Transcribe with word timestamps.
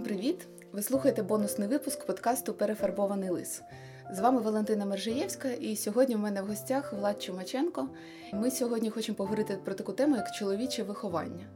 Всім 0.00 0.16
привіт! 0.16 0.48
Ви 0.72 0.82
слухаєте 0.82 1.22
бонусний 1.22 1.68
випуск 1.68 2.06
подкасту 2.06 2.54
Перефарбований 2.54 3.30
лис. 3.30 3.62
З 4.12 4.20
вами 4.20 4.40
Валентина 4.40 4.84
Мержиєвська, 4.84 5.48
і 5.48 5.76
сьогодні 5.76 6.16
в 6.16 6.18
мене 6.18 6.42
в 6.42 6.46
гостях 6.46 6.92
Влад 6.92 7.22
Чумаченко. 7.22 7.88
Ми 8.32 8.50
сьогодні 8.50 8.90
хочемо 8.90 9.16
поговорити 9.16 9.58
про 9.64 9.74
таку 9.74 9.92
тему, 9.92 10.16
як 10.16 10.30
чоловіче 10.34 10.82
виховання. 10.82 11.46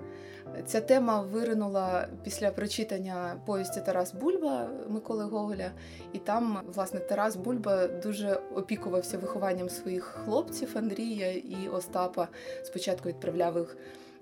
Ця 0.66 0.80
тема 0.80 1.22
виринула 1.22 2.08
після 2.24 2.50
прочитання 2.50 3.40
повісті 3.46 3.80
Тарас 3.80 4.14
Бульба 4.14 4.68
Миколи 4.88 5.24
Гоголя, 5.24 5.70
і 6.12 6.18
там, 6.18 6.60
власне, 6.74 7.00
Тарас 7.00 7.36
Бульба 7.36 7.86
дуже 7.86 8.40
опікувався 8.54 9.18
вихованням 9.18 9.68
своїх 9.68 10.04
хлопців 10.04 10.68
Андрія 10.74 11.32
і 11.32 11.68
Остапа. 11.72 12.28
Спочатку 12.62 13.08
відправляв 13.08 13.58
їх 13.58 13.76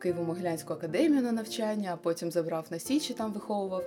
Києво-Могилянську 0.05 0.73
академію 0.73 1.23
на 1.23 1.33
навчання, 1.33 1.91
а 1.93 1.97
потім 1.97 2.31
забрав 2.31 2.67
на 2.71 2.79
Січі, 2.79 3.15
там 3.15 3.33
виховував. 3.33 3.85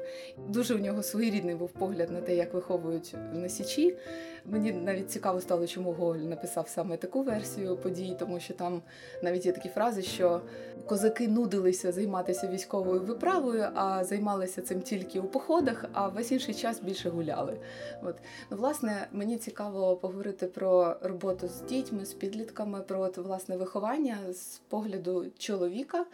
Дуже 0.50 0.76
у 0.76 0.80
нього 0.80 1.04
своєрідний 1.04 1.56
був 1.56 1.70
погляд 1.70 2.12
на 2.12 2.22
те, 2.22 2.36
як 2.36 2.54
виховують 2.54 3.16
на 3.34 3.50
Січі. 3.50 3.96
Мені 4.46 4.72
навіть 4.72 5.12
цікаво 5.12 5.42
стало, 5.42 5.68
чому 5.68 5.92
Гоголь 5.92 6.16
написав 6.16 6.68
саме 6.68 6.98
таку 6.98 7.24
версію 7.24 7.78
подій, 7.78 8.16
тому 8.20 8.40
що 8.40 8.54
там 8.54 8.82
навіть 9.24 9.46
є 9.46 9.52
такі 9.52 9.70
фрази, 9.70 10.02
що 10.02 10.42
козаки 10.86 11.28
нудилися 11.28 11.92
займатися 11.92 12.48
військовою 12.48 13.02
виправою, 13.02 13.68
а 13.76 14.04
займалися 14.04 14.62
цим 14.62 14.82
тільки 14.82 15.20
у 15.20 15.24
походах, 15.24 15.86
а 15.94 16.08
весь 16.08 16.32
інший 16.32 16.54
час 16.54 16.82
більше 16.82 17.10
гуляли. 17.10 17.60
От 18.04 18.16
ну, 18.52 18.58
власне, 18.58 19.08
мені 19.12 19.38
цікаво 19.38 19.96
поговорити 19.96 20.48
про 20.48 20.96
роботу 21.02 21.48
з 21.48 21.62
дітьми, 21.62 22.06
з 22.06 22.14
підлітками, 22.14 22.82
про 22.82 23.02
от, 23.02 23.18
власне 23.18 23.58
виховання 23.58 24.18
з 24.34 24.62
погляду 24.70 25.26
чоловіка. 25.38 26.06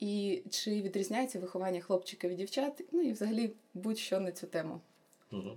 І 0.00 0.42
чи 0.50 0.70
відрізняється 0.70 1.38
виховання 1.38 1.80
хлопчиків 1.80 2.30
і 2.30 2.34
дівчат, 2.34 2.84
ну 2.92 3.00
і 3.00 3.12
взагалі 3.12 3.52
будь-що 3.74 4.20
на 4.20 4.32
цю 4.32 4.46
тему. 4.46 4.80
Угу. 5.32 5.50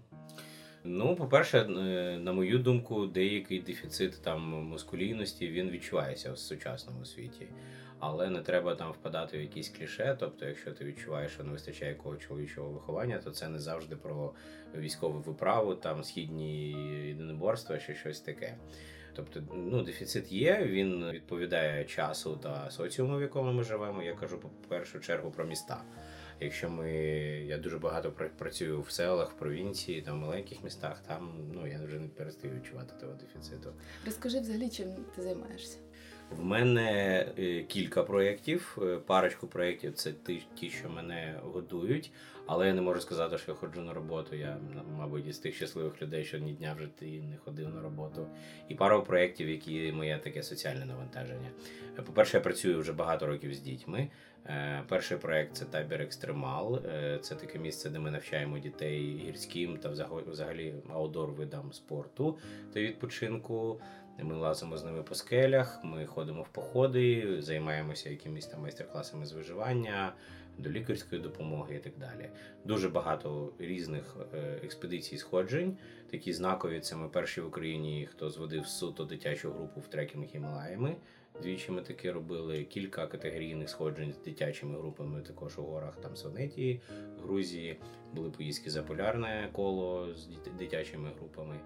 Ну, 0.84 1.16
по-перше, 1.16 1.60
е, 1.60 2.18
на 2.18 2.34
мою 2.34 2.60
думку, 2.60 3.08
деякий 3.08 3.60
дефіцит 3.60 4.22
там 4.22 4.42
маскулінності 4.42 5.48
він 5.48 5.70
відчувається 5.70 6.32
в 6.32 6.38
сучасному 6.38 7.06
світі. 7.06 7.48
Але 8.00 8.30
не 8.30 8.42
треба 8.42 8.76
там 8.76 8.92
впадати 8.92 9.38
в 9.38 9.42
якісь 9.42 9.70
кліше. 9.70 10.18
Тобто, 10.20 10.46
якщо 10.46 10.72
ти 10.72 10.86
відчуваєш, 10.86 11.32
що 11.32 11.44
не 11.44 11.52
вистачає 11.52 11.92
якого 11.92 12.16
чоловічого 12.16 12.70
виховання, 12.70 13.18
то 13.18 13.32
це 13.32 13.48
не 13.48 13.60
завжди 13.60 13.96
про 13.96 14.34
військову 14.78 15.20
виправу, 15.20 15.76
там 15.76 16.04
східні 16.04 16.72
єдиноборства 17.08 17.78
чи 17.78 17.94
щось 17.96 18.20
таке. 18.20 18.58
Тобто, 19.16 19.44
ну, 19.54 19.84
дефіцит 19.84 20.32
є, 20.32 20.64
він 20.66 21.10
відповідає 21.12 21.86
часу 21.86 22.40
та 22.44 22.72
соціуму, 22.72 23.18
в 23.18 23.22
якому 23.22 23.52
ми 23.52 23.64
живемо. 23.64 24.04
Я 24.04 24.14
кажу 24.14 24.40
по 24.40 24.50
першу 24.68 25.00
чергу 25.00 25.32
про 25.32 25.46
міста. 25.46 25.84
Якщо 26.42 26.70
ми 26.70 26.92
я 27.48 27.58
дуже 27.58 27.78
багато 27.78 28.12
працюю 28.12 28.82
в 28.82 28.92
селах, 28.92 29.32
в 29.32 29.34
провінції, 29.34 30.02
там 30.02 30.18
в 30.18 30.22
маленьких 30.22 30.64
містах, 30.64 31.04
там 31.08 31.34
ну 31.54 31.68
я 31.68 31.82
вже 31.86 32.00
не 32.00 32.08
перестаю 32.08 32.54
відчувати 32.54 32.94
того 33.00 33.14
дефіциту. 33.14 33.74
Розкажи 34.06 34.40
взагалі, 34.40 34.70
чим 34.70 34.88
ти 35.16 35.22
займаєшся? 35.22 35.78
В 36.38 36.44
мене 36.44 37.26
е, 37.40 37.64
кілька 37.64 38.04
проєктів. 38.04 38.78
Е, 38.82 38.98
парочку 38.98 39.48
проєктів 39.48 39.94
це 39.94 40.14
ті, 40.56 40.70
що 40.70 40.90
мене 40.90 41.40
годують, 41.44 42.12
але 42.46 42.68
я 42.68 42.74
не 42.74 42.82
можу 42.82 43.02
сказати, 43.02 43.38
що 43.38 43.52
я 43.52 43.58
ходжу 43.58 43.82
на 43.82 43.94
роботу. 43.94 44.36
Я, 44.36 44.58
мабуть, 44.98 45.28
із 45.28 45.38
тих 45.38 45.56
щасливих 45.56 46.02
людей, 46.02 46.24
що 46.24 46.38
ні 46.38 46.54
дня 46.54 46.74
вже 46.78 46.88
ти 46.88 47.06
не 47.06 47.38
ходив 47.38 47.70
на 47.70 47.82
роботу. 47.82 48.28
І 48.70 48.76
пару 48.76 49.04
проєктів, 49.04 49.50
які 49.50 49.92
моє 49.92 50.18
таке 50.18 50.44
соціальне 50.44 50.86
навантаження. 50.86 51.52
Е, 52.00 52.02
по-перше, 52.02 52.38
я 52.38 52.42
працюю 52.42 52.80
вже 52.80 52.94
багато 52.94 53.28
років 53.28 53.54
з 53.54 53.60
дітьми. 53.60 54.10
Перший 54.88 55.18
проект 55.18 55.56
це 55.56 55.66
табір 55.66 56.02
Екстремал. 56.02 56.82
Це 57.22 57.36
таке 57.36 57.60
місце, 57.60 57.90
де 57.90 58.00
ми 58.00 58.12
навчаємо 58.12 58.60
дітей 58.60 59.24
гірським 59.28 59.78
та 59.78 59.90
взагалі 60.28 60.74
outdoor 60.94 61.32
видам 61.32 61.74
спорту 61.74 62.38
та 62.74 62.80
відпочинку. 62.80 63.82
Ми 64.20 64.36
лазимо 64.36 64.78
з 64.78 64.84
ними 64.84 65.04
по 65.04 65.16
скелях, 65.16 65.80
ми 65.84 66.06
ходимо 66.06 66.42
в 66.42 66.48
походи, 66.48 67.38
займаємося 67.42 68.10
якимись 68.10 68.46
там 68.46 68.62
майстер-класами 68.62 69.26
з 69.26 69.32
виживання, 69.32 70.14
долікарської 70.62 71.22
допомоги 71.22 71.76
і 71.76 71.80
так 71.80 71.94
далі. 71.98 72.30
Дуже 72.66 72.90
багато 72.90 73.54
різних 73.60 74.18
е, 74.34 74.60
експедицій 74.64 75.18
сходжень. 75.18 75.78
Такі 76.12 76.34
знакові 76.34 76.80
це 76.80 76.96
ми 76.96 77.10
перші 77.10 77.42
в 77.42 77.48
Україні, 77.48 78.08
хто 78.12 78.30
зводив 78.30 78.66
суто 78.66 79.06
дитячу 79.06 79.52
групу 79.52 79.80
в 79.82 79.88
трекінг 79.88 80.26
Гімалаями. 80.26 80.96
Двічі 81.42 81.72
ми 81.72 81.82
таке 81.82 82.12
робили 82.12 82.64
кілька 82.64 83.08
категорійних 83.08 83.70
сходжень 83.70 84.14
з 84.14 84.18
дитячими 84.18 84.80
групами, 84.80 85.22
також 85.22 85.60
у 85.60 85.62
горах 85.62 85.96
там 85.96 86.16
Сонетії, 86.16 86.82
Грузії. 87.24 87.80
Були 88.14 88.30
поїздки 88.30 88.70
за 88.70 88.84
полярне 88.84 89.50
коло 89.52 90.14
з 90.14 90.28
дитячими 90.60 91.10
групами. 91.20 91.60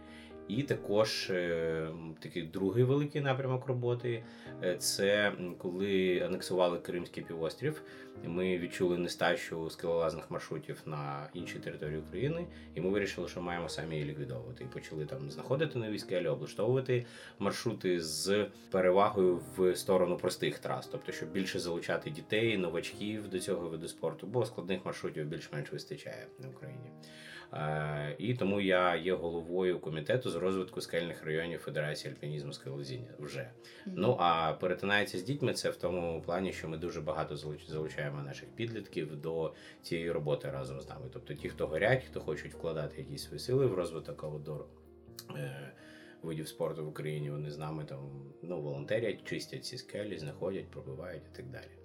І 0.48 0.64
також 0.64 1.30
е, 1.30 1.88
такий 2.20 2.44
другий 2.44 2.84
великий 2.84 3.22
напрямок 3.22 3.68
роботи 3.68 4.24
е, 4.64 4.78
це 4.78 5.32
коли 5.58 6.20
анексували 6.20 6.78
Кримський 6.80 7.24
півострів. 7.24 7.82
Ми 8.24 8.58
відчули 8.58 8.98
нестачу 8.98 9.70
скелолазних 9.70 10.32
маршрутів 10.32 10.82
на 10.86 11.30
іншій 11.34 11.60
території 11.60 12.00
України, 12.00 12.48
і 12.76 12.82
ми 12.82 12.90
вирішили, 12.90 13.28
що 13.28 13.42
маємо 13.42 13.70
самі 13.70 13.96
її 13.96 14.08
ліквідовувати. 14.10 14.64
І 14.64 14.68
почали 14.68 15.06
там 15.06 15.32
знаходити 15.32 15.80
нові 15.80 16.00
скелі, 16.00 16.28
облаштовувати 16.28 17.06
маршрути 17.40 18.02
з 18.02 18.46
перевагою 18.72 19.42
в 19.58 19.76
сторону 19.76 20.18
простих 20.18 20.60
трас, 20.60 20.88
тобто 20.88 21.12
щоб 21.12 21.32
більше 21.32 21.60
залучати 21.60 22.10
дітей, 22.10 22.58
новачків 22.58 23.28
до 23.28 23.40
цього 23.40 23.70
виду 23.70 23.88
спорту, 23.88 24.28
бо 24.28 24.46
складних 24.46 24.86
маршрутів 24.86 25.26
більш-менш 25.26 25.72
вистачає 25.72 26.28
в 26.40 26.50
Україні. 26.50 26.92
Е, 27.54 28.16
і 28.18 28.34
тому 28.34 28.62
я 28.62 28.96
є 28.96 29.14
головою 29.14 29.80
комітету 29.80 30.30
з 30.30 30.36
розвитку 30.36 30.82
скельних 30.82 31.24
районів 31.24 31.60
Федерації 31.60 32.14
альпінізму 32.14 32.54
скелезіння 32.54 33.10
вже. 33.20 33.40
Mm-hmm. 33.40 33.94
Ну 33.96 34.18
а 34.20 34.54
перетинається 34.54 35.18
з 35.18 35.24
дітьми 35.24 35.54
це 35.54 35.70
в 35.70 35.76
тому 35.76 36.22
плані, 36.22 36.54
що 36.54 36.68
ми 36.68 36.78
дуже 36.78 37.02
багато 37.02 37.38
залучаємо 37.68 38.22
наших 38.22 38.50
підлітків 38.50 39.22
до 39.22 39.54
цієї 39.82 40.12
роботи 40.12 40.52
разом 40.52 40.82
з 40.82 40.90
нами. 40.90 41.06
Тобто 41.14 41.34
ті, 41.34 41.50
хто 41.50 41.68
горять, 41.68 42.04
хто 42.04 42.20
хочуть 42.20 42.54
вкладати 42.54 43.02
якісь 43.02 43.24
свої 43.24 43.40
сили 43.40 43.66
в 43.66 43.74
розвиток 43.74 44.24
аудору. 44.24 44.66
Е, 45.36 45.72
видів 46.22 46.48
спорту 46.48 46.86
в 46.86 46.88
Україні 46.88 47.32
вони 47.32 47.52
з 47.52 47.58
нами 47.58 47.86
там 47.86 48.00
ну 48.42 48.62
волонтерять, 48.62 49.24
чистять 49.24 49.66
ці 49.66 49.78
скелі, 49.78 50.18
знаходять, 50.18 50.68
пробивають 50.68 51.24
і 51.34 51.36
так 51.36 51.50
далі. 51.50 51.85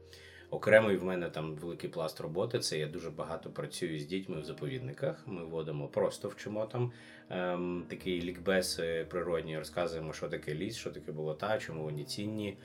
Окремий 0.50 0.96
в 0.96 1.04
мене 1.04 1.28
там 1.28 1.54
великий 1.54 1.90
пласт 1.90 2.20
роботи. 2.20 2.58
Це 2.58 2.78
я 2.78 2.86
дуже 2.86 3.10
багато 3.10 3.50
працюю 3.50 4.00
з 4.00 4.06
дітьми 4.06 4.40
в 4.40 4.44
заповідниках. 4.44 5.22
Ми 5.26 5.44
водимо 5.44 5.88
просто 5.88 6.28
вчимо 6.28 6.66
там 6.66 6.92
ем, 7.30 7.84
такий 7.88 8.22
лікбез 8.22 8.76
е, 8.80 9.04
природній, 9.04 9.58
розказуємо, 9.58 10.12
що 10.12 10.28
таке 10.28 10.54
ліс, 10.54 10.76
що 10.76 10.90
таке 10.90 11.12
болота, 11.12 11.58
чому 11.58 11.82
вони 11.82 12.04
цінні. 12.04 12.56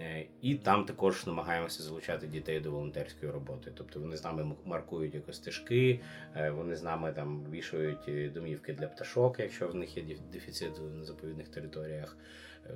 Е, 0.00 0.26
і 0.42 0.54
там 0.54 0.84
також 0.84 1.26
намагаємося 1.26 1.82
залучати 1.82 2.26
дітей 2.26 2.60
до 2.60 2.70
волонтерської 2.70 3.32
роботи. 3.32 3.72
Тобто 3.74 4.00
вони 4.00 4.16
з 4.16 4.24
нами 4.24 4.54
маркують 4.64 5.14
якось 5.14 5.36
стежки, 5.36 6.00
е, 6.36 6.50
вони 6.50 6.76
з 6.76 6.82
нами 6.82 7.12
там 7.12 7.46
вішають 7.50 8.32
домівки 8.32 8.72
для 8.72 8.86
пташок, 8.86 9.40
якщо 9.40 9.68
в 9.68 9.74
них 9.74 9.96
є 9.96 10.04
дефіцит 10.32 10.72
на 10.98 11.04
заповідних 11.04 11.48
територіях 11.48 12.16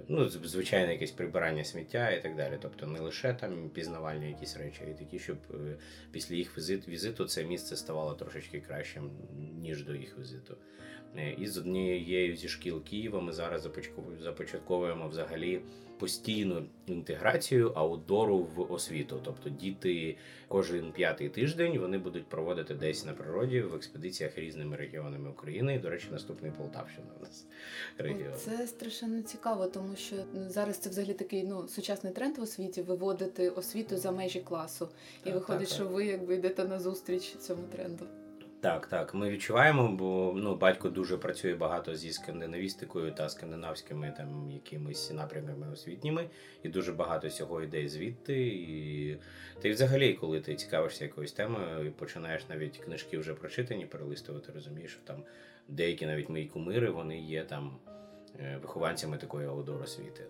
ну, 0.09 0.29
звичайне 0.29 0.93
якесь 0.93 1.11
прибирання 1.11 1.65
сміття 1.65 2.11
і 2.11 2.23
так 2.23 2.37
далі. 2.37 2.59
Тобто 2.63 2.87
не 2.87 3.01
лише 3.01 3.35
там 3.35 3.71
пізнавальні 3.71 4.29
якісь 4.29 4.57
речі, 4.57 4.83
й 4.91 4.95
такі, 4.95 5.19
щоб 5.19 5.37
е, 5.51 5.77
після 6.13 6.35
їх 6.35 6.59
візит, 6.59 6.89
візиту 6.89 7.25
це 7.25 7.45
місце 7.45 7.77
ставало 7.77 8.15
трошечки 8.15 8.61
кращим, 8.61 9.11
ніж 9.61 9.85
до 9.85 9.95
їх 9.95 10.19
візиту. 10.19 10.57
Е, 11.17 11.31
і 11.31 11.47
з 11.47 11.59
однією 11.59 12.37
зі 12.37 12.49
шкіл 12.49 12.85
Києва 12.85 13.21
ми 13.21 13.33
зараз 13.33 13.69
започатковуємо 14.21 15.09
взагалі 15.09 15.61
постійну 15.99 16.67
інтеграцію 16.87 17.73
аутдору 17.75 18.39
в 18.39 18.73
освіту. 18.73 19.21
Тобто 19.25 19.51
діти 19.51 20.17
кожен 20.49 20.93
п'ятий 20.93 21.29
тиждень 21.29 21.79
вони 21.79 21.99
будуть 21.99 22.27
проводити 22.27 22.75
десь 22.75 23.07
на 23.07 23.13
природі 23.13 23.61
в 23.61 23.75
експедиціях 23.75 24.39
різними 24.39 24.77
регіонами 24.77 25.31
України. 25.31 25.75
І, 25.75 25.79
До 25.79 25.91
речі, 25.91 26.09
наступний 26.13 26.53
Полтавщина 26.53 27.07
у 27.21 27.23
нас 27.23 27.47
регіон. 27.99 28.35
Це 28.37 28.67
страшенно 28.67 29.23
цікаво, 29.23 29.67
тому 29.67 29.97
що 29.97 30.17
зараз 30.49 30.79
це 30.79 30.91
взагалі 30.91 31.15
такий 31.15 31.45
ну 31.45 31.69
сучасний 31.69 32.13
тренд 32.13 32.39
в 32.39 32.43
освіті 32.43 32.83
виводити 32.83 33.51
освіту 33.51 33.97
за 33.97 34.11
межі 34.11 34.41
класу. 34.41 34.89
І 35.21 35.25
так, 35.25 35.35
виходить, 35.35 35.69
так, 35.69 35.75
що 35.75 35.85
так. 35.85 35.93
ви 35.93 36.07
якби 36.07 36.35
йдете 36.35 36.65
на 36.65 36.81
зустріч 36.81 37.37
цьому 37.37 37.63
тренду. 37.63 38.07
Так, 38.61 38.87
так, 38.87 39.15
ми 39.15 39.31
відчуваємо, 39.31 39.89
бо 39.89 40.33
ну 40.37 40.57
батько 40.57 40.89
дуже 40.89 41.17
працює 41.17 41.55
багато 41.55 41.95
зі 41.95 42.13
скандинавістикою 42.13 43.13
та 43.13 43.29
скандинавськими 43.29 44.15
там 44.17 44.51
якимись 44.51 45.11
напрямками 45.11 45.73
освітніми, 45.73 46.29
і 46.63 46.69
дуже 46.69 46.93
багато 46.93 47.31
цього 47.31 47.63
йде 47.63 47.89
звідти. 47.89 48.47
І 48.47 49.17
ти 49.63 49.71
взагалі, 49.71 50.15
коли 50.15 50.41
ти 50.41 50.55
цікавишся 50.55 51.05
якоюсь 51.05 51.33
темою 51.33 51.87
і 51.87 51.91
починаєш 51.91 52.49
навіть 52.49 52.79
книжки 52.79 53.19
вже 53.19 53.35
прочитані, 53.35 53.87
перелистувати, 53.87 54.53
розумієш, 54.55 54.91
що 54.91 55.01
там 55.05 55.23
деякі 55.69 56.07
навіть 56.07 56.29
мої 56.29 56.47
кумири 56.47 56.91
вони 56.91 57.19
є 57.21 57.45
там 57.45 57.77
е, 58.41 58.59
вихованцями 58.63 59.17
такої 59.17 59.47
outdoor 59.49 59.83
освіти. 59.83 60.25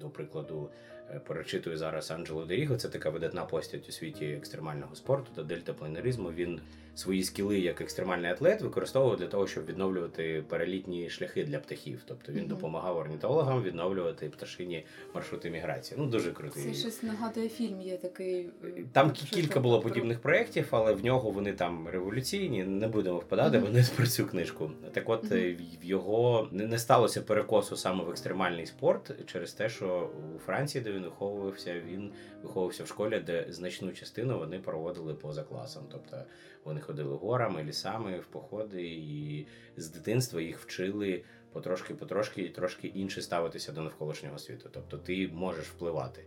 До 0.00 0.10
прикладу, 0.10 0.70
е, 1.05 1.05
перечитую 1.26 1.76
зараз 1.76 2.10
Анджело 2.10 2.44
д'Арріго. 2.44 2.76
Це 2.76 2.88
така 2.88 3.10
видатна 3.10 3.44
постать 3.44 3.88
у 3.88 3.92
світі 3.92 4.24
екстремального 4.26 4.94
спорту 4.94 5.30
та 5.34 5.42
дельтапланеризму. 5.42 6.30
Він 6.32 6.60
свої 6.94 7.22
скіли 7.22 7.58
як 7.60 7.80
екстремальний 7.80 8.30
атлет 8.30 8.62
використовував 8.62 9.16
для 9.18 9.26
того, 9.26 9.46
щоб 9.46 9.66
відновлювати 9.66 10.44
перелітні 10.48 11.10
шляхи 11.10 11.44
для 11.44 11.58
птахів. 11.58 12.02
Тобто 12.06 12.32
він 12.32 12.38
Мгм. 12.40 12.48
допомагав 12.48 12.96
орнітологам 12.96 13.62
відновлювати 13.62 14.28
пташині 14.28 14.84
маршрути 15.14 15.50
міграції. 15.50 16.00
Ну 16.00 16.06
дуже 16.06 16.32
крутий. 16.32 16.62
Це 16.64 16.74
щось 16.74 17.02
нагадує 17.02 17.48
фільм, 17.48 17.80
є 17.80 17.96
такий. 17.96 18.48
е, 18.64 18.68
Там 18.92 19.10
кілька 19.10 19.60
було 19.60 19.80
про- 19.80 19.90
подібних 19.90 20.20
проєктів, 20.20 20.66
але 20.70 20.92
в 20.92 21.04
нього 21.04 21.30
вони 21.30 21.52
там 21.52 21.88
революційні. 21.88 22.64
Не 22.64 22.88
будемо 22.88 23.18
впадати, 23.18 23.58
Мгм. 23.58 23.66
вони 23.66 23.84
про 23.96 24.06
цю 24.06 24.26
книжку. 24.26 24.70
Так, 24.92 25.08
от 25.08 25.32
е, 25.32 25.52
в- 25.54 25.82
в 25.82 25.84
його 25.84 26.48
не, 26.52 26.66
не 26.66 26.78
сталося 26.78 27.22
перекосу 27.22 27.76
саме 27.76 28.04
в 28.04 28.10
екстремальний 28.10 28.66
спорт 28.66 29.12
через 29.26 29.52
те, 29.52 29.68
що 29.68 30.10
у 30.36 30.38
Франції, 30.38 30.84
де 30.84 30.92
він 30.96 31.04
виховувався, 31.04 31.80
він 31.80 32.12
виховувався 32.42 32.84
в 32.84 32.86
школі, 32.86 33.20
де 33.20 33.46
значну 33.48 33.92
частину 33.92 34.38
вони 34.38 34.58
проводили 34.58 35.14
поза 35.14 35.42
класом. 35.42 35.82
Тобто 35.92 36.22
вони 36.64 36.80
ходили 36.80 37.14
горами, 37.16 37.64
лісами 37.64 38.18
в 38.18 38.26
походи, 38.26 38.82
і 38.88 39.46
з 39.76 39.88
дитинства 39.88 40.40
їх 40.40 40.58
вчили 40.60 41.22
потрошки, 41.52 41.94
потрошки 41.94 42.42
і 42.42 42.48
трошки 42.48 42.88
інше 42.88 43.22
ставитися 43.22 43.72
до 43.72 43.82
навколишнього 43.82 44.38
світу. 44.38 44.68
Тобто 44.72 44.98
ти 44.98 45.28
можеш 45.34 45.66
впливати. 45.66 46.24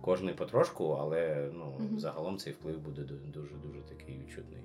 Кожний 0.00 0.34
потрошку, 0.34 0.90
але 0.90 1.50
ну 1.54 1.74
Мгм. 1.78 1.98
загалом 2.00 2.38
цей 2.38 2.52
вплив 2.52 2.80
буде 2.80 3.02
дуже 3.02 3.54
дуже 3.54 3.80
такий 3.88 4.18
відчутний. 4.18 4.60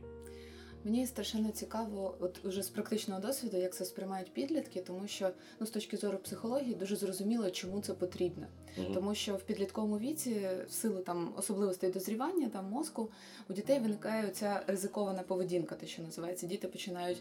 Мені 0.86 1.08
страшенно 1.08 1.52
цікаво, 1.52 2.16
от 2.20 2.46
уже 2.46 2.64
з 2.64 2.70
практичного 2.70 3.22
досвіду, 3.22 3.58
як 3.58 3.76
це 3.76 3.86
сприймають 3.86 4.34
підлітки, 4.34 4.82
тому 4.82 5.08
що 5.08 5.30
ну 5.60 5.68
з 5.68 5.70
точки 5.70 5.98
зору 5.98 6.18
психології 6.18 6.76
дуже 6.76 6.96
зрозуміло, 6.96 7.52
чому 7.52 7.82
це 7.82 7.94
потрібно. 7.94 8.48
Мгм. 8.78 8.94
Тому 8.94 9.16
що 9.16 9.36
в 9.36 9.44
підлітковому 9.44 10.00
віці, 10.00 10.48
в 10.70 10.72
силу 10.72 11.00
там 11.00 11.34
особливостей 11.38 11.92
дозрівання 11.92 12.50
там 12.50 12.70
мозку, 12.70 13.10
у 13.50 13.54
дітей 13.54 13.80
виникає 13.80 14.30
ця 14.30 14.64
ризикована 14.68 15.24
поведінка, 15.24 15.76
те, 15.76 15.88
що 15.88 16.02
називається. 16.02 16.48
Діти 16.48 16.68
починають 16.68 17.18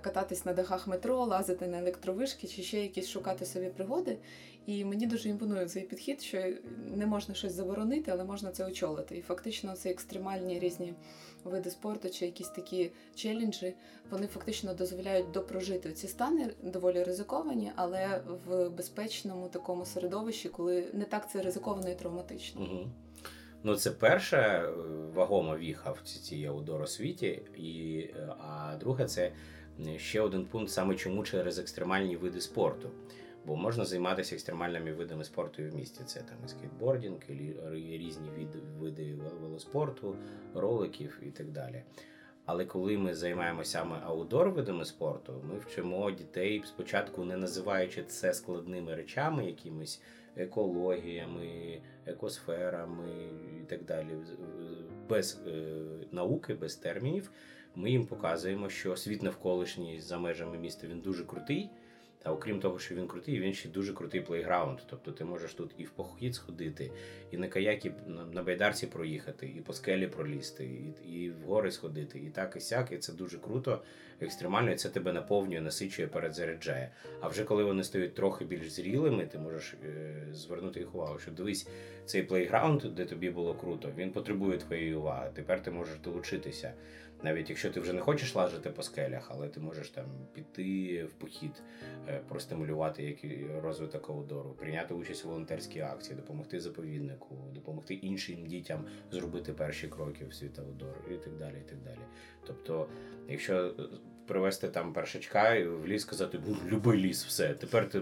кататись 0.00 0.44
на 0.44 0.52
дахах 0.52 0.86
метро, 0.86 1.24
лазити 1.24 1.66
на 1.66 1.78
електровишки 1.78 2.46
чи 2.46 2.62
ще 2.62 2.82
якісь 2.82 3.08
шукати 3.08 3.46
собі 3.46 3.66
пригоди. 3.66 4.18
І 4.66 4.84
мені 4.84 5.06
дуже 5.06 5.28
імпонує 5.28 5.66
цей 5.66 5.82
підхід, 5.82 6.22
що 6.22 6.52
не 6.94 7.06
можна 7.06 7.34
щось 7.34 7.52
заборонити, 7.52 8.10
але 8.10 8.24
можна 8.24 8.50
це 8.50 8.66
очолити. 8.66 9.16
І 9.16 9.22
фактично 9.22 9.76
це 9.76 9.90
екстремальні 9.90 10.58
різні 10.58 10.94
види 11.44 11.70
спорту 11.70 12.10
чи 12.10 12.26
якісь 12.26 12.48
такі 12.48 12.90
челенджі, 13.14 13.74
вони 14.10 14.26
фактично 14.26 14.74
дозволяють 14.74 15.30
допрожити 15.30 15.92
ці 15.92 16.08
стани 16.08 16.50
доволі 16.62 17.04
ризиковані, 17.04 17.72
але 17.76 18.22
в 18.46 18.68
безпечному 18.68 19.48
такому 19.48 19.84
середовищі, 19.84 20.48
коли 20.48 20.84
не 20.92 21.04
так 21.04 21.30
це 21.30 21.42
ризиковано 21.42 21.90
і 21.90 21.94
травматично. 21.94 22.60
Угу. 22.60 22.90
Ну, 23.64 23.76
це 23.76 23.90
перша 23.90 24.38
е, 24.38 24.72
вагома 25.14 25.56
віха 25.56 25.90
в 25.90 26.00
ці- 26.04 26.20
цій 26.20 26.46
outdoor 26.46 26.91
-освіті, 26.91 27.42
і, 27.56 27.98
е, 27.98 28.28
а 28.38 28.76
друге, 28.80 29.04
це 29.04 29.22
е, 29.22 29.32
ще 29.96 30.20
один 30.20 30.44
пункт, 30.44 30.70
саме 30.70 30.94
чому 30.94 31.24
через 31.24 31.58
екстремальні 31.58 32.16
види 32.16 32.40
спорту. 32.40 32.90
Бо 33.46 33.56
можна 33.56 33.84
займатися 33.84 34.34
екстремальними 34.34 34.92
видами 34.92 35.24
спорту 35.24 35.62
і 35.62 35.68
в 35.68 35.74
місті. 35.74 36.04
Це 36.04 36.20
там 36.20 36.36
і 36.46 36.48
скейтбордінг, 36.48 37.20
і 37.30 37.98
різні 37.98 38.28
види, 38.78 39.14
велоспорту, 39.40 40.16
роликів 40.54 41.20
і 41.22 41.30
так 41.30 41.50
далі. 41.50 41.82
Але 42.46 42.64
коли 42.64 42.98
ми 42.98 43.14
займаємося 43.14 43.70
саме 43.70 43.96
outdoor 44.04 44.50
видами 44.50 44.84
спорту, 44.84 45.44
ми 45.48 45.58
вчимо 45.58 46.10
дітей 46.10 46.62
спочатку 46.66 47.24
не 47.24 47.36
називаючи 47.36 48.02
це 48.02 48.34
складними 48.34 48.94
речами, 48.94 49.46
якимись 49.46 50.02
екологіями, 50.36 51.80
екосферами 52.06 53.10
і 53.60 53.64
так 53.64 53.84
далі, 53.84 54.08
без 55.08 55.40
е, 55.46 55.74
науки, 56.12 56.54
без 56.54 56.74
термінів. 56.74 57.30
Ми 57.76 57.90
їм 57.90 58.06
показуємо, 58.06 58.68
що 58.68 58.96
світ 58.96 59.22
навколишній 59.22 60.00
за 60.00 60.18
межами 60.18 60.58
міста 60.58 60.86
він 60.86 61.00
дуже 61.00 61.24
крутий. 61.24 61.70
Та 62.22 62.32
окрім 62.32 62.60
того, 62.60 62.78
що 62.78 62.94
він 62.94 63.06
крутий, 63.06 63.40
він 63.40 63.52
ще 63.52 63.68
дуже 63.68 63.92
крутий 63.92 64.20
плейграунд. 64.20 64.78
Тобто 64.86 65.12
ти 65.12 65.24
можеш 65.24 65.54
тут 65.54 65.70
і 65.78 65.84
в 65.84 65.90
похід 65.90 66.34
сходити, 66.34 66.90
і 67.30 67.36
на 67.36 67.48
каякі 67.48 67.92
на, 68.32 68.42
байдарці 68.42 68.86
проїхати, 68.86 69.46
і 69.56 69.60
по 69.60 69.72
скелі 69.72 70.06
пролізти, 70.06 70.64
і, 70.64 71.12
і 71.12 71.30
в 71.30 71.46
гори 71.46 71.70
сходити, 71.70 72.18
і 72.18 72.30
так 72.30 72.54
і 72.56 72.60
сяк. 72.60 72.92
І 72.92 72.98
це 72.98 73.12
дуже 73.12 73.38
круто, 73.38 73.82
екстремально, 74.20 74.72
і 74.72 74.76
це 74.76 74.88
тебе 74.88 75.12
наповнює, 75.12 75.60
насичує, 75.60 76.08
перезаряджає. 76.08 76.92
А 77.20 77.28
вже 77.28 77.44
коли 77.44 77.64
вони 77.64 77.84
стають 77.84 78.14
трохи 78.14 78.44
більш 78.44 78.70
зрілими, 78.70 79.26
ти 79.26 79.38
можеш 79.38 79.74
е, 79.84 80.26
звернути 80.32 80.80
їх 80.80 80.94
увагу, 80.94 81.18
що 81.18 81.30
дивись, 81.30 81.68
цей 82.04 82.22
плейграунд, 82.22 82.80
де 82.80 83.04
тобі 83.04 83.30
було 83.30 83.54
круто, 83.54 83.92
він 83.96 84.10
потребує 84.10 84.58
твоєї 84.58 84.94
уваги. 84.94 85.30
Тепер 85.34 85.62
ти 85.62 85.70
можеш 85.70 85.98
долучитися. 85.98 86.72
Навіть 87.22 87.50
якщо 87.50 87.70
ти 87.70 87.80
вже 87.80 87.92
не 87.92 88.00
хочеш 88.00 88.34
лазити 88.34 88.70
по 88.70 88.82
скелях, 88.82 89.28
але 89.30 89.48
ти 89.48 89.60
можеш 89.60 89.90
там 89.90 90.06
піти 90.32 91.04
в 91.04 91.12
похід, 91.12 91.62
е, 92.08 92.20
простимулювати 92.28 93.18
розвиток 93.62 94.10
аудору, 94.10 94.50
прийняти 94.50 94.94
участь 94.94 95.24
у 95.24 95.28
волонтерській 95.28 95.80
акції, 95.80 96.16
допомогти 96.16 96.60
заповіднику, 96.60 97.36
допомогти 97.54 97.94
іншим 97.94 98.46
дітям 98.46 98.84
зробити 99.10 99.52
перші 99.52 99.88
кроки 99.88 100.24
в 100.24 100.34
світ 100.34 100.58
аудору 100.58 101.00
і 101.10 101.14
так 101.14 101.36
далі. 101.36 101.56
і 101.66 101.68
так 101.68 101.78
далі. 101.82 102.06
Тобто, 102.46 102.88
якщо 103.28 103.66
е, 103.66 103.72
привезти 104.26 104.68
там 104.68 104.92
першачка 104.92 105.60
в 105.82 105.86
ліс 105.86 106.02
сказати, 106.02 106.40
«Ну, 106.46 106.56
люби 106.68 106.96
ліс, 106.96 107.24
все, 107.24 107.54
тепер 107.54 107.88
ти 107.88 108.00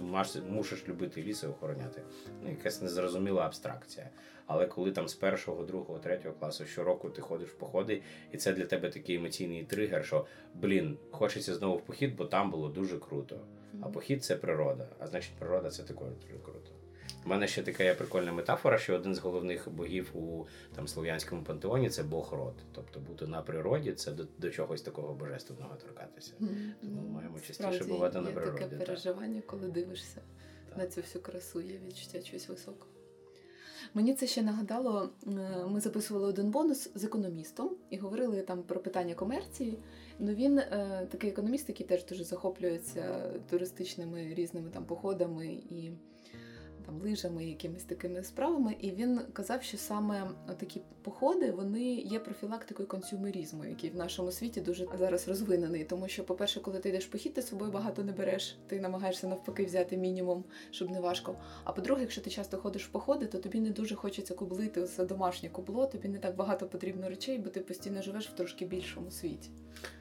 мусиш 0.48 0.88
любити 0.88 1.22
ліс 1.22 1.42
і 1.42 1.46
охороняти. 1.46 2.02
Ну, 2.42 2.50
якась 2.50 2.82
незрозуміла 2.82 3.46
абстракція. 3.46 4.10
Але 4.52 4.66
коли 4.66 4.92
там 4.92 5.08
з 5.08 5.14
першого, 5.14 5.64
другого, 5.64 5.98
третього 5.98 6.34
класу 6.34 6.66
щороку 6.66 7.10
ти 7.10 7.22
ходиш 7.22 7.48
в 7.48 7.54
походи, 7.54 8.02
і 8.32 8.36
це 8.36 8.52
для 8.52 8.64
тебе 8.64 8.90
такий 8.90 9.16
емоційний 9.16 9.64
тригер, 9.64 10.04
що 10.04 10.26
блін, 10.54 10.98
хочеться 11.10 11.54
знову 11.54 11.76
в 11.76 11.80
похід, 11.80 12.16
бо 12.16 12.24
там 12.24 12.50
було 12.50 12.68
дуже 12.68 12.98
круто. 12.98 13.40
А 13.80 13.88
похід 13.88 14.24
це 14.24 14.36
природа. 14.36 14.88
А 14.98 15.06
значить, 15.06 15.32
природа 15.38 15.70
це 15.70 15.82
також 15.82 16.08
дуже 16.08 16.38
круто. 16.44 16.70
У 17.26 17.28
мене 17.28 17.48
ще 17.48 17.62
така 17.62 17.84
є 17.84 17.94
прикольна 17.94 18.32
метафора, 18.32 18.78
що 18.78 18.94
один 18.94 19.14
з 19.14 19.18
головних 19.18 19.70
богів 19.72 20.16
у 20.16 20.46
там 20.74 20.88
слов'янському 20.88 21.42
пантеоні 21.42 21.90
це 21.90 22.02
Бог 22.02 22.32
род. 22.32 22.54
Тобто 22.72 23.00
бути 23.00 23.26
на 23.26 23.42
природі 23.42 23.92
це 23.92 24.12
до, 24.12 24.24
до 24.38 24.50
чогось 24.50 24.82
такого 24.82 25.14
божественного 25.14 25.74
торкатися. 25.74 26.32
Мгм. 26.38 26.72
Тому 26.80 27.08
маємо 27.08 27.36
частіше 27.36 27.54
Справді, 27.54 27.92
бувати 27.92 28.20
на 28.20 28.28
є 28.28 28.34
природі, 28.34 28.58
Таке 28.58 28.76
так. 28.76 28.86
переживання, 28.86 29.42
коли 29.46 29.68
дивишся 29.68 30.20
Так. 30.68 30.78
на 30.78 30.86
цю 30.86 31.00
всю 31.00 31.22
красу, 31.22 31.60
є 31.60 31.78
відчуття 31.86 32.22
чогось 32.22 32.48
високого. 32.48 32.89
Мені 33.94 34.14
це 34.14 34.26
ще 34.26 34.42
нагадало, 34.42 35.10
ми 35.68 35.80
записували 35.80 36.26
один 36.26 36.50
бонус 36.50 36.90
з 36.94 37.04
економістом 37.04 37.70
і 37.90 37.96
говорили 37.96 38.42
там 38.42 38.62
про 38.62 38.80
питання 38.80 39.14
комерції. 39.14 39.78
Ну 40.18 40.32
він 40.32 40.58
е, 40.58 41.06
такий 41.10 41.30
економіст, 41.30 41.68
який 41.68 41.86
теж 41.86 42.04
дуже 42.06 42.24
захоплюється 42.24 43.32
туристичними 43.50 44.34
різними 44.34 44.70
там 44.70 44.84
походами 44.84 45.46
і 45.46 45.90
лижами, 47.02 47.44
якимись 47.44 47.84
такими 47.84 48.22
справами. 48.22 48.76
І 48.80 48.90
він 48.90 49.20
казав, 49.32 49.62
що 49.62 49.78
саме 49.78 50.30
такі 50.58 50.80
походи 51.02 51.50
вони 51.50 51.94
є 51.94 52.18
профілактикою 52.18 52.88
консюмерізму, 52.88 53.64
який 53.64 53.90
в 53.90 53.96
нашому 53.96 54.30
світі 54.30 54.60
дуже 54.60 54.86
зараз 54.98 55.28
розвинений. 55.28 55.84
Тому 55.84 56.08
що, 56.08 56.24
по-перше, 56.24 56.60
коли 56.60 56.78
ти 56.78 56.88
йдеш 56.88 57.06
похід, 57.06 57.34
ти 57.34 57.42
з 57.42 57.48
собою 57.48 57.72
багато 57.72 58.04
не 58.04 58.12
береш, 58.12 58.58
ти 58.66 58.80
намагаєшся 58.80 59.26
навпаки 59.26 59.64
взяти 59.64 59.96
мінімум, 59.96 60.44
щоб 60.70 60.90
не 60.90 61.00
важко. 61.00 61.36
А 61.64 61.72
по-друге, 61.72 62.00
якщо 62.00 62.20
ти 62.20 62.30
часто 62.30 62.56
ходиш 62.56 62.86
в 62.86 62.90
походи, 62.90 63.26
то 63.26 63.38
тобі 63.38 63.60
не 63.60 63.70
дуже 63.70 63.94
хочеться 63.94 64.34
кублити 64.34 64.82
це 64.82 65.04
домашнє 65.04 65.48
кубло, 65.48 65.86
тобі 65.86 66.08
не 66.08 66.18
так 66.18 66.36
багато 66.36 66.66
потрібно 66.66 67.08
речей, 67.08 67.38
бо 67.38 67.50
ти 67.50 67.60
постійно 67.60 68.02
живеш 68.02 68.28
в 68.28 68.32
трошки 68.32 68.64
більшому 68.64 69.10
світі. 69.10 69.50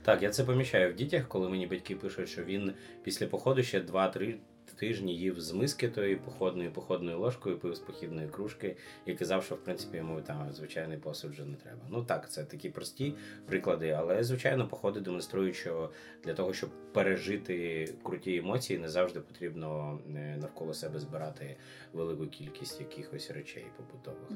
Так, 0.04 0.24
я 0.24 0.30
це 0.30 0.44
помічаю 0.44 0.94
в 0.94 0.96
дітях, 0.96 1.28
коли 1.28 1.50
мені 1.50 1.68
батьки 1.68 1.96
пишуть, 1.96 2.30
що 2.30 2.44
він 2.44 2.74
після 3.04 3.28
походу 3.28 3.64
ще 3.64 3.82
2-3 3.82 4.36
тижні 4.74 5.18
їв 5.18 5.40
з 5.40 5.52
миски 5.52 5.90
тої 5.90 6.16
походної 6.16 6.70
походною 6.70 7.20
ложкою, 7.20 7.60
пив 7.60 7.76
з 7.76 7.80
похідної 7.80 8.28
кружки 8.28 8.76
і 9.06 9.14
казав, 9.14 9.44
що 9.44 9.56
в 9.56 9.64
принципі 9.64 9.98
йому 9.98 10.22
там 10.22 10.54
звичайний 10.54 10.98
посуд 10.98 11.32
вже 11.32 11.46
не 11.46 11.56
треба. 11.56 11.82
Ну 11.90 12.04
так, 12.04 12.32
це 12.32 12.44
такі 12.44 12.70
прості 12.70 13.14
приклади, 13.46 13.90
але 13.90 14.24
звичайно, 14.24 14.68
походи 14.68 15.00
демонструють, 15.00 15.56
що 15.56 15.90
для 16.24 16.34
того, 16.34 16.54
щоб 16.54 16.70
пережити 16.94 17.88
круті 18.04 18.38
емоції, 18.38 18.80
не 18.80 18.90
завжди 18.90 19.20
потрібно 19.20 20.00
е, 20.16 20.38
навколо 20.42 20.74
себе 20.74 21.00
збирати 21.00 21.58
велику 21.94 22.28
кількість 22.28 22.80
якихось 22.80 23.32
речей 23.32 23.66
побутових. 23.78 24.30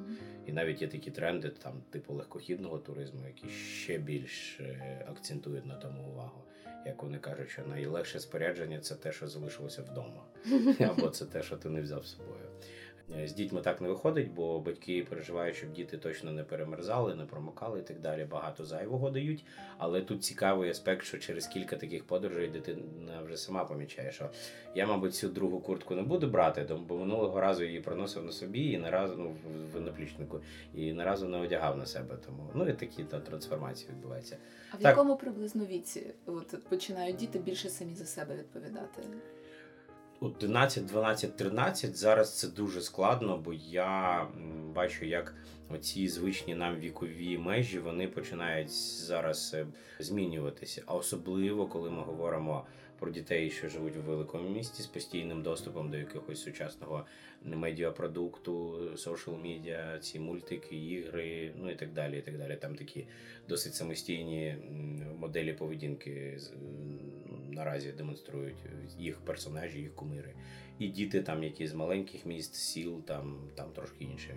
І 0.46 0.52
навіть 0.52 0.82
є 0.82 0.88
такі 0.88 1.12
тренди, 1.12 1.50
там, 1.50 1.74
типу 1.90 2.14
легкохідного 2.14 2.78
туризму, 2.78 3.28
які 3.28 3.50
ще 3.50 3.98
більш 3.98 4.60
е, 4.60 5.06
акцентують 5.10 5.66
на 5.66 5.76
тому 5.76 6.10
увагу. 6.10 6.44
Як 6.86 7.04
вони 7.04 7.20
кажуть, 7.20 7.50
що 7.50 7.62
найлегше 7.66 8.20
спорядження 8.20 8.80
це 8.80 8.96
те, 8.96 9.12
що 9.12 9.28
залишилося 9.28 9.82
вдома, 9.82 10.26
або 10.90 11.10
це 11.10 11.26
те, 11.26 11.44
що 11.44 11.58
ти 11.58 11.70
не 11.70 11.82
взяв 11.82 12.06
з 12.06 12.12
собою. 12.12 12.46
Е, 13.12 13.28
З 13.28 13.34
дітьми 13.34 13.62
так 13.62 13.82
не 13.82 13.88
виходить, 13.88 14.32
бо 14.32 14.60
батьки 14.60 15.06
переживають, 15.10 15.56
щоб 15.56 15.74
діти 15.74 15.98
точно 15.98 16.32
не 16.32 16.44
перемерзали, 16.44 17.16
не 17.16 17.26
промокали 17.26 17.80
і 17.80 17.82
так 17.84 18.00
далі. 18.00 18.26
Багато 18.32 18.66
зайвого 18.66 19.10
дають. 19.10 19.46
Але 19.78 20.02
тут 20.02 20.24
цікавий 20.24 20.70
аспект, 20.70 21.06
що 21.06 21.18
через 21.20 21.48
кілька 21.48 21.76
таких 21.76 22.04
подорожей 22.04 22.48
дитина 22.48 23.22
вже 23.26 23.38
сама 23.38 23.66
помічає, 23.66 24.12
що 24.12 24.30
я, 24.76 24.88
мабуть, 24.88 25.16
цю 25.16 25.30
другу 25.30 25.60
куртку 25.60 25.96
не 25.96 26.02
буду 26.02 26.28
брати, 26.28 26.68
бо 26.88 26.98
минулого 26.98 27.42
разу 27.42 27.64
її 27.64 27.80
проносив 27.82 28.24
на 28.26 28.32
собі 28.32 28.72
і 28.72 28.78
не 28.78 28.92
разу 28.92 29.16
ну, 29.18 29.36
в- 29.74 29.82
наплічнику, 29.82 30.40
і 30.74 30.94
не 30.94 31.04
разу 31.04 31.28
не 31.28 31.38
одягав 31.38 31.78
на 31.78 31.86
себе. 31.86 32.16
Тому 32.26 32.50
ну 32.54 32.68
і 32.70 32.74
такі 32.74 33.04
та 33.04 33.20
трансформації 33.20 33.90
відбуваються. 33.92 34.38
А 34.72 34.76
в 34.78 34.80
Так. 34.80 34.90
якому 34.90 35.16
приблизно 35.18 35.66
віці 35.66 36.14
от 36.26 36.64
починають 36.70 37.16
діти 37.16 37.40
більше 37.40 37.70
самі 37.70 37.96
за 37.96 38.06
себе 38.06 38.36
відповідати? 38.36 39.04
11, 40.24 40.86
12, 40.86 41.36
13 41.36 41.98
зараз 41.98 42.40
це 42.40 42.48
дуже 42.48 42.82
складно, 42.82 43.38
бо 43.38 43.54
я 43.54 44.28
бачу, 44.76 45.06
як 45.06 45.36
оці 45.70 46.08
звичні 46.08 46.56
нам 46.56 46.76
вікові 46.76 47.38
межі 47.38 47.80
вони 47.80 48.08
починають 48.08 48.72
зараз 49.06 49.52
е, 49.54 49.66
змінюватися. 50.00 50.84
А 50.86 50.96
особливо, 50.96 51.68
коли 51.68 51.90
ми 51.90 52.02
говоримо 52.02 52.66
про 53.00 53.12
дітей, 53.12 53.52
що 53.52 53.70
живуть 53.70 53.96
в 53.96 54.00
великому 54.00 54.50
місті 54.50 54.84
з 54.84 54.88
постійним 54.88 55.42
доступом 55.42 55.92
до 55.92 55.98
якогось 55.98 56.44
сучасного 56.44 57.06
медіапродукту, 57.46 58.80
social 58.96 59.44
медіа, 59.44 60.00
ці 60.00 60.20
мультики, 60.20 60.76
ігри, 60.76 61.52
ну 61.56 61.72
і 61.72 61.76
так 61.76 61.94
далі. 61.94 62.18
І 62.18 62.22
так 62.22 62.38
далі. 62.38 62.58
Там 62.62 62.76
такі 62.76 63.06
досить 63.50 63.76
самостійні 63.76 64.56
моделі 65.20 65.54
поведінки 65.54 66.40
наразі 67.54 67.92
демонструють 67.92 68.58
їх 69.00 69.18
персонажі, 69.18 69.80
їх 69.80 69.96
кумири. 69.96 70.34
І 70.80 70.88
діти, 70.88 71.22
там, 71.22 71.44
які 71.44 71.68
з 71.68 71.74
маленьких 71.74 72.26
міст, 72.26 72.56
сіл, 72.56 73.02
там, 73.02 73.38
там 73.56 73.72
трошки 73.72 74.04
інші 74.04 74.30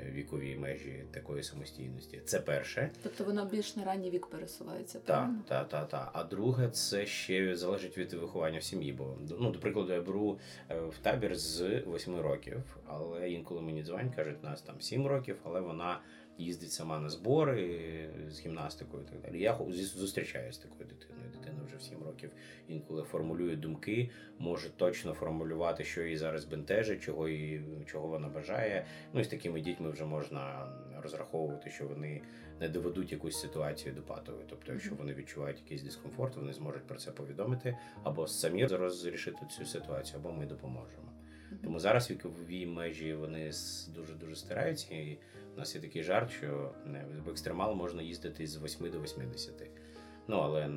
е, 0.00 0.10
вікові 0.10 0.56
межі 0.56 1.04
такої 1.10 1.42
самостійності. 1.42 2.20
Це 2.24 2.40
перше. 2.40 2.90
Тобто 3.02 3.24
воно 3.24 3.44
більш 3.44 3.76
на 3.76 3.84
ранній 3.84 4.10
вік 4.10 4.26
пересувається, 4.26 4.98
Так, 4.98 5.30
так, 5.48 5.68
так, 5.68 5.88
так. 5.88 6.10
А 6.12 6.24
друге, 6.24 6.68
це 6.68 7.06
ще 7.06 7.56
залежить 7.56 7.98
від 7.98 8.12
виховання 8.12 8.58
в 8.58 8.62
сім'ї. 8.62 8.92
Бо 8.92 9.16
ну, 9.38 9.50
до 9.50 9.58
прикладу, 9.58 9.92
я 9.92 10.00
беру 10.00 10.38
е, 10.70 10.80
в 10.80 10.98
табір 10.98 11.36
з 11.36 11.82
8 11.94 12.20
років, 12.20 12.76
але 12.86 13.30
інколи 13.30 13.60
мені 13.60 13.82
дзвонять, 13.82 14.14
кажуть, 14.14 14.44
нас 14.44 14.62
там 14.62 14.80
7 14.80 15.06
років, 15.06 15.36
але 15.44 15.60
вона 15.60 16.00
їздить 16.38 16.72
сама 16.72 16.98
на 16.98 17.10
збори 17.10 18.10
з 18.30 18.40
гімнастикою 18.40 19.02
і 19.02 19.06
так 19.06 19.20
далі. 19.20 19.42
Я 19.42 19.58
зустрічаюся 19.96 20.60
з 20.60 20.62
такою 20.62 20.88
дитиною. 20.88 21.30
Дитина 21.32 21.58
вже 21.66 21.76
в 21.76 21.82
7 21.82 22.02
років 22.02 22.30
інколи 22.68 23.02
формулює 23.02 23.56
думки, 23.56 24.10
може 24.38 24.70
точно 24.70 25.14
формулювати, 25.14 25.84
що 25.84 26.02
її 26.02 26.16
зараз 26.16 26.44
бентежить, 26.44 27.02
чого 27.02 27.28
її, 27.28 27.64
чого 27.86 28.08
вона 28.08 28.28
бажає. 28.28 28.86
Ну 29.12 29.20
і 29.20 29.24
з 29.24 29.28
такими 29.28 29.60
дітьми 29.60 29.90
вже 29.90 30.04
можна 30.04 30.72
розраховувати, 31.02 31.70
що 31.70 31.86
вони 31.86 32.22
не 32.60 32.68
доведуть 32.68 33.12
якусь 33.12 33.40
ситуацію 33.40 33.94
до 33.94 34.02
патової. 34.02 34.44
Тобто, 34.50 34.72
якщо 34.72 34.94
вони 34.94 35.14
відчувають 35.14 35.58
якийсь 35.58 35.82
дискомфорт, 35.82 36.36
вони 36.36 36.52
зможуть 36.52 36.86
про 36.86 36.98
це 36.98 37.10
повідомити 37.10 37.78
або 38.02 38.26
самі 38.26 38.66
розрішити 38.66 39.46
цю 39.58 39.64
ситуацію, 39.64 40.18
або 40.20 40.32
ми 40.32 40.46
допоможемо. 40.46 41.17
Тому 41.64 41.78
зараз 41.80 42.10
вікові 42.10 42.66
межі 42.66 43.14
вони 43.14 43.50
дуже 43.94 44.14
дуже 44.14 44.36
стираються. 44.36 44.94
І 44.94 45.18
в 45.54 45.58
нас 45.58 45.74
є 45.74 45.80
такий 45.80 46.02
жарт, 46.02 46.30
що 46.30 46.72
в 47.24 47.28
екстремал 47.30 47.74
можна 47.74 48.02
їздити 48.02 48.46
з 48.46 48.62
8 48.64 48.90
до 48.90 49.00
80. 49.02 49.70
Ну 50.28 50.36
але 50.36 50.70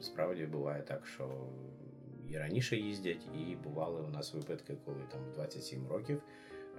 справді 0.00 0.46
буває 0.46 0.82
так, 0.82 1.06
що 1.06 1.46
і 2.28 2.38
раніше 2.38 2.76
їздять, 2.76 3.26
і 3.34 3.56
бували 3.56 4.00
у 4.00 4.08
нас 4.08 4.34
випадки, 4.34 4.76
коли 4.84 5.00
там 5.12 5.20
в 5.24 5.32
27 5.32 5.88
років. 5.88 6.22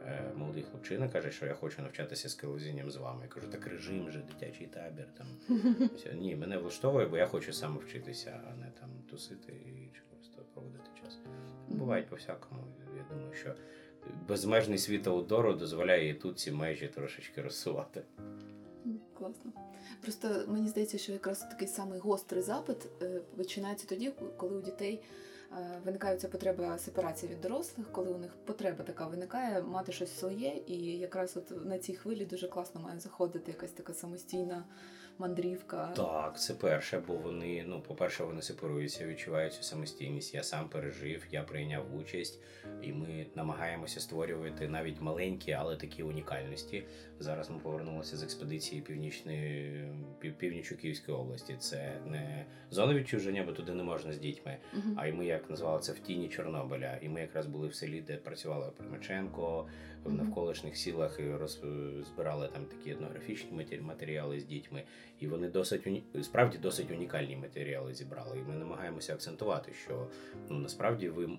е, 0.05 0.31
Молодий 0.35 0.63
хлопчина 0.63 1.09
каже, 1.09 1.31
що 1.31 1.45
я 1.45 1.53
хочу 1.53 1.81
навчатися 1.81 2.29
скелезінням 2.29 2.91
з 2.91 2.95
вами. 2.95 3.21
Я 3.23 3.27
кажу, 3.27 3.47
так 3.47 3.67
режим 3.67 4.11
же, 4.11 4.19
дитячий 4.19 4.67
табір. 4.67 5.07
Там 5.17 5.27
все. 5.95 6.13
ні, 6.13 6.35
мене 6.35 6.57
влаштовує, 6.57 7.07
бо 7.07 7.17
я 7.17 7.27
хочу 7.27 7.53
саме 7.53 7.79
вчитися, 7.79 8.41
а 8.47 8.55
не 8.55 8.71
там 8.71 8.89
тусити 9.09 9.51
і 9.51 9.89
просто 10.09 10.43
проводити 10.53 10.89
час. 11.03 11.19
Бувають 11.67 12.07
по-всякому. 12.07 12.61
Я 12.87 12.88
думаю, 13.09 13.33
що 13.33 13.55
безмежний 14.27 14.77
світ 14.77 15.07
аутдору 15.07 15.53
дозволяє 15.53 16.09
і 16.09 16.13
тут 16.13 16.39
ці 16.39 16.51
межі 16.51 16.87
трошечки 16.87 17.41
розсувати. 17.41 18.03
Класно. 19.17 19.51
Просто 20.01 20.45
мені 20.47 20.69
здається, 20.69 20.97
що 20.97 21.11
якраз 21.11 21.39
такий 21.39 21.67
самий 21.67 21.99
гострий 21.99 22.41
запит 22.41 22.77
е, 23.01 23.21
починається 23.37 23.87
тоді, 23.87 24.11
коли 24.37 24.57
у 24.57 24.61
дітей 24.61 25.01
е, 25.51 25.81
виникає 25.85 26.17
ця 26.17 26.27
потреба 26.27 26.77
сепарації 26.77 27.31
від 27.31 27.41
дорослих, 27.41 27.91
коли 27.91 28.11
у 28.11 28.17
них 28.17 28.31
потреба 28.45 28.83
така 28.83 29.07
виникає 29.07 29.61
мати 29.61 29.91
щось 29.91 30.19
своє, 30.19 30.61
і 30.67 30.77
якраз 30.85 31.37
от 31.37 31.65
на 31.65 31.79
цій 31.79 31.93
хвилі 31.93 32.25
дуже 32.25 32.47
класно 32.47 32.81
має 32.81 32.99
заходити 32.99 33.51
якась 33.51 33.71
така 33.71 33.93
самостійна 33.93 34.63
мандрівка. 35.19 35.93
Так, 35.95 36.39
це 36.39 36.53
перше, 36.53 37.03
бо 37.07 37.13
вони, 37.13 37.63
ну, 37.67 37.81
по-перше, 37.81 38.23
вони 38.23 38.41
сепаруються, 38.41 39.07
відчувають 39.07 39.53
цю 39.53 39.63
самостійність. 39.63 40.33
Я 40.33 40.43
сам 40.43 40.69
пережив, 40.69 41.23
я 41.31 41.43
прийняв 41.43 41.95
участь, 41.95 42.39
і 42.81 42.93
ми 42.93 43.25
намагаємося 43.35 43.99
створювати 43.99 44.67
навіть 44.67 45.01
маленькі, 45.01 45.51
але 45.51 45.75
такі 45.75 46.03
унікальності. 46.03 46.83
Зараз 47.19 47.49
ми 47.49 47.59
повернулися 47.59 48.17
з 48.17 48.23
експедиції 48.23 48.81
північної 48.81 49.83
пів, 50.19 50.33
північ 50.33 50.69
Київської 50.81 51.17
області. 51.17 51.55
Це 51.59 52.01
не 52.05 52.45
зона 52.71 52.93
відчуження, 52.93 53.43
бо 53.43 53.51
туди 53.51 53.73
не 53.73 53.83
можна 53.83 54.13
з 54.13 54.17
дітьми. 54.17 54.57
Мгм. 54.73 54.93
А 54.97 55.07
й 55.07 55.11
ми 55.11 55.25
як 55.25 55.49
називали 55.49 55.81
це 55.81 55.91
в 55.91 55.99
тіні 55.99 56.29
Чорнобиля. 56.29 56.97
І 57.01 57.09
ми 57.09 57.21
якраз 57.21 57.45
були 57.45 57.67
в 57.67 57.75
селі, 57.75 58.01
де 58.01 58.17
працювала 58.17 58.69
Примаченко, 58.69 59.67
в 60.03 60.13
навколишніх 60.13 60.77
сілах 60.77 61.19
і 61.19 61.31
роз... 61.31 61.61
збирали 62.07 62.47
там 62.47 62.65
такі 62.65 62.91
етнографічні 62.91 63.65
матеріали 63.81 64.39
з 64.39 64.45
дітьми. 64.45 64.83
І 65.19 65.27
вони 65.27 65.49
досить 65.49 65.87
уні... 65.87 66.03
справді 66.21 66.57
досить 66.57 66.91
унікальні 66.91 67.35
матеріали 67.35 67.93
зібрали. 67.93 68.39
І 68.39 68.49
ми 68.49 68.55
намагаємося 68.55 69.13
акцентувати, 69.13 69.73
що 69.73 70.07
ну 70.49 70.59
насправді 70.59 71.09
ви 71.09 71.29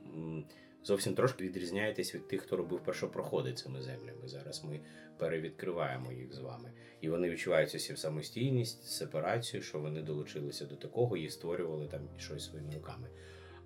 зовсім 0.85 1.15
трошки 1.15 1.45
відрізняєтесь 1.45 2.15
від 2.15 2.29
тих, 2.29 2.43
хто 2.43 2.57
робив 2.57 2.81
першопроходи 2.85 3.53
цими 3.53 3.83
землями. 3.83 4.29
Зараз 4.29 4.65
ми 4.65 4.81
перевідкриваємо 5.19 6.13
їх 6.13 6.35
з 6.35 6.39
вами. 6.39 6.73
І 7.01 7.09
вони 7.09 7.31
відчувають 7.31 7.71
цю 7.71 7.97
самостійність, 7.97 8.85
сепарацію, 8.85 9.63
що 9.63 9.79
вони 9.79 10.03
долучилися 10.03 10.65
до 10.65 10.77
такого 10.77 11.17
і 11.17 11.29
створювали 11.29 11.87
там 11.87 12.01
щось 12.19 12.45
своїми 12.45 12.75
руками. 12.75 13.09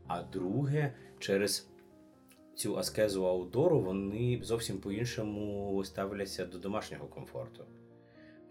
А 0.07 0.23
друге, 0.23 0.95
через 1.19 1.69
цю 2.57 2.79
аскезу 2.79 3.27
аутдору 3.27 3.81
вони 3.81 4.41
зовсім 4.43 4.79
по-іншому 4.79 5.83
ставляться 5.85 6.47
до 6.47 6.59
домашнього 6.59 7.07
комфорту. 7.07 7.65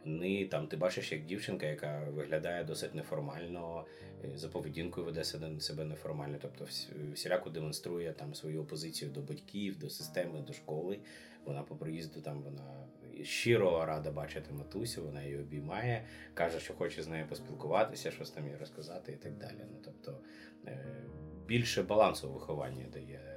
Вони 0.06 0.46
там, 0.46 0.68
ти 0.68 0.78
бачиш, 0.78 1.12
як 1.12 1.26
дівчинка, 1.26 1.66
яка 1.66 2.10
виглядає 2.10 2.64
досить 2.64 2.96
неформально, 2.96 3.86
е, 4.24 4.38
за 4.38 4.50
поведінкою 4.50 5.06
веде 5.06 5.24
себе 5.60 5.86
неформально, 5.86 6.38
тобто 6.42 6.68
всіляко 7.14 7.50
демонструє 7.50 8.14
там 8.14 8.36
свою 8.36 8.62
опозицію 8.62 9.12
до 9.12 9.22
батьків, 9.22 9.80
до 9.80 9.90
системи, 9.90 10.42
до 10.42 10.54
школи. 10.54 11.00
Вона 11.46 11.64
по 11.64 11.76
приїзду 11.76 12.22
там 12.22 12.42
вона 12.42 12.88
щиро 13.22 13.86
рада 13.86 14.12
бачити 14.12 14.54
матусю, 14.54 15.04
вона 15.04 15.24
її 15.24 15.38
обіймає, 15.38 16.06
каже, 16.34 16.60
що 16.60 16.74
хоче 16.74 17.04
з 17.04 17.08
нею 17.08 17.28
поспілкуватися, 17.28 18.12
щось 18.12 18.32
там 18.32 18.48
їй 18.48 18.56
розказати 18.56 19.12
і 19.12 19.16
так 19.16 19.38
далі. 19.38 19.66
Ну 19.72 19.78
тобто 19.86 20.20
е, 20.66 21.06
більше 21.48 21.84
балансу 21.84 22.30
у 22.30 22.34
вихованні 22.34 22.86
дає, 22.94 23.33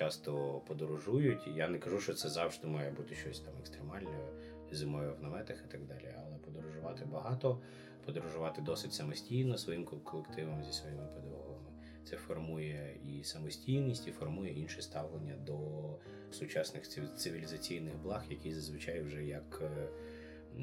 часто 0.00 0.62
подорожують. 0.66 1.46
Я 1.46 1.68
не 1.68 1.78
кажу, 1.78 2.00
що 2.00 2.14
це 2.14 2.28
завжди 2.28 2.66
має 2.66 2.90
бути 2.90 3.14
щось 3.14 3.40
там 3.40 3.54
екстремальне 3.60 4.18
зимою 4.72 5.14
в 5.14 5.22
наметах 5.22 5.64
і 5.68 5.72
так 5.72 5.86
далі, 5.86 6.14
але 6.26 6.36
подорожувати 6.36 7.04
багато, 7.04 7.60
подорожувати 8.06 8.62
досить 8.62 8.94
самостійно 8.94 9.58
своїм 9.58 9.84
колективом 9.84 10.64
зі 10.64 10.72
своїми 10.72 11.06
педагогами. 11.14 11.70
Це 12.04 12.16
формує 12.16 13.00
і 13.04 13.24
самостійність, 13.24 14.08
і 14.08 14.12
формує 14.12 14.52
інше 14.52 14.82
ставлення 14.82 15.36
до 15.36 15.58
сучасних 16.30 16.88
цивілізаційних 17.16 17.96
благ, 17.96 18.24
які 18.30 18.52
зазвичай 18.52 19.02
вже 19.02 19.24
як 19.24 19.62
е, 19.62 19.88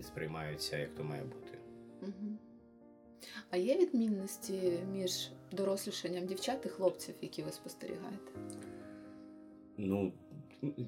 сприймаються, 0.04 0.78
як 0.78 0.96
то 0.96 1.04
має 1.04 1.24
бути. 1.24 1.58
А 3.50 3.58
є 3.58 3.78
відмінності 3.78 4.80
між 4.92 5.32
дорослішанням 5.52 6.26
дівчат 6.26 6.66
і 6.66 6.70
хлопців, 6.70 7.16
які 7.22 7.44
ви 7.44 7.52
спостерігаєте? 7.52 8.32
Ну, 9.78 10.14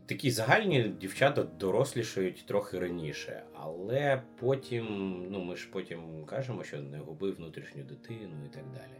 такі 0.05 0.31
загальні 0.31 0.83
дівчата 0.83 1.43
дорослішають 1.43 2.45
трохи 2.47 2.79
раніше, 2.79 3.43
але 3.53 4.21
потім, 4.39 4.85
ну 5.29 5.41
ми 5.41 5.55
ж 5.55 5.69
потім 5.71 6.25
кажемо, 6.25 6.63
що 6.63 6.81
не 6.81 6.97
губи 6.97 7.31
внутрішню 7.31 7.83
дитину 7.83 8.45
і 8.45 8.53
так 8.53 8.63
далі. 8.73 8.99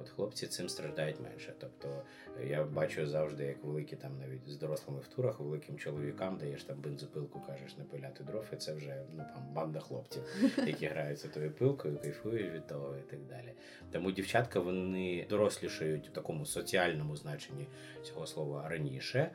От 0.00 0.08
хлопці 0.08 0.46
цим 0.46 0.68
страждають 0.68 1.20
менше. 1.20 1.54
Тобто 1.58 2.02
я 2.46 2.64
бачу 2.64 3.06
завжди, 3.06 3.44
як 3.44 3.64
великі 3.64 3.96
там 3.96 4.18
навіть 4.18 4.48
з 4.48 4.56
дорослими 4.56 5.00
в 5.00 5.06
турах, 5.06 5.40
великим 5.40 5.78
чоловікам 5.78 6.38
даєш 6.38 6.64
там 6.64 6.80
бензопилку, 6.80 7.40
кажеш 7.46 7.76
не 7.76 7.84
пиляти 7.84 8.24
дров, 8.24 8.44
і 8.52 8.56
це 8.56 8.74
вже 8.74 9.02
ну 9.12 9.24
там 9.34 9.52
банда 9.52 9.80
хлопців, 9.80 10.22
які 10.66 10.86
граються 10.86 11.28
тою 11.28 11.50
пилкою, 11.50 11.98
кайфують 11.98 12.52
від 12.52 12.66
того 12.66 12.96
і 12.96 13.10
так 13.10 13.20
далі. 13.26 13.52
Тому 13.92 14.12
дівчатка 14.12 14.60
вони 14.60 15.26
дорослішають 15.30 16.08
в 16.08 16.12
такому 16.12 16.46
соціальному 16.46 17.16
значенні 17.16 17.66
цього 18.02 18.26
слова 18.26 18.68
раніше. 18.68 19.30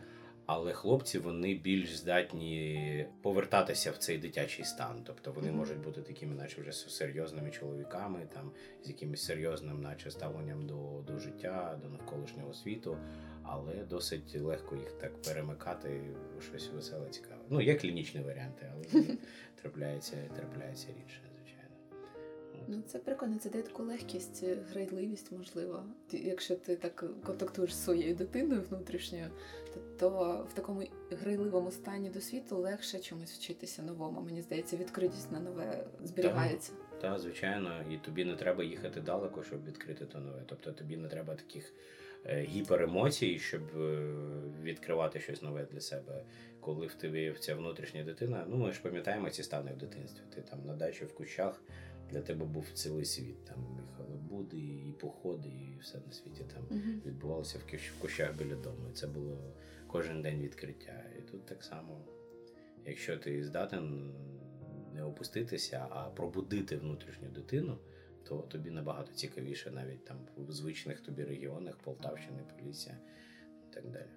Але 0.46 0.74
хлопці 0.74 1.20
вони 1.20 1.54
більш 1.54 1.96
здатні 1.98 3.06
повертатися 3.22 3.92
в 3.92 3.98
цей 3.98 4.18
дитячий 4.18 4.66
стан. 4.66 5.04
Тобто 5.06 5.32
вони 5.32 5.48
Мгм. 5.48 5.58
можуть 5.58 5.78
бути 5.84 6.02
такими, 6.02 6.36
наче 6.36 6.62
вже 6.62 6.72
серйозними 6.72 7.52
чоловіками, 7.52 8.28
там 8.34 8.52
з 8.84 8.88
якимось 8.88 9.24
серйозним, 9.26 9.82
наче 9.82 10.12
ставленням 10.12 10.66
до, 10.68 11.04
до 11.08 11.20
життя, 11.20 11.80
до 11.84 11.90
навколишнього 11.90 12.54
світу, 12.54 12.98
але 13.44 13.74
досить 13.90 14.36
легко 14.42 14.76
їх 14.76 14.92
так 14.92 15.22
перемикати 15.22 16.02
щось 16.50 16.70
веселе, 16.70 17.10
цікаве. 17.10 17.42
Ну, 17.50 17.62
є 17.62 17.76
клінічні 17.76 18.22
варіанти, 18.22 18.72
але 18.74 19.04
трапляється, 19.62 20.16
трапляється 20.36 20.88
рідше. 20.88 21.20
Ну, 22.68 22.82
це 22.88 23.00
прикольно, 23.00 23.38
це 23.40 23.50
дає 23.50 23.64
таку 23.64 23.84
легкість, 23.84 24.44
е, 24.44 24.58
грайливість, 24.72 25.32
можливо. 25.32 25.84
Якщо 26.12 26.56
ти 26.56 26.76
так 26.76 27.06
контактуєш 27.26 27.76
з 27.76 27.84
своєю 27.84 28.16
дитиною 28.16 28.62
внутрішньою, 28.70 29.28
то, 29.74 29.80
то 30.00 30.48
в 30.50 30.54
такому 30.54 30.84
грайливому 31.12 31.72
стані 31.72 32.10
до 32.10 32.22
світу 32.22 32.58
легше 32.58 33.00
чомусь 33.00 33.32
вчитися 33.32 33.82
новому. 33.82 34.22
Мені 34.22 34.42
здається, 34.42 34.78
відкритість 34.78 35.32
на 35.32 35.40
нове 35.40 35.86
зберігається. 36.04 36.72
Та, 37.02 37.20
звичайно, 37.20 37.84
і 37.92 37.98
тобі 37.98 38.26
не 38.26 38.36
треба 38.36 38.64
їхати 38.64 39.02
далеко, 39.02 39.44
щоб 39.44 39.66
відкрити 39.66 40.06
то 40.06 40.20
нове. 40.20 40.42
Тобто 40.46 40.72
тобі 40.72 40.98
не 40.98 41.08
треба 41.08 41.36
таких 41.36 41.74
е, 42.26 42.42
гіперемоцій, 42.42 43.40
щоб 43.40 43.62
е, 43.78 44.14
відкривати 44.64 45.20
щось 45.20 45.42
нове 45.42 45.68
для 45.72 45.80
себе. 45.80 46.24
Коли 46.60 46.88
в 46.88 46.94
тебе 46.94 47.34
ця 47.34 47.56
внутрішня 47.56 48.04
дитина, 48.04 48.46
ну 48.50 48.58
ми 48.58 48.72
ж 48.72 48.82
пам'ятаємо 48.82 49.30
ці 49.30 49.44
стани 49.44 49.72
в 49.74 49.78
дитинстві. 49.78 50.22
Ти 50.36 50.42
там 50.42 50.60
на 50.66 50.76
дачі 50.76 51.06
в 51.06 51.14
кущах 51.14 51.62
для 52.14 52.22
тебе 52.22 52.46
був 52.46 52.66
цілий 52.74 53.06
світ. 53.06 53.46
Там 53.46 53.58
і 53.80 53.98
халабуди, 53.98 54.58
і 54.58 54.96
походи, 55.00 55.50
і 55.50 55.78
все 55.82 55.98
на 56.08 56.12
світі 56.12 56.44
там 56.54 56.64
Мгм. 56.78 57.02
відбувалося 57.06 57.58
в 57.58 57.74
кущ- 57.74 57.92
в 57.98 58.02
кущах 58.02 58.36
біля 58.38 58.56
дому. 58.56 58.90
І 58.90 58.94
Це 58.94 59.08
було 59.08 59.54
кожен 59.88 60.22
день 60.22 60.42
відкриття. 60.42 61.04
І 61.20 61.22
тут 61.22 61.46
так 61.46 61.64
само, 61.64 62.02
якщо 62.86 63.18
ти 63.18 63.44
здатен 63.44 64.14
не 64.94 65.04
опуститися, 65.04 65.88
а 65.90 66.10
пробудити 66.10 66.78
внутрішню 66.78 67.30
дитину, 67.30 67.78
то 68.24 68.38
тобі 68.38 68.72
набагато 68.72 69.14
цікавіше 69.14 69.72
навіть 69.72 70.06
там 70.06 70.18
в 70.38 70.52
звичних 70.52 71.02
тобі 71.02 71.24
регіонах, 71.24 71.78
Полтавщини, 71.78 72.44
Полісся 72.60 72.98
і 73.70 73.74
так 73.74 73.90
далі. 73.92 74.10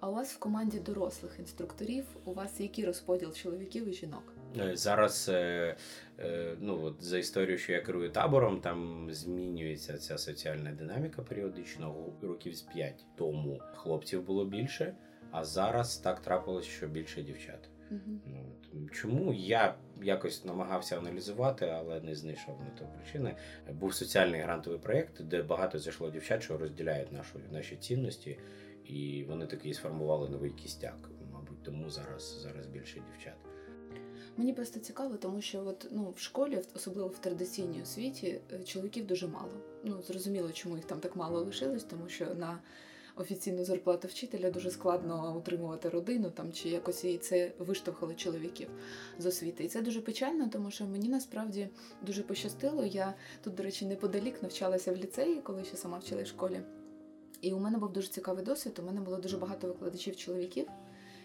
А 0.00 0.10
у 0.10 0.14
вас 0.14 0.32
в 0.34 0.38
команді 0.38 0.80
дорослих 0.80 1.36
інструкторів 1.38 2.04
у 2.24 2.32
вас 2.32 2.60
який 2.60 2.84
розподіл 2.86 3.32
чоловіків 3.32 3.88
і 3.88 3.92
жінок? 3.92 4.34
Е, 4.60 4.76
Зараз, 4.76 5.28
е, 5.28 5.76
е, 6.18 6.56
ну 6.60 6.84
от 6.84 7.04
за 7.04 7.18
історію, 7.18 7.58
що 7.58 7.72
я 7.72 7.80
керую 7.80 8.10
табором, 8.10 8.60
там 8.60 9.08
змінюється 9.10 9.98
ця 9.98 10.18
соціальна 10.18 10.72
динаміка 10.72 11.22
періодично. 11.22 12.12
Років 12.22 12.54
з 12.54 12.62
п'ять 12.62 13.04
тому 13.16 13.60
хлопців 13.74 14.22
було 14.22 14.44
більше, 14.44 14.94
а 15.30 15.44
зараз 15.44 15.96
так 15.96 16.20
трапилось, 16.20 16.64
що 16.64 16.86
більше 16.86 17.22
дівчат. 17.22 17.68
Угу. 17.90 18.88
Чому 18.92 19.32
я 19.32 19.74
якось 20.02 20.44
намагався 20.44 20.98
аналізувати, 20.98 21.66
але 21.66 22.00
не 22.00 22.14
знайшов 22.14 22.60
на 22.60 22.78
то 22.78 22.84
причини. 22.84 23.36
Був 23.70 23.94
соціальний 23.94 24.40
грантовий 24.40 24.78
проєкт, 24.78 25.22
де 25.22 25.42
багато 25.42 25.78
зайшло 25.78 26.10
дівчат, 26.10 26.42
що 26.42 26.58
розділяють 26.58 27.12
нашу, 27.12 27.38
наші 27.52 27.76
цінності, 27.76 28.38
і 28.84 29.24
вони 29.28 29.46
таки 29.46 29.74
сформували 29.74 30.28
новий 30.28 30.50
кістяк. 30.50 31.10
Мабуть, 31.32 31.62
тому 31.62 31.90
зараз, 31.90 32.40
зараз 32.42 32.66
більше 32.66 33.02
дівчат. 33.12 33.51
Мені 34.36 34.52
просто 34.52 34.80
цікаво, 34.80 35.16
тому 35.16 35.40
що 35.40 35.64
от, 35.66 35.86
ну, 35.90 36.12
в 36.16 36.20
школі, 36.20 36.62
особливо 36.74 37.08
в 37.08 37.18
традиційній 37.18 37.82
освіті, 37.82 38.40
е, 38.52 38.64
чоловіків 38.64 39.06
дуже 39.06 39.28
мало. 39.28 39.52
Ну, 39.84 40.02
зрозуміло, 40.02 40.50
чому 40.52 40.76
їх 40.76 40.84
там 40.84 41.00
так 41.00 41.16
мало 41.16 41.40
лишилось, 41.40 41.84
тому 41.84 42.08
що 42.08 42.34
на 42.34 42.58
офіційну 43.16 43.64
зарплату 43.64 44.08
вчителя 44.08 44.50
дуже 44.50 44.70
складно 44.70 45.36
утримувати 45.36 45.88
родину 45.88 46.30
там 46.30 46.52
чи 46.52 46.68
якось 46.68 47.04
і 47.04 47.18
це 47.18 47.52
виштовхало 47.58 48.14
чоловіків 48.14 48.68
з 49.18 49.26
освіти. 49.26 49.64
І 49.64 49.68
це 49.68 49.82
дуже 49.82 50.00
печально, 50.00 50.48
тому 50.48 50.70
що 50.70 50.86
мені 50.86 51.08
насправді 51.08 51.68
дуже 52.06 52.22
пощастило. 52.22 52.84
Я 52.84 53.14
тут, 53.44 53.54
до 53.54 53.62
речі, 53.62 53.86
неподалік 53.86 54.42
навчалася 54.42 54.92
в 54.92 54.96
ліцеї, 54.96 55.40
коли 55.40 55.64
ще 55.64 55.76
сама 55.76 55.98
вчила 55.98 56.22
в 56.22 56.26
школі. 56.26 56.60
І 57.40 57.52
у 57.52 57.58
мене 57.58 57.78
був 57.78 57.92
дуже 57.92 58.08
цікавий 58.08 58.44
досвід. 58.44 58.78
У 58.78 58.86
мене 58.86 59.00
було 59.00 59.16
дуже 59.16 59.36
багато 59.36 59.66
викладачів 59.66 60.16
чоловіків. 60.16 60.66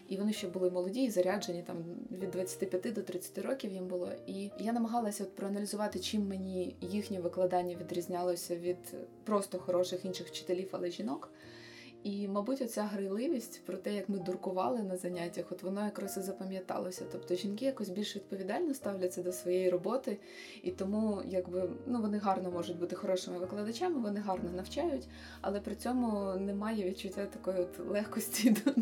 І 0.08 0.16
вони 0.16 0.32
ще 0.32 0.48
були 0.48 0.70
молоді 0.70 1.02
і 1.02 1.10
заряджені 1.10 1.62
там 1.62 1.76
від 2.10 2.30
25 2.30 2.94
до 2.94 3.02
30 3.02 3.38
років 3.38 3.72
їм 3.72 3.86
було. 3.86 4.10
І 4.26 4.50
я 4.58 4.72
намагалася 4.72 5.24
от 5.24 5.36
проаналізувати, 5.36 5.98
чим 5.98 6.28
мені 6.28 6.76
їхнє 6.80 7.20
викладання 7.20 7.76
відрізнялося 7.76 8.56
від 8.56 8.94
просто 9.24 9.58
хороших 9.58 10.04
інших 10.04 10.26
вчителів, 10.26 10.68
але 10.72 10.90
жінок. 10.90 11.30
І, 12.04 12.28
мабуть, 12.28 12.62
оця 12.62 12.82
грайливість 12.82 13.66
про 13.66 13.76
те, 13.76 13.94
як 13.94 14.08
ми 14.08 14.18
дуркували 14.18 14.82
на 14.82 14.96
заняттях, 14.96 15.44
от 15.50 15.62
воно 15.62 15.84
якраз 15.84 16.16
і 16.16 16.20
запам'яталося. 16.20 17.04
Тобто 17.12 17.34
жінки 17.34 17.64
якось 17.64 17.88
більш 17.88 18.16
відповідально 18.16 18.74
ставляться 18.74 19.22
до 19.22 19.32
своєї 19.32 19.70
роботи, 19.70 20.18
і 20.62 20.70
тому 20.70 21.22
якби 21.26 21.70
ну 21.86 22.00
вони 22.00 22.18
гарно 22.18 22.50
можуть 22.50 22.78
бути 22.78 22.96
хорошими 22.96 23.38
викладачами, 23.38 24.00
вони 24.00 24.20
гарно 24.20 24.50
навчають, 24.56 25.08
але 25.40 25.60
при 25.60 25.74
цьому 25.74 26.34
немає 26.34 26.84
відчуття 26.84 27.26
такої 27.26 27.58
от 27.58 27.78
легкості 27.88 28.50
до 28.64 28.72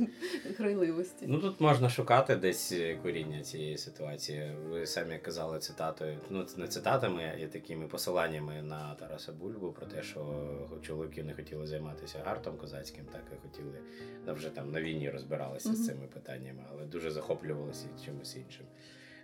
грайливості. 0.58 1.24
Ну 1.28 1.38
тут 1.38 1.60
можна 1.60 1.88
шукати 1.88 2.36
десь 2.36 2.74
коріння 3.02 3.42
цієї 3.42 3.78
ситуації. 3.78 4.50
Ви 4.70 4.86
самі 4.86 5.18
казали 5.18 5.58
цитатою, 5.58 6.18
ну 6.30 6.46
не 6.56 6.68
цитатами, 6.68 7.32
а 7.44 7.46
такими 7.46 7.86
посиланнями 7.86 8.62
на 8.62 8.94
Тараса 8.94 9.32
Бульбу 9.32 9.72
про 9.72 9.86
те, 9.86 10.02
що 10.02 10.48
чоловіки 10.82 11.22
не 11.22 11.34
хотіли 11.34 11.66
займатися 11.66 12.22
гартом 12.24 12.56
козацьким, 12.56 13.04
так 13.12 13.22
і 13.32 13.48
хотіли 13.48 13.78
ну, 14.26 14.34
вже 14.34 14.50
там 14.50 14.72
на 14.72 14.82
війні 14.82 15.10
розбиралися 15.10 15.68
Мгм. 15.68 15.78
з 15.78 15.86
цими 15.86 16.06
питаннями, 16.06 16.62
але 16.72 16.86
дуже 16.86 17.10
захоплювалися 17.10 17.86
чимось 18.04 18.36
іншим. 18.36 18.66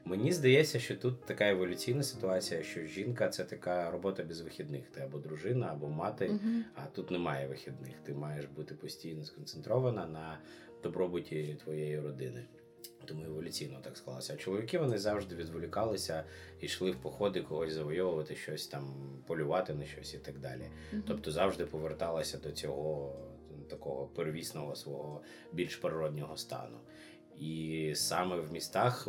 Мені 0.05 0.33
здається, 0.33 0.79
що 0.81 0.97
тут 0.97 1.25
така 1.25 1.51
еволюційна 1.51 2.03
ситуація, 2.03 2.63
що 2.63 2.81
жінка 2.81 3.29
це 3.29 3.45
така 3.45 3.91
робота 3.91 4.23
без 4.23 4.41
вихідних. 4.41 4.89
Ти 4.89 5.01
або 5.01 5.19
дружина, 5.19 5.69
або 5.73 5.89
мати. 5.89 6.29
Мгм. 6.29 6.65
А 6.75 6.87
тут 6.87 7.11
немає 7.11 7.49
вихідних. 7.49 7.95
Ти 8.03 8.15
маєш 8.15 8.47
бути 8.47 8.75
постійно 8.75 9.25
сконцентрована 9.25 10.07
на 10.07 10.39
добробуті 10.83 11.57
твоєї 11.65 12.01
родини. 12.01 12.45
Тому 13.05 13.25
еволюційно 13.25 13.79
так 13.83 13.97
склалося. 13.97 14.35
А 14.35 14.37
чоловіки 14.37 14.79
вони 14.79 14.99
завжди 14.99 15.35
відволікалися 15.35 16.25
і 16.61 16.67
йшли 16.67 16.91
в 16.91 16.97
походи 16.97 17.43
когось 17.43 17.73
завойовувати, 17.73 18.37
щось 18.37 18.67
там 18.67 18.95
полювати 19.27 19.75
на 19.75 19.85
щось 19.85 20.15
і 20.15 20.19
так 20.19 20.39
далі. 20.39 20.71
Мгм. 20.93 21.03
Тобто 21.07 21.31
завжди 21.31 21.67
поверталася 21.67 22.39
до 22.39 22.53
цього 22.53 23.17
такого 23.63 24.07
первісного 24.07 24.77
свого 24.77 25.23
більш 25.53 25.77
природнього 25.77 26.37
стану. 26.37 26.79
І 27.39 27.93
саме 27.97 28.37
в 28.37 28.53
містах 28.53 29.09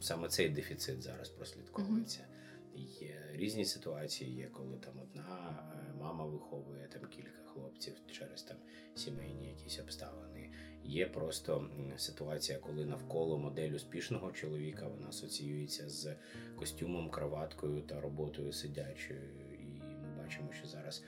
саме 0.00 0.28
цей 0.28 0.48
дефіцит 0.48 1.02
зараз 1.02 1.28
прослідковується. 1.28 2.26
Є 2.74 3.30
різні 3.32 3.64
ситуації, 3.64 4.34
є 4.34 4.46
коли 4.52 4.76
там 4.76 4.94
одна 5.02 5.62
е, 5.72 5.94
мама 6.00 6.24
виховує 6.24 6.88
там 6.92 7.08
кілька 7.10 7.42
хлопців 7.44 7.94
через 8.12 8.42
там 8.42 8.56
сімейні 8.94 9.48
якісь 9.48 9.78
обставини. 9.78 10.50
Є 10.84 11.06
просто 11.06 11.70
ситуація, 11.96 12.58
коли 12.58 12.84
навколо 12.84 13.38
модель 13.38 13.70
успішного 13.70 14.32
чоловіка 14.32 14.88
вона 14.88 15.08
асоціюється 15.08 15.88
з 15.88 16.16
костюмом, 16.56 17.10
краваткою 17.10 17.82
та 17.82 18.00
роботою 18.00 18.52
сидячою. 18.52 19.20
І 19.52 19.82
ми 19.82 20.22
бачимо, 20.22 20.52
що 20.52 20.68
зараз 20.68 21.04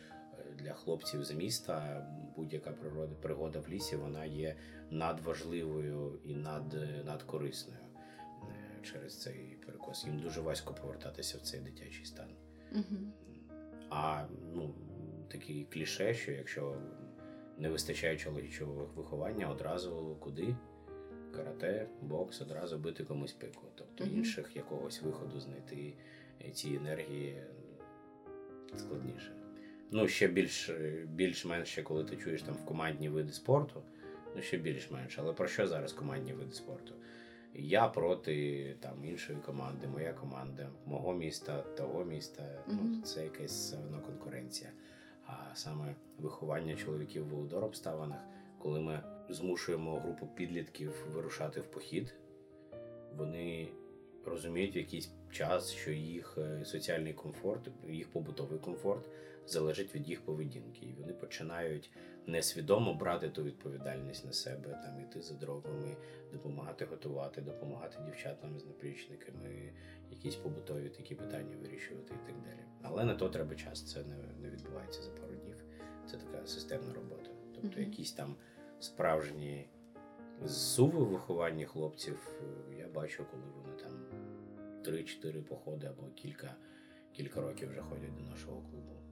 для 0.58 0.72
хлопців 0.72 1.24
з 1.24 1.30
міста 1.30 2.06
будь-яка 2.36 2.70
природа 2.70 3.14
пригода 3.22 3.60
в 3.60 3.68
лісі 3.68 3.96
вона 3.96 4.24
є 4.24 4.56
надважливою 4.90 6.18
і 6.24 6.34
над, 6.34 6.76
надкорисною 7.04 7.80
е, 8.42 8.82
через 8.82 9.20
цей 9.20 9.58
перекос. 9.66 10.04
Їм 10.04 10.18
дуже 10.18 10.40
важко 10.40 10.74
повертатися 10.74 11.38
в 11.38 11.40
цей 11.40 11.60
дитячий 11.60 12.04
стан. 12.04 12.28
Мгм. 12.72 13.12
А 13.90 14.24
ну, 14.54 14.74
такі 15.28 15.64
кліше, 15.64 16.14
що 16.14 16.32
якщо 16.32 16.76
не 17.58 17.68
вистачає 17.68 18.16
чоловічого 18.16 18.90
виховання, 18.96 19.50
одразу 19.50 20.16
куди? 20.20 20.56
Карате, 21.34 21.88
бокс, 22.02 22.40
одразу 22.40 22.78
бити 22.78 23.04
комусь 23.04 23.32
пику. 23.32 23.66
Тобто 23.74 24.04
Мгм. 24.04 24.16
інших 24.16 24.56
якогось 24.56 25.02
виходу 25.02 25.40
знайти 25.40 25.94
ці 26.52 26.74
енергії 26.74 27.42
складніше. 28.76 29.36
Ну, 29.90 30.09
ще 30.09 30.29
більш, 30.29 30.70
більш-менш, 31.05 31.68
ще 31.68 31.83
коли 31.83 32.05
ти 32.05 32.16
чуєш 32.16 32.42
там 32.42 32.55
в 32.55 32.64
командні 32.64 33.09
види 33.09 33.33
спорту, 33.33 33.83
ну 34.37 34.42
ще 34.42 34.57
більш-менш. 34.57 35.18
Але 35.18 35.33
про 35.33 35.49
що 35.49 35.66
зараз 35.66 35.92
командні 35.92 36.33
види 36.33 36.53
спорту? 36.53 36.94
Я 37.55 37.88
проти 37.88 38.77
там 38.81 39.05
іншої 39.05 39.38
команди, 39.38 39.87
моя 39.87 40.12
команда, 40.12 40.68
мого 40.87 41.14
міста, 41.14 41.62
того 41.62 42.05
міста. 42.05 42.64
Ну, 42.68 43.03
це 43.03 43.25
якась 43.25 43.75
одно 43.75 44.01
конкуренція. 44.01 44.70
А 45.27 45.55
саме 45.55 45.94
виховання 46.18 46.77
чоловіків 46.77 47.25
в 47.25 47.29
володор 47.29 47.64
обставинах, 47.64 48.20
коли 48.59 48.81
ми 48.81 49.01
змушуємо 49.29 50.01
групу 50.01 50.27
підлітків 50.27 51.07
вирушати 51.14 51.61
в 51.61 51.66
похід, 51.66 52.14
вони 53.16 53.68
розуміють 54.25 54.77
в 54.77 54.79
якийсь 54.79 55.11
час, 55.33 55.72
що 55.72 55.90
їх 55.90 56.38
е, 56.38 56.64
соціальний 56.64 57.12
комфорт, 57.12 57.70
їх 57.88 58.09
побутовий 58.09 58.59
комфорт 58.59 59.09
залежить 59.46 59.94
від 59.94 60.09
їх 60.09 60.24
поведінки, 60.24 60.87
і 60.87 60.92
вони 60.92 61.12
починають 61.12 61.90
несвідомо 62.26 62.94
брати 62.94 63.28
ту 63.28 63.42
відповідальність 63.42 64.24
на 64.24 64.32
себе, 64.32 64.68
там 64.85 65.00
іти 65.00 65.22
за 65.22 65.35
дровами, 65.35 65.96
допомагати 66.32 66.85
готувати, 66.85 67.40
допомагати 67.40 67.98
дівчатам 68.04 68.59
з 68.59 68.66
наплічниками, 68.66 69.72
якісь 70.11 70.35
побутові 70.35 70.88
такі 70.88 71.14
питання 71.14 71.56
вирішувати 71.56 72.14
і 72.14 72.26
так 72.26 72.42
далі. 72.42 72.61
Але 72.82 73.04
на 73.04 73.14
то 73.14 73.28
треба 73.28 73.54
час. 73.54 73.92
Це 73.92 74.02
не, 74.02 74.16
не 74.42 74.50
відбувається 74.50 75.02
за 75.02 75.11
пару 75.11 75.35
днів. 75.35 75.64
Це 76.11 76.16
така 76.16 76.46
системна 76.46 76.94
робота. 76.94 77.30
Тобто, 77.54 77.80
якісь 77.80 78.12
там 78.12 78.37
справжні 78.80 79.68
зсуви 80.44 80.98
в 80.98 81.09
вихованні 81.09 81.64
хлопців 81.64 82.40
е, 82.70 82.76
я 82.76 82.88
бачу, 82.88 83.24
коли 83.30 83.42
вони 83.56 83.82
там 83.82 83.92
3-4 84.94 85.42
походи 85.42 85.87
або 85.87 86.02
кілька, 86.14 86.54
кілька 87.12 87.40
років 87.40 87.70
вже 87.70 87.80
ходять 87.80 88.16
до 88.16 88.30
нашого 88.30 88.61
клубу. 88.61 89.05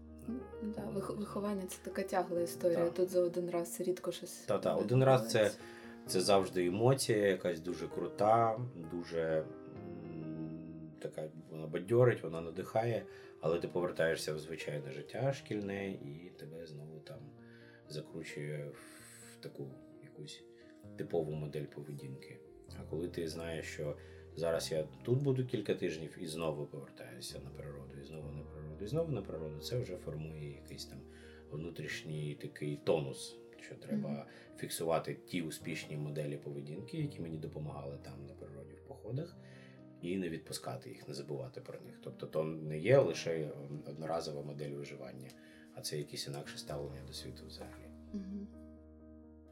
Да, 0.62 0.82
виховання 1.12 1.62
це 1.68 1.76
така 1.82 2.02
тягла 2.02 2.40
історія. 2.40 2.90
Тут 2.90 3.10
за 3.10 3.20
один 3.20 3.50
раз 3.50 3.80
рідко 3.80 4.12
щось. 4.12 4.32
Та-та, 4.32 4.74
один 4.74 5.04
раз 5.04 5.30
це, 5.30 5.50
це 6.06 6.20
завжди 6.20 6.66
емоція, 6.66 7.18
якась 7.26 7.60
дуже 7.60 7.88
крута, 7.88 8.60
дуже 8.90 9.44
така 10.98 11.28
вона 11.50 11.66
бадьорить, 11.66 12.22
вона 12.22 12.40
надихає, 12.40 13.06
але 13.40 13.58
ти 13.58 13.68
повертаєшся 13.68 14.34
в 14.34 14.38
звичайне 14.38 14.92
життя 14.92 15.32
шкільне 15.32 15.88
і 15.90 16.32
тебе 16.38 16.66
знову 16.66 17.00
там 17.00 17.18
закручує 17.88 18.70
в 18.72 19.42
таку 19.42 19.70
якусь 20.02 20.44
типову 20.96 21.32
модель 21.32 21.64
поведінки. 21.64 22.38
А 22.80 22.90
коли 22.90 23.08
ти 23.08 23.28
знаєш, 23.28 23.66
що 23.66 23.96
зараз 24.36 24.72
я 24.72 24.84
тут 25.02 25.22
буду 25.22 25.46
кілька 25.46 25.74
тижнів 25.74 26.18
і 26.20 26.26
знову 26.26 26.66
повертаюся 26.66 27.40
на 27.44 27.50
природу, 27.50 27.94
і 28.02 28.04
знову 28.04 28.32
на 28.32 28.42
природу, 28.42 28.63
і 28.84 28.86
знову 28.86 29.12
на 29.12 29.22
природу, 29.22 29.60
це 29.60 29.78
вже 29.78 29.96
формує 29.96 30.50
якийсь 30.52 30.84
там 30.84 30.98
внутрішній 31.50 32.34
такий 32.34 32.76
тонус, 32.84 33.36
що 33.60 33.74
треба 33.74 34.10
Мгм. 34.10 34.22
фіксувати 34.58 35.14
ті 35.14 35.42
успішні 35.42 35.96
моделі 35.96 36.36
поведінки, 36.36 36.96
які 36.98 37.20
мені 37.20 37.36
допомагали 37.38 37.98
там 38.02 38.26
на 38.26 38.34
природі 38.34 38.74
в 38.74 38.88
походах, 38.88 39.36
і 40.02 40.16
не 40.16 40.28
відпускати 40.28 40.88
їх, 40.88 41.08
не 41.08 41.14
забувати 41.14 41.60
про 41.60 41.80
них. 41.80 41.94
Тобто, 42.04 42.26
то 42.26 42.44
не 42.44 42.78
є 42.78 42.98
лише 42.98 43.50
одноразова 43.86 44.42
модель 44.42 44.70
виживання, 44.70 45.28
а 45.74 45.80
це 45.80 45.98
якесь 45.98 46.26
інакше 46.28 46.58
ставлення 46.58 47.02
до 47.06 47.12
світу 47.12 47.42
взагалі. 47.46 47.88
Мгм. 48.12 48.46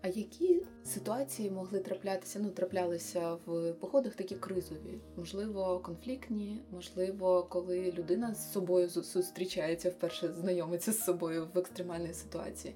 А 0.02 0.08
які 0.08 0.62
ситуації 0.84 1.50
могли 1.50 1.80
траплятися? 1.80 2.40
Ну, 2.42 2.50
траплялися 2.50 3.34
в 3.46 3.72
походах 3.72 4.14
такі 4.14 4.34
кризові, 4.34 4.98
можливо, 5.16 5.80
конфліктні, 5.80 6.62
можливо, 6.72 7.46
коли 7.50 7.92
людина 7.98 8.34
з 8.34 8.52
собою 8.52 8.88
зустрічається 8.88 9.90
вперше, 9.90 10.32
знайомиться 10.32 10.92
з 10.92 11.04
собою 11.04 11.48
в 11.54 11.58
екстремальній 11.58 12.14
ситуації. 12.14 12.74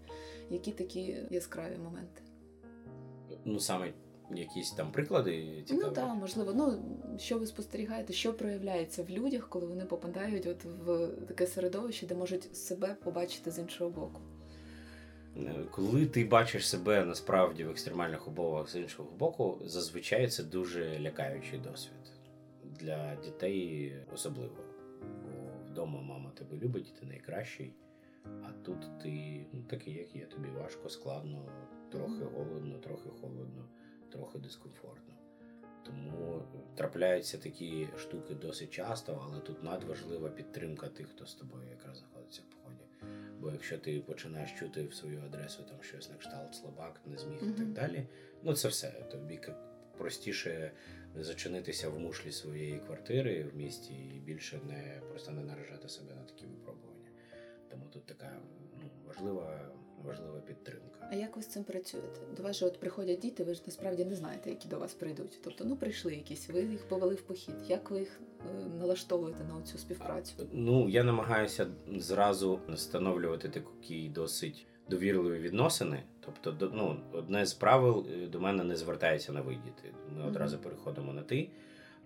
Які 0.51 0.73
такі 0.73 1.17
яскраві 1.31 1.79
моменти? 1.79 2.23
Ну 3.45 3.61
саме 3.61 3.93
якісь 4.31 4.71
там 4.71 4.93
приклади 4.93 5.62
цікаві. 5.67 5.85
Ну 5.87 5.93
так, 5.93 6.15
можливо. 6.15 6.53
Ну 6.55 6.83
що 7.19 7.39
ви 7.39 7.47
спостерігаєте, 7.47 8.12
що 8.12 8.35
проявляється 8.35 9.03
в 9.03 9.11
людях, 9.11 9.49
коли 9.49 9.67
вони 9.67 9.85
попадають 9.85 10.47
от 10.47 10.65
в 10.65 11.09
таке 11.29 11.47
середовище, 11.47 12.07
де 12.07 12.15
можуть 12.15 12.57
себе 12.57 12.97
побачити 13.05 13.51
з 13.51 13.59
іншого 13.59 13.91
боку? 13.91 14.21
Е, 15.38 15.64
Коли 15.70 16.07
ти 16.07 16.25
бачиш 16.25 16.68
себе 16.68 17.05
насправді 17.05 17.64
в 17.64 17.70
екстремальних 17.70 18.29
умовах 18.29 18.70
з 18.70 18.77
іншого 18.77 19.11
боку, 19.18 19.59
зазвичай 19.64 20.29
це 20.29 20.42
дуже 20.42 21.01
лякаючий 21.01 21.59
досвід 21.59 22.12
для 22.62 23.16
дітей 23.16 23.92
особливо. 24.14 24.57
Бо 25.03 25.70
вдома 25.70 26.01
мама 26.03 26.31
тебе 26.31 26.57
любить, 26.57 26.94
ти 27.01 27.07
найкращий, 27.07 27.75
а 28.25 28.53
тут 28.64 28.99
ти 29.03 29.46
ну, 29.53 29.62
такий, 29.62 29.94
як 29.94 30.16
є, 30.16 30.27
тобі 30.27 30.49
важко, 30.49 30.88
складно, 30.88 31.42
трохи 31.92 32.25
голодно, 32.25 32.79
трохи 32.79 33.09
холодно, 33.20 33.68
трохи 34.12 34.38
дискомфортно. 34.38 35.14
Тому 35.85 36.42
трапляються 36.75 37.38
такі 37.38 37.88
штуки 37.96 38.35
досить 38.35 38.70
часто, 38.70 39.22
але 39.25 39.40
тут 39.40 39.62
надважлива 39.62 40.29
підтримка 40.29 40.88
тих, 40.88 41.09
хто 41.09 41.27
з 41.27 41.35
тобою 41.35 41.68
якраз 41.70 41.99
знаходиться 41.99 42.42
в 42.42 42.55
поході. 42.55 42.86
Бо 43.47 43.53
якщо 43.53 43.79
ти 43.79 44.01
починаєш 44.01 44.59
чути 44.59 44.85
в 44.85 44.95
свою 44.95 45.23
адресу 45.27 45.63
там 45.63 45.83
щось 45.83 46.11
на 46.11 46.17
кшталт 46.17 46.55
слабак, 46.55 47.01
не 47.07 47.19
зміг 47.19 47.39
і 47.43 47.59
так 47.59 47.73
далі, 47.73 48.07
ну 48.43 48.55
це 48.55 48.69
все. 48.69 48.91
Тобі 48.91 49.41
простіше 49.99 50.73
зачинитися 51.17 51.89
в 51.89 51.99
мушлі 51.99 52.33
своєї 52.33 52.79
квартири 52.79 53.45
в 53.45 53.57
місті 53.57 53.95
і 53.95 54.21
більше 54.21 54.61
не 54.69 55.01
просто 55.11 55.33
не 55.33 55.43
наражати 55.43 55.89
себе 55.89 56.15
на 56.15 56.23
такі 56.23 56.47
випробування. 56.47 57.11
Тому 57.71 57.85
тут 57.93 58.07
така 58.07 58.41
ну, 58.83 58.91
важлива, 59.07 59.71
важлива 60.05 60.41
підтримка. 60.41 61.09
А 61.11 61.15
як 61.15 61.37
ви 61.37 61.43
з 61.43 61.47
цим 61.47 61.65
працюєте? 61.65 62.21
До 62.37 62.43
вас 62.43 62.57
же 62.57 62.67
от 62.67 62.81
приходять 62.81 63.19
діти, 63.19 63.45
ви 63.45 63.55
ж 63.55 63.63
насправді 63.67 64.05
не 64.05 64.15
знаєте, 64.15 64.51
які 64.51 64.69
до 64.69 64.79
вас 64.79 64.95
прийдуть. 64.95 65.39
Тобто, 65.45 65.65
ну 65.65 65.77
прийшли 65.77 66.15
якісь, 66.15 66.49
ви 66.49 66.63
їх 66.63 66.89
повели 66.89 67.15
в 67.15 67.23
похід. 67.23 67.55
Як 67.69 67.91
ви 67.91 67.99
їх 67.99 68.21
налаштовуєте 68.79 69.44
на 69.44 69.62
цю 69.62 69.79
співпрацю? 69.79 70.35
Ну, 70.53 70.88
я 70.88 71.05
намагаюся 71.05 71.66
зразу 71.96 72.61
встановлювати 72.68 73.49
такі 73.49 74.09
досить 74.09 74.66
довірливі 74.90 75.38
відносини. 75.38 76.03
Тобто, 76.20 76.70
ну, 76.75 76.96
одне 77.12 77.46
з 77.46 77.55
правил 77.55 78.07
е, 78.12 78.27
до 78.27 78.40
мене 78.40 78.64
не 78.64 78.77
звертається 78.77 79.33
на 79.33 79.40
ви 79.40 79.55
діти. 79.55 79.94
Ми 80.16 80.27
одразу 80.27 80.59
переходимо 80.59 81.12
на 81.12 81.22
ти. 81.22 81.49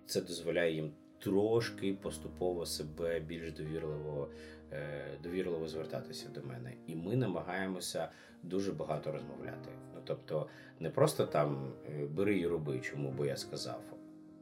Це 0.05 0.21
дозволяє 0.21 0.75
їм 0.75 0.91
трошки 1.19 1.93
поступово 1.93 2.65
себе 2.65 3.19
більш 3.19 3.51
довірливо, 3.51 4.29
е, 4.71 5.17
довірливо 5.23 5.67
звертатися 5.67 6.29
до 6.29 6.41
мене. 6.43 6.73
І 6.87 6.95
ми 6.95 7.15
намагаємося 7.15 8.09
дуже 8.43 8.71
багато 8.71 9.11
розмовляти. 9.11 9.69
Ну, 9.95 10.01
тобто, 10.03 10.47
не 10.79 10.89
просто 10.89 11.25
там 11.25 11.73
е, 11.89 12.05
бери 12.05 12.39
і 12.39 12.47
роби, 12.47 12.79
чому 12.79 13.11
бо 13.11 13.25
я 13.25 13.37
сказав. 13.37 13.81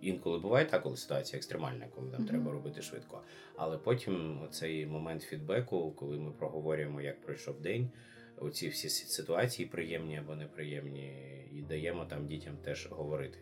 Інколи 0.02 0.40
буває 0.40 0.66
так, 0.66 0.84
коли 0.84 0.98
ситуація 0.98 1.38
екстремальна, 1.38 1.88
коли 1.96 2.08
нам 2.08 2.22
Мгм. 2.22 2.30
треба 2.30 2.52
робити 2.52 2.82
швидко. 2.82 3.22
Але 3.56 3.78
потім 3.78 4.40
цей 4.52 4.86
момент 4.86 5.22
фідбеку, 5.22 5.92
коли 5.92 6.18
ми 6.20 6.32
проговорюємо, 6.32 7.02
як 7.02 7.22
пройшов 7.22 7.62
день, 7.62 7.90
оці 8.38 8.68
всі 8.68 8.90
ситуації, 8.90 9.68
приємні 9.70 10.18
або 10.18 10.36
неприємні, 10.36 11.14
і 11.54 11.62
даємо 11.62 12.06
там 12.06 12.28
дітям 12.28 12.58
теж 12.58 12.88
говорити, 12.92 13.38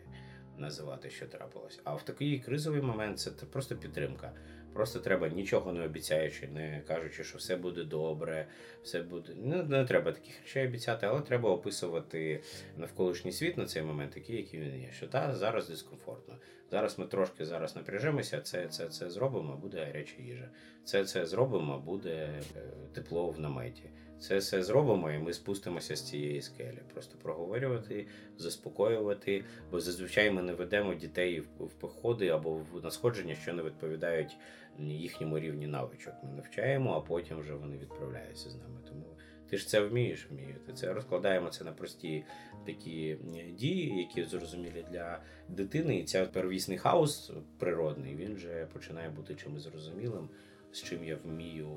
називати, 0.56 1.10
що 1.10 1.26
трапилось. 1.26 1.80
А 1.84 1.94
в 1.94 2.04
такий 2.04 2.38
кризовий 2.40 2.82
момент 2.82 3.18
це 3.18 3.30
просто 3.30 3.76
підтримка. 3.76 4.32
Просто 4.78 5.00
треба 5.00 5.28
нічого 5.28 5.72
не 5.72 5.84
обіцяючи, 5.84 6.48
не 6.48 6.82
кажучи, 6.88 7.24
що 7.24 7.38
все 7.38 7.56
буде 7.56 7.84
добре, 7.84 8.46
все 8.82 9.02
буде. 9.02 9.32
Ну, 9.36 9.62
не 9.62 9.84
треба 9.84 10.12
таких 10.12 10.40
речей 10.42 10.66
обіцяти, 10.66 11.06
але 11.06 11.20
треба 11.20 11.50
описувати 11.50 12.42
навколишній 12.76 13.32
світ 13.32 13.56
на 13.56 13.66
цей 13.66 13.82
момент, 13.82 14.12
такий, 14.12 14.36
який 14.36 14.60
він 14.60 14.80
є. 14.80 14.92
Що 14.92 15.06
та 15.06 15.34
зараз 15.34 15.68
дискомфортно. 15.68 16.34
Зараз 16.70 16.98
ми 16.98 17.06
трошки 17.06 17.46
зараз 17.46 17.76
напряжемося, 17.76 18.40
це, 18.40 18.68
це, 18.68 18.88
це 18.88 19.10
зробимо, 19.10 19.56
буде 19.56 19.84
гаряча 19.84 20.22
їжа. 20.22 20.48
Це 20.84 21.04
це 21.04 21.26
зробимо, 21.26 21.78
буде 21.78 22.10
е, 22.56 22.62
тепло 22.92 23.30
в 23.30 23.40
наметі. 23.40 23.90
Це 24.20 24.38
все 24.38 24.62
зробимо, 24.62 25.10
і 25.10 25.18
ми 25.18 25.32
спустимося 25.32 25.96
з 25.96 26.08
цієї 26.08 26.42
скелі. 26.42 26.78
Просто 26.92 27.18
проговорювати, 27.22 28.06
заспокоювати, 28.36 29.44
бо 29.70 29.80
зазвичай 29.80 30.30
ми 30.30 30.42
не 30.42 30.52
ведемо 30.52 30.94
дітей 30.94 31.40
в, 31.40 31.68
походи 31.80 32.28
або 32.28 32.54
в 32.54 32.84
насходження, 32.84 33.34
що 33.34 33.52
не 33.52 33.62
відповідають 33.62 34.36
їхньому 34.78 35.38
рівні 35.38 35.66
навичок. 35.66 36.14
Ми 36.22 36.32
навчаємо, 36.32 36.92
а 36.94 37.00
потім 37.00 37.38
вже 37.38 37.54
вони 37.54 37.76
відправляються 37.76 38.50
з 38.50 38.56
нами. 38.56 38.80
Тому 38.88 39.04
ти 39.50 39.56
ж 39.56 39.68
це 39.68 39.80
вмієш, 39.80 40.28
вмієте. 40.30 40.72
Це 40.72 40.92
розкладаємо 40.92 41.48
це 41.48 41.64
на 41.64 41.72
прості 41.72 42.24
такі 42.66 43.18
е, 43.36 43.42
дії, 43.52 43.98
які 43.98 44.24
зрозумілі 44.24 44.84
для 44.90 45.20
дитини. 45.48 45.98
І 45.98 46.04
ця 46.04 46.26
первісний 46.26 46.78
хаос 46.78 47.32
природний 47.58 48.16
він 48.16 48.34
вже 48.34 48.66
починає 48.72 49.08
бути 49.08 49.34
чимось 49.34 49.62
зрозумілим, 49.62 50.28
з 50.72 50.82
чим 50.82 51.04
я 51.04 51.16
вмію 51.24 51.68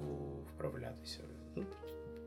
вправлятися. 0.56 1.20
Ну, 1.56 1.66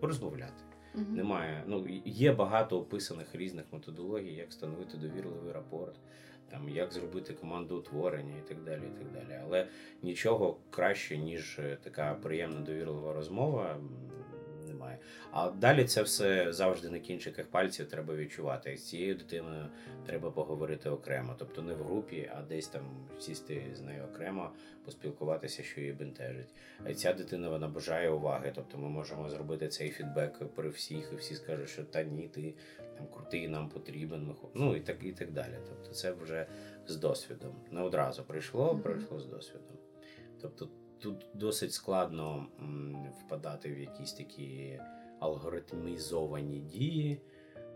розмовляти. 0.02 0.64
Мгм. 0.94 1.14
Немає. 1.14 1.64
Ну, 1.66 1.86
є 2.04 2.32
багато 2.32 2.78
описаних 2.78 3.34
різних 3.34 3.64
методологій, 3.72 4.32
як 4.32 4.50
встановити 4.50 4.96
довірливий 4.96 5.52
рапорт, 5.52 5.96
там, 6.54 6.68
як 6.68 6.92
зробити 6.92 7.34
команду 7.34 7.78
утворення 7.78 8.34
і 8.44 8.48
так 8.48 8.64
далі. 8.64 8.82
і 8.94 8.98
так 8.98 9.12
далі. 9.12 9.40
Але 9.44 9.66
нічого 10.02 10.58
краще, 10.70 11.18
ніж 11.18 11.58
е, 11.58 11.78
така 11.82 12.14
приємна 12.14 12.60
довірлива 12.60 13.12
розмова. 13.12 13.80
Немає. 14.68 14.98
А 15.30 15.50
далі 15.50 15.84
це 15.84 16.02
все 16.02 16.52
завжди 16.52 16.90
на 16.90 16.98
кінчиках 16.98 17.46
пальців 17.46 17.88
треба 17.88 18.14
відчувати. 18.14 18.76
З 18.76 18.88
цією 18.88 19.14
дитиною 19.14 19.66
треба 20.06 20.30
поговорити 20.30 20.90
окремо. 20.90 21.34
Тобто 21.38 21.62
не 21.62 21.74
в 21.74 21.82
групі, 21.84 22.30
а 22.36 22.42
десь 22.42 22.68
там 22.68 22.82
сісти 23.18 23.70
з 23.74 23.80
нею 23.80 24.04
окремо, 24.12 24.50
поспілкуватися, 24.84 25.62
що 25.62 25.80
її 25.80 25.92
бентежить. 25.92 26.54
А 26.84 26.94
ця 26.94 27.12
дитина 27.12 27.48
вона 27.48 27.68
бажає 27.68 28.10
уваги. 28.10 28.52
Тобто 28.54 28.78
ми 28.78 28.88
можемо 28.88 29.28
зробити 29.28 29.68
цей 29.68 29.90
фідбек 29.90 30.38
при 30.54 30.68
всіх, 30.68 31.10
і 31.12 31.16
всі 31.16 31.34
скажуть, 31.34 31.68
що 31.68 31.84
та 31.84 32.02
ні, 32.02 32.28
ти 32.28 32.54
там 32.96 33.06
крутий, 33.06 33.48
нам 33.48 33.68
потрібен. 33.68 34.26
Ми 34.26 34.34
ну 34.54 34.76
і 34.76 34.80
так 34.80 35.04
і 35.04 35.12
так 35.12 35.32
далі. 35.32 35.54
Тобто, 35.68 35.90
це 35.90 36.12
вже 36.12 36.46
з 36.86 36.96
досвідом. 36.96 37.54
Не 37.70 37.80
одразу 37.80 38.22
прийшло, 38.22 38.78
прийшло 38.82 39.20
з 39.20 39.26
досвідом. 39.26 39.76
Тобто 40.40 40.68
тут 40.98 41.26
досить 41.34 41.72
складно 41.72 42.46
впадати 43.20 43.74
в 43.74 43.78
якісь 43.78 44.12
такі 44.12 44.80
алгоритмізовані 45.20 46.60
дії. 46.60 47.20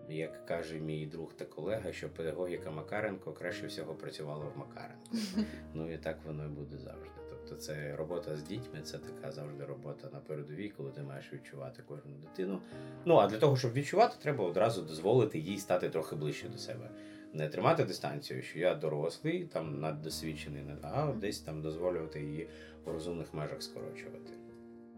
Як 0.08 0.46
каже 0.46 0.78
мій 0.80 1.06
друг 1.06 1.32
та 1.34 1.44
колега, 1.44 1.92
що 1.92 2.08
педагогіка 2.08 2.70
Макаренко 2.70 3.32
краще 3.32 3.66
всього 3.66 3.94
працювала 3.94 4.44
в 4.44 4.58
Макаренко. 4.58 5.10
Ну 5.74 5.92
і 5.92 5.98
так 5.98 6.18
воно 6.26 6.44
і 6.44 6.48
буде 6.48 6.78
завжди. 6.78 7.17
Тобто, 7.48 7.64
це 7.64 7.96
робота 7.96 8.36
з 8.36 8.42
дітьми, 8.42 8.80
це 8.82 8.98
така 8.98 9.32
завжди 9.32 9.64
робота 9.64 10.08
на 10.12 10.18
передовій, 10.20 10.68
коли 10.68 10.90
ти 10.90 11.02
маєш 11.02 11.32
відчувати 11.32 11.82
кожну 11.88 12.12
дитину. 12.12 12.60
Ну 13.04 13.16
а 13.16 13.26
для 13.26 13.38
того, 13.38 13.56
щоб 13.56 13.72
відчувати, 13.72 14.16
треба 14.22 14.44
одразу 14.44 14.82
дозволити 14.82 15.38
їй 15.38 15.58
стати 15.58 15.90
трохи 15.90 16.16
ближче 16.16 16.48
до 16.48 16.58
себе. 16.58 16.90
Не 17.32 17.48
тримати 17.48 17.84
дистанцію, 17.84 18.42
що 18.42 18.58
я 18.58 18.74
дорослий, 18.74 19.44
там 19.44 19.80
наддосвідчений, 19.80 20.62
а 20.82 21.12
десь 21.12 21.40
там 21.40 21.62
дозволювати 21.62 22.20
її 22.20 22.48
у 22.86 22.92
розумних 22.92 23.34
межах 23.34 23.62
скорочувати. 23.62 24.32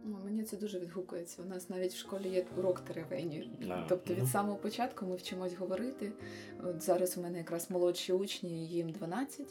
Ну, 0.04 0.18
Мені 0.24 0.42
це 0.42 0.56
дуже 0.56 0.78
відгукується. 0.78 1.42
У 1.42 1.44
нас 1.44 1.70
навіть 1.70 1.92
в 1.92 1.96
школі 1.96 2.28
є 2.28 2.44
урок 2.56 2.80
теревені. 2.80 3.50
Да. 3.66 3.86
Тобто 3.88 4.14
від 4.14 4.28
самого 4.28 4.56
початку 4.56 5.06
ми 5.06 5.16
вчимось 5.16 5.54
говорити. 5.54 6.12
От 6.64 6.82
зараз 6.82 7.18
у 7.18 7.22
мене 7.22 7.38
якраз 7.38 7.70
молодші 7.70 8.12
учні, 8.12 8.66
їм 8.66 8.90
12, 8.90 9.46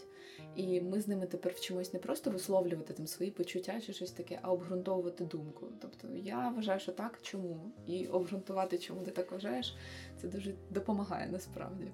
і 0.56 0.82
ми 0.82 1.02
з 1.02 1.08
ними 1.08 1.26
тепер 1.26 1.54
вчимось 1.56 1.94
не 1.94 2.00
просто 2.00 2.32
висловлювати 2.32 2.94
там 2.94 3.08
свої 3.08 3.32
почуття 3.32 3.82
чи 3.86 3.94
щось 3.94 4.12
таке, 4.12 4.40
а 4.42 4.52
обґрунтовувати 4.52 5.24
думку. 5.24 5.68
Тобто 5.82 6.08
я 6.24 6.50
вважаю, 6.50 6.80
що 6.80 6.92
так, 6.92 7.20
чому? 7.22 7.72
І 7.88 8.08
обґрунтувати, 8.08 8.78
чому 8.78 9.02
ти 9.02 9.12
так 9.12 9.32
вважаєш, 9.32 9.76
це 10.22 10.28
дуже 10.28 10.54
допомагає 10.70 11.30
насправді. 11.32 11.88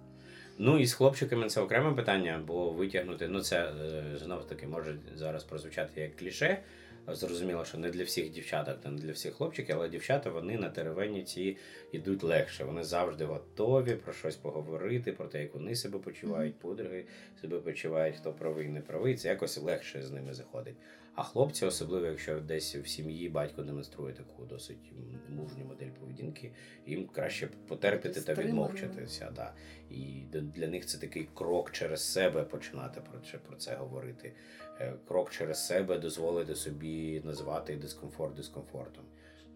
Ну 0.57 0.79
і 0.79 0.85
з 0.85 0.93
хлопчиками 0.93 1.49
це 1.49 1.61
окреме 1.61 1.93
питання, 1.93 2.43
бо 2.47 2.69
витягнути, 2.69 3.27
ну 3.27 3.41
це 3.41 3.63
е, 3.63 4.17
знову 4.17 4.43
таки 4.43 4.67
може 4.67 4.97
зараз 5.15 5.43
прозвучати 5.43 6.01
як 6.01 6.15
кліше. 6.15 6.63
Зрозуміло, 7.07 7.65
що 7.65 7.77
не 7.77 7.89
для 7.89 8.03
всіх 8.03 8.31
дівчаток, 8.31 8.85
не 8.85 8.91
для 8.91 9.11
всіх 9.11 9.33
хлопчиків, 9.33 9.75
але 9.75 9.89
дівчата 9.89 10.29
вони 10.29 10.57
на 10.57 10.69
теревені 10.69 11.23
ці 11.23 11.57
йдуть 11.91 12.23
легше. 12.23 12.63
Вони 12.63 12.83
завжди 12.83 13.25
готові 13.25 13.95
про 13.95 14.13
щось 14.13 14.35
поговорити, 14.35 15.11
про 15.11 15.27
те, 15.27 15.41
як 15.41 15.53
вони 15.53 15.75
себе 15.75 15.99
почувають, 15.99 16.59
подруги 16.59 17.05
себе 17.41 17.59
почувають, 17.59 18.15
хто 18.15 18.33
правий, 18.33 18.69
не 18.69 18.81
правий. 18.81 19.15
Це 19.15 19.29
якось 19.29 19.57
легше 19.57 20.01
з 20.01 20.11
ними 20.11 20.33
заходить. 20.33 20.75
А 21.15 21.23
хлопці, 21.23 21.65
особливо 21.65 22.05
якщо 22.05 22.39
десь 22.39 22.75
в 22.75 22.87
сім'ї 22.87 23.29
батько 23.29 23.63
демонструє 23.63 24.13
таку 24.13 24.45
досить 24.45 24.91
мужню 25.29 25.65
модель 25.65 25.89
поведінки, 25.99 26.51
їм 26.87 27.07
краще 27.07 27.47
потерпіти 27.67 28.21
та 28.21 28.33
відмовчатися. 28.33 29.31
Да. 29.35 29.53
І 29.89 30.23
для 30.31 30.67
них 30.67 30.85
це 30.85 30.97
такий 30.97 31.27
крок 31.33 31.71
через 31.71 32.11
себе 32.11 32.43
починати 32.43 33.01
про 33.01 33.19
це, 33.19 33.37
про 33.37 33.55
це 33.55 33.75
говорити. 33.75 34.33
Е, 34.79 34.93
Крок 35.07 35.31
через 35.31 35.67
себе 35.67 35.99
дозволити 35.99 36.55
собі 36.55 37.21
назвати 37.25 37.75
дискомфорт 37.75 38.35
дискомфортом. 38.35 39.05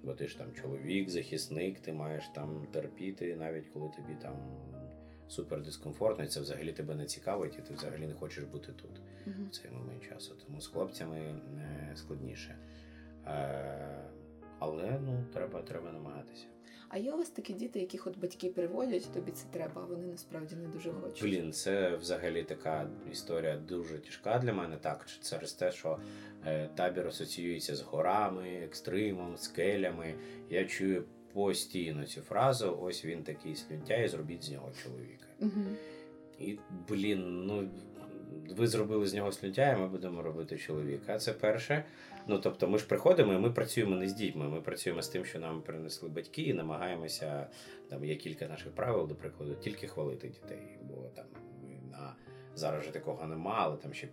Бо 0.04 0.14
ти 0.14 0.28
ж 0.28 0.38
там 0.38 0.54
чоловік, 0.54 1.10
захисник, 1.10 1.80
ти 1.80 1.94
маєш 1.94 2.24
там 2.36 2.68
терпіти, 2.72 3.36
навіть 3.36 3.68
коли 3.74 3.90
тобі 3.90 4.16
там 4.22 4.36
супер 5.28 5.64
дискомфортно, 5.64 6.24
і 6.24 6.28
це 6.28 6.42
взагалі 6.42 6.74
тебе 6.74 6.96
не 6.96 7.06
цікавить, 7.06 7.60
і 7.60 7.62
ти 7.62 7.74
взагалі 7.74 8.08
не 8.08 8.14
хочеш 8.14 8.44
бути 8.44 8.72
тут 8.72 9.02
в 9.26 9.50
цей 9.50 9.72
момент 9.72 10.04
часу. 10.10 10.36
Тому 10.46 10.62
з 10.62 10.68
хлопцями 10.68 11.18
е, 11.18 11.92
складніше. 11.96 12.58
Е, 13.28 14.10
але 14.60 15.00
ну, 15.06 15.24
треба, 15.34 15.62
треба 15.62 15.92
намагатися. 15.92 16.46
А 16.90 16.98
є 16.98 17.12
у 17.12 17.18
вас 17.18 17.30
такі 17.30 17.54
діти, 17.54 17.80
яких 17.80 18.08
от 18.08 18.18
батьки 18.18 18.50
приводять, 18.50 19.14
тобі 19.14 19.32
це 19.32 19.46
треба, 19.52 19.82
а 19.82 19.86
вони 19.86 20.08
насправді 20.08 20.56
не 20.56 20.68
дуже 20.68 20.92
хочуть. 20.92 21.24
Блін, 21.24 21.54
це 21.54 21.96
взагалі 21.96 22.44
така 22.44 22.90
історія 23.12 23.58
дуже 23.58 24.00
тяжка 24.00 24.40
для 24.40 24.54
мене. 24.54 24.78
Так, 24.78 25.06
через 25.30 25.54
те, 25.54 25.72
що 25.72 26.00
е, 26.46 26.70
табір 26.76 27.08
асоціюється 27.08 27.76
з 27.76 27.82
горами, 27.82 28.48
екстримом, 28.48 29.38
скелями. 29.38 30.14
Я 30.50 30.66
чую 30.66 31.04
постійно 31.34 32.06
цю 32.06 32.22
фразу: 32.22 32.78
ось 32.82 33.06
він 33.06 33.24
такий 33.24 33.56
слюнтяй, 33.56 34.08
зробіть 34.08 34.44
з 34.44 34.52
нього 34.52 34.72
чоловіка. 34.84 35.28
Угу. 35.40 35.66
І, 36.40 36.58
блін, 36.90 37.46
ну 37.46 37.70
ви 38.50 38.68
зробили 38.68 39.08
з 39.08 39.14
нього 39.14 39.32
слюнтяя, 39.32 39.78
ми 39.78 39.88
будемо 39.88 40.22
робити 40.22 40.58
чоловіка. 40.58 41.20
Це 41.20 41.34
перше. 41.34 41.84
Ну 42.30 42.40
тобто, 42.40 42.68
ми 42.68 42.78
ж 42.78 42.88
приходимо, 42.88 43.34
і 43.34 43.38
ми 43.38 43.52
працюємо 43.52 43.96
не 43.96 44.08
з 44.08 44.14
дітьми. 44.14 44.50
Ми 44.50 44.62
працюємо 44.62 45.02
з 45.02 45.08
тим, 45.08 45.26
що 45.26 45.40
нам 45.40 45.62
принесли 45.62 46.10
батьки, 46.10 46.42
і 46.42 46.54
намагаємося. 46.54 47.48
Там 47.90 48.06
є 48.06 48.16
кілька 48.16 48.48
наших 48.48 48.76
правил, 48.76 49.08
до 49.08 49.16
прикладу, 49.16 49.56
тільки 49.56 49.88
хвалити 49.88 50.28
дітей. 50.28 50.80
Бо 50.82 50.96
там 51.16 51.26
на 51.92 52.16
зараз 52.56 52.82
вже 52.82 52.94
такого 52.94 53.28
нема, 53.28 53.56
але 53.58 53.78
там 53.78 53.94
ще 53.94 54.08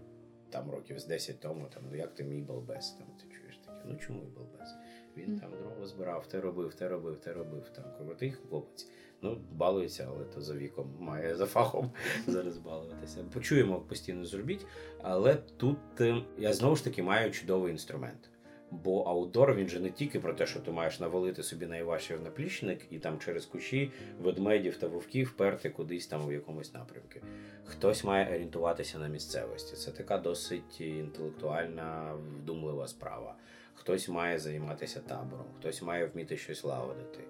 там 0.50 0.70
років 0.70 0.98
з 0.98 1.06
10 1.06 1.40
тому, 1.40 1.66
там 1.74 1.82
ну 1.90 1.96
як 1.96 2.14
ти 2.14 2.24
мій 2.24 2.40
балбес? 2.40 2.90
Там 2.90 3.06
ти 3.06 3.36
чуєш 3.36 3.56
таке. 3.56 3.82
Ну 3.84 3.96
чому 3.96 4.20
мій 4.20 4.30
балбес? 4.36 4.74
Він 5.16 5.40
там 5.40 5.50
дрова 5.50 5.86
збирав, 5.86 6.26
те 6.26 6.40
робив, 6.40 6.74
те 6.74 6.88
робив, 6.88 7.20
те 7.20 7.32
робив. 7.32 7.68
Там 7.68 7.84
крутий 7.98 8.32
хлопець. 8.32 8.88
Ну, 9.26 9.38
балується, 9.52 10.08
але 10.10 10.24
то 10.24 10.40
за 10.40 10.54
віком 10.54 10.94
має 11.00 11.36
за 11.36 11.46
фахом 11.46 11.90
зараз 12.26 12.58
балуватися. 12.58 13.24
Почуємо 13.32 13.80
постійно 13.80 14.24
зробіть. 14.24 14.66
Але 15.02 15.34
тут 15.34 15.78
е, 16.00 16.22
я 16.38 16.52
знову 16.52 16.76
ж 16.76 16.84
таки 16.84 17.02
маю 17.02 17.30
чудовий 17.30 17.72
інструмент. 17.72 18.30
Бо 18.70 19.02
аутдор 19.02 19.54
він 19.54 19.68
же 19.68 19.80
не 19.80 19.90
тільки 19.90 20.20
про 20.20 20.34
те, 20.34 20.46
що 20.46 20.60
ти 20.60 20.70
маєш 20.70 21.00
навалити 21.00 21.42
собі 21.42 21.66
найважче 21.66 22.16
в 22.16 22.22
наплічник 22.22 22.86
і 22.90 22.98
там 22.98 23.18
через 23.18 23.46
кущі 23.46 23.92
ведмедів 24.20 24.76
та 24.76 24.88
вовків 24.88 25.26
вперти 25.26 25.70
кудись 25.70 26.06
там 26.06 26.26
в 26.26 26.32
якомусь 26.32 26.74
напрямку. 26.74 27.18
Хтось 27.64 28.04
має 28.04 28.26
орієнтуватися 28.34 28.98
на 28.98 29.08
місцевості. 29.08 29.76
Це 29.76 29.90
така 29.90 30.18
досить 30.18 30.80
інтелектуальна, 30.80 32.14
вдумлива 32.42 32.88
справа. 32.88 33.34
Хтось 33.74 34.08
має 34.08 34.38
займатися 34.38 35.00
табором, 35.00 35.46
хтось 35.58 35.82
має 35.82 36.06
вміти 36.06 36.36
щось 36.36 36.64
лагодити. 36.64 37.20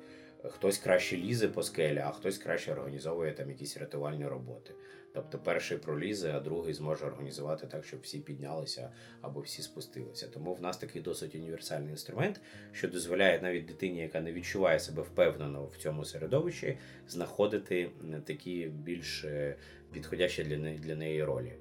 Хтось 0.50 0.78
краще 0.78 1.16
лізе 1.16 1.48
по 1.48 1.62
скелі, 1.62 1.98
а 1.98 2.10
хтось 2.10 2.38
краще 2.38 2.72
організовує 2.72 3.32
там 3.32 3.50
якісь 3.50 3.76
рятувальні 3.76 4.26
роботи. 4.26 4.74
Тобто 5.16 5.38
перший 5.38 5.78
пролізе, 5.78 6.32
а 6.32 6.40
другий 6.40 6.74
зможе 6.74 7.06
організувати 7.06 7.66
так, 7.66 7.84
щоб 7.84 8.00
всі 8.00 8.18
піднялися 8.18 8.90
або 9.20 9.40
всі 9.40 9.62
спустилися. 9.62 10.28
Тому 10.28 10.54
в 10.54 10.62
нас 10.62 10.76
такий 10.76 11.02
досить 11.02 11.34
універсальний 11.34 11.90
інструмент, 11.90 12.40
що 12.72 12.88
дозволяє 12.88 13.40
навіть 13.42 13.66
дитині, 13.66 14.00
яка 14.00 14.20
не 14.20 14.32
відчуває 14.32 14.78
себе 14.78 15.02
впевнено 15.02 15.64
в 15.64 15.76
цьому 15.76 16.04
середовищі, 16.04 16.78
знаходити 17.08 17.90
такі 18.24 18.66
більш 18.66 19.24
е, 19.24 19.56
підходящі 19.92 20.44
для 20.44 20.56
неї 20.56 20.78
для 20.78 20.96
неї 20.96 21.24
ролі. 21.24 21.52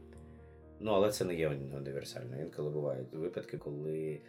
Ну, 0.80 0.91
але 0.91 1.12
це 1.12 1.26
не 1.26 1.36
є 1.36 1.50
універсально. 1.50 2.41
Інколи 2.41 2.69
бувають 2.69 3.13
випадки, 3.13 3.58
коли 3.58 4.19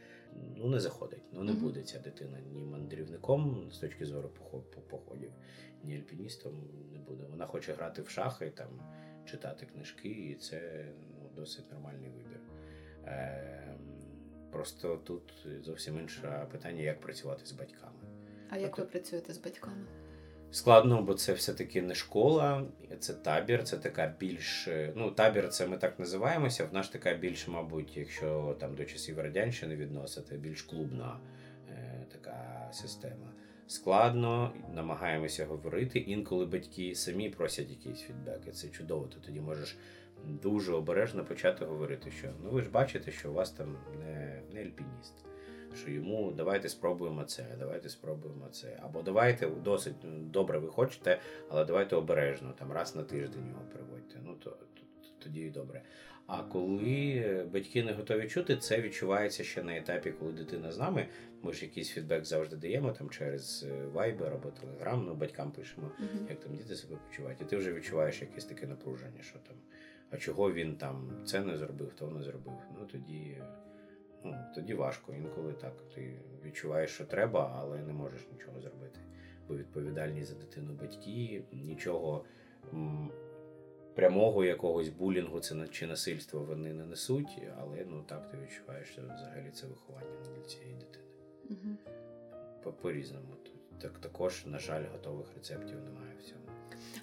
ну 0.56 0.68
не 0.68 0.80
заходить, 0.80 1.22
ну 1.32 1.42
не 1.44 1.52
Мгм. 1.52 1.60
буде 1.60 1.82
ця 1.82 1.98
дитина 1.98 2.40
ні 2.40 2.64
мандрівником 2.64 3.70
з 3.70 3.78
точки 3.78 4.06
зору 4.06 4.28
похо- 4.28 4.80
походів, 4.90 5.32
ні 5.82 5.96
альпіністом 5.96 6.70
не 6.92 6.98
буде. 6.98 7.24
Вона 7.30 7.46
хоче 7.46 7.72
грати 7.72 8.02
в 8.02 8.08
шахи, 8.08 8.50
там 8.50 8.68
читати 9.24 9.66
книжки, 9.66 10.08
і 10.08 10.34
це 10.34 10.86
ну, 11.20 11.30
досить 11.36 11.72
нормальний 11.72 12.10
вибір. 12.10 12.40
Е, 13.04 13.78
просто 14.52 14.96
тут 14.96 15.46
зовсім 15.62 15.98
інше 15.98 16.46
питання, 16.52 16.80
як 16.82 17.00
працювати 17.00 17.46
з 17.46 17.52
батьками. 17.52 17.92
А 18.50 18.56
як 18.58 18.78
ви 18.78 18.84
працюєте 18.84 19.32
з 19.34 19.38
батьками? 19.38 19.86
Складно, 20.56 21.02
бо 21.02 21.14
це 21.14 21.32
все-таки 21.32 21.82
не 21.82 21.94
школа, 21.94 22.64
це 22.98 23.14
табір, 23.14 23.64
це 23.64 23.76
така 23.76 24.14
більш. 24.20 24.68
е, 24.68 24.92
Ну, 24.96 25.10
табір 25.10 25.48
це 25.48 25.66
ми 25.66 25.76
так 25.76 25.98
називаємося. 25.98 26.64
В 26.64 26.74
нас 26.74 26.88
така 26.88 27.14
більш, 27.14 27.48
мабуть, 27.48 27.96
якщо 27.96 28.56
там 28.60 28.74
до 28.74 28.84
часів 28.84 29.18
радянщини 29.18 29.76
відносити, 29.76 30.36
більш 30.36 30.62
клубна 30.62 31.20
е, 31.70 32.06
така 32.12 32.68
система. 32.72 33.32
Складно, 33.66 34.52
намагаємося 34.74 35.46
говорити. 35.46 35.98
Інколи 35.98 36.46
батьки 36.46 36.94
самі 36.94 37.30
просять 37.30 37.70
якийсь 37.70 38.00
фідбек, 38.00 38.40
і 38.48 38.50
це 38.50 38.68
чудово. 38.68 39.06
Ти 39.06 39.16
тоді 39.26 39.40
можеш 39.40 39.76
дуже 40.24 40.72
обережно 40.72 41.24
почати 41.24 41.64
говорити, 41.64 42.10
що 42.10 42.28
ну 42.44 42.50
ви 42.50 42.62
ж 42.62 42.70
бачите, 42.70 43.10
що 43.12 43.30
у 43.30 43.34
вас 43.34 43.50
там 43.50 43.76
не, 43.98 44.42
не 44.52 44.60
альпініст 44.60 45.14
що 45.76 45.90
йому 45.90 46.32
давайте 46.36 46.68
спробуємо 46.68 47.24
це, 47.24 47.56
давайте 47.58 47.88
спробуємо 47.88 48.48
це. 48.48 48.78
Або 48.82 49.02
давайте 49.02 49.46
досить 49.46 50.30
добре 50.30 50.58
ви 50.58 50.68
хочете, 50.68 51.20
але 51.48 51.64
давайте 51.64 51.96
обережно, 51.96 52.54
там 52.58 52.72
раз 52.72 52.96
на 52.96 53.02
тиждень 53.02 53.48
його 53.48 53.62
приводьте. 53.72 54.20
Ну 54.24 54.34
то, 54.34 54.50
то 54.50 54.82
тоді 55.18 55.40
і 55.40 55.50
добре. 55.50 55.82
А 56.26 56.42
коли 56.42 57.46
батьки 57.52 57.84
не 57.84 57.92
готові 57.92 58.28
чути, 58.28 58.56
це 58.56 58.80
відчувається 58.80 59.44
ще 59.44 59.62
на 59.62 59.76
етапі, 59.76 60.10
коли 60.10 60.32
дитина 60.32 60.72
з 60.72 60.78
нами. 60.78 61.08
Ми 61.42 61.52
ж 61.52 61.64
якийсь 61.64 61.90
фідбек 61.90 62.24
завжди 62.24 62.56
даємо 62.56 62.92
там 62.92 63.10
через 63.10 63.66
е, 63.68 63.86
Viber 63.94 64.34
або 64.34 64.48
Telegram, 64.48 65.04
ну 65.06 65.14
батькам 65.14 65.52
пишемо, 65.52 65.90
Угу. 65.98 66.26
як 66.30 66.40
там 66.40 66.56
діти 66.56 66.74
себе 66.76 66.96
почувають. 67.06 67.40
І 67.40 67.44
ти 67.44 67.56
вже 67.56 67.72
відчуваєш 67.72 68.20
якесь 68.20 68.44
таке 68.44 68.66
напруження, 68.66 69.22
що 69.22 69.38
там, 69.38 69.56
а 70.10 70.16
чого 70.16 70.52
він 70.52 70.76
там 70.76 71.10
це 71.24 71.40
не 71.40 71.56
зробив, 71.56 71.92
то 71.98 72.08
не 72.08 72.22
зробив. 72.22 72.54
Ну 72.78 72.86
тоді 72.86 73.36
ну, 74.24 74.34
тоді 74.54 74.74
важко. 74.74 75.12
Інколи 75.14 75.52
так. 75.52 75.72
Ти 75.94 76.20
відчуваєш, 76.44 76.90
що 76.90 77.04
треба, 77.04 77.56
але 77.60 77.82
не 77.82 77.92
можеш 77.92 78.26
нічого 78.32 78.60
зробити. 78.60 79.00
Бо 79.48 79.56
відповідальні 79.56 80.24
за 80.24 80.34
дитину 80.34 80.72
батьки, 80.74 81.44
нічого 81.52 82.24
м, 82.72 83.10
прямого 83.94 84.44
якогось 84.44 84.88
булінгу 84.88 85.40
це 85.40 85.68
чи 85.68 85.86
насильства 85.86 86.40
вони 86.40 86.72
не 86.74 86.86
несуть, 86.86 87.38
але 87.58 87.84
ну 87.86 88.02
так 88.08 88.30
ти 88.30 88.36
відчуваєш, 88.38 88.88
що 88.88 89.02
взагалі 89.02 89.50
це 89.50 89.66
виховання 89.66 90.20
для 90.36 90.44
цієї 90.44 90.74
дитини. 90.74 91.04
Мгм. 91.50 91.78
По- 92.62 92.72
По-різному. 92.72 93.26
Так 93.82 93.98
також, 93.98 94.46
на 94.46 94.58
жаль, 94.58 94.84
готових 94.92 95.26
рецептів 95.34 95.76
немає 95.84 96.12
в 96.18 96.22
цьому. 96.22 96.40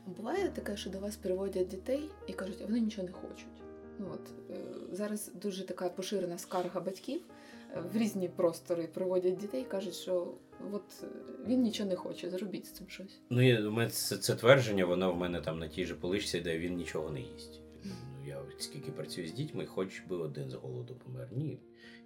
А 0.07 0.09
Буває 0.09 0.49
таке, 0.49 0.77
що 0.77 0.89
до 0.89 0.99
вас 0.99 1.17
приводять 1.17 1.67
дітей 1.67 2.09
і 2.27 2.33
кажуть, 2.33 2.59
а 2.61 2.65
вони 2.65 2.79
нічого 2.79 3.07
не 3.07 3.13
хочуть. 3.13 3.62
Ну 3.99 4.07
от 4.13 4.55
е, 4.57 4.61
зараз 4.91 5.31
дуже 5.41 5.65
така 5.65 5.89
поширена 5.89 6.37
скарга 6.37 6.79
батьків 6.79 7.21
е, 7.75 7.83
в 7.93 7.97
різні 7.97 8.29
простори 8.29 8.87
приводять 8.87 9.37
дітей 9.37 9.63
кажуть, 9.63 9.95
що 9.95 10.33
от 10.71 11.03
е, 11.03 11.07
він 11.47 11.61
нічого 11.61 11.89
не 11.89 11.95
хоче, 11.95 12.29
зробіть 12.29 12.65
з 12.65 12.71
цим 12.71 12.89
щось. 12.89 13.19
Ну, 13.29 13.71
мене 13.71 13.89
це, 13.89 14.17
це 14.17 14.35
твердження, 14.35 14.85
воно 14.85 15.13
в 15.13 15.17
мене 15.17 15.41
там 15.41 15.59
на 15.59 15.67
тій 15.67 15.85
же 15.85 15.95
поличці, 15.95 16.39
де 16.39 16.57
він 16.57 16.75
нічого 16.75 17.09
не 17.09 17.21
їсть. 17.21 17.61
Ну, 17.83 17.91
я 18.27 18.41
скільки 18.59 18.91
працюю 18.91 19.27
з 19.27 19.33
дітьми, 19.33 19.65
хоч 19.65 20.01
би 20.09 20.17
один 20.17 20.49
з 20.49 20.53
голоду 20.53 20.95
помер. 20.95 21.27
Ні, 21.31 21.59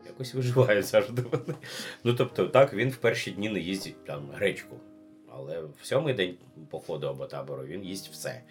якось 0.05 0.33
виживає 0.33 0.83
завжди. 0.83 1.23
Ну 2.03 2.13
тобто, 2.13 2.47
так, 2.47 2.73
він 2.73 2.89
в 2.89 2.97
перші 2.97 3.31
дні 3.31 3.49
не 3.49 3.59
їсть 3.59 4.05
там 4.05 4.29
гречку. 4.31 4.79
Але 5.27 5.61
в 5.61 5.85
сьомий 5.85 6.13
день 6.13 6.37
походу 6.69 7.07
або 7.07 7.25
табору 7.25 7.63
він 7.63 7.83
їсть 7.83 8.09
все. 8.09 8.43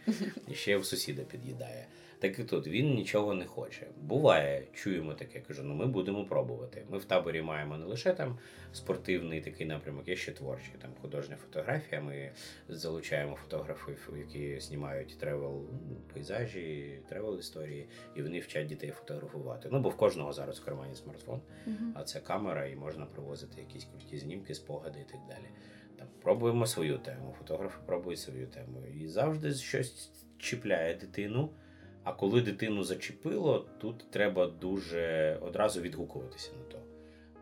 І 0.48 0.54
ще 0.54 0.76
в 0.76 0.84
сусіда 0.84 1.22
під'їдає. 1.22 1.86
Так 2.18 2.38
і 2.38 2.44
тут 2.44 2.66
він 2.66 2.94
нічого 2.94 3.34
не 3.34 3.44
хоче. 3.44 3.86
Буває, 4.02 4.66
чуємо 4.74 5.14
таке, 5.14 5.40
кажу, 5.40 5.62
ну 5.62 5.74
ми 5.74 5.86
будемо 5.86 6.24
пробувати. 6.24 6.84
Ми 6.90 6.98
в 6.98 7.04
таборі 7.04 7.42
маємо 7.42 7.76
не 7.76 7.84
лише 7.84 8.12
там 8.12 8.38
спортивний 8.72 9.40
такий 9.40 9.66
напрямок, 9.66 10.08
є 10.08 10.16
ще 10.16 10.32
творчий, 10.32 10.74
там 10.82 10.90
художня 11.02 11.36
фотографія. 11.36 12.00
Ми 12.00 12.32
залучаємо 12.68 13.36
фотографів, 13.36 14.14
які 14.18 14.60
знімають 14.60 15.18
travel 15.18 15.64
пейзажі, 16.14 17.00
travel 17.08 17.38
історії, 17.38 17.88
і 18.14 18.22
вони 18.22 18.40
вчать 18.40 18.66
дітей 18.66 18.90
фотографувати. 18.90 19.68
Ну 19.72 19.80
бо 19.80 19.88
в 19.88 19.96
кожного 19.96 20.32
зараз 20.32 20.58
в 20.58 20.64
кармані 20.64 20.94
смартфон, 20.94 21.40
а 21.94 22.02
це 22.02 22.20
камера, 22.20 22.66
і 22.66 22.76
можна 22.76 23.06
привозити 23.06 23.60
якісь 23.60 23.84
круті 23.84 24.18
знімки, 24.18 24.54
спогади 24.54 24.98
і 25.08 25.12
так 25.12 25.20
далі. 25.28 25.46
Там 25.98 26.08
пробуємо 26.22 26.66
свою 26.66 26.98
тему, 26.98 27.34
фотографи 27.38 27.78
пробують 27.86 28.20
свою 28.20 28.46
тему. 28.46 28.82
І 29.00 29.08
завжди 29.08 29.54
щось 29.54 30.10
чіпляє 30.38 30.94
дитину. 30.94 31.50
А 32.06 32.12
коли 32.12 32.40
дитину 32.40 32.84
зачепило, 32.84 33.66
тут 33.78 34.10
треба 34.10 34.46
дуже 34.46 35.38
одразу 35.42 35.80
відгукуватися 35.80 36.50
на 36.52 36.64
то. 36.72 36.78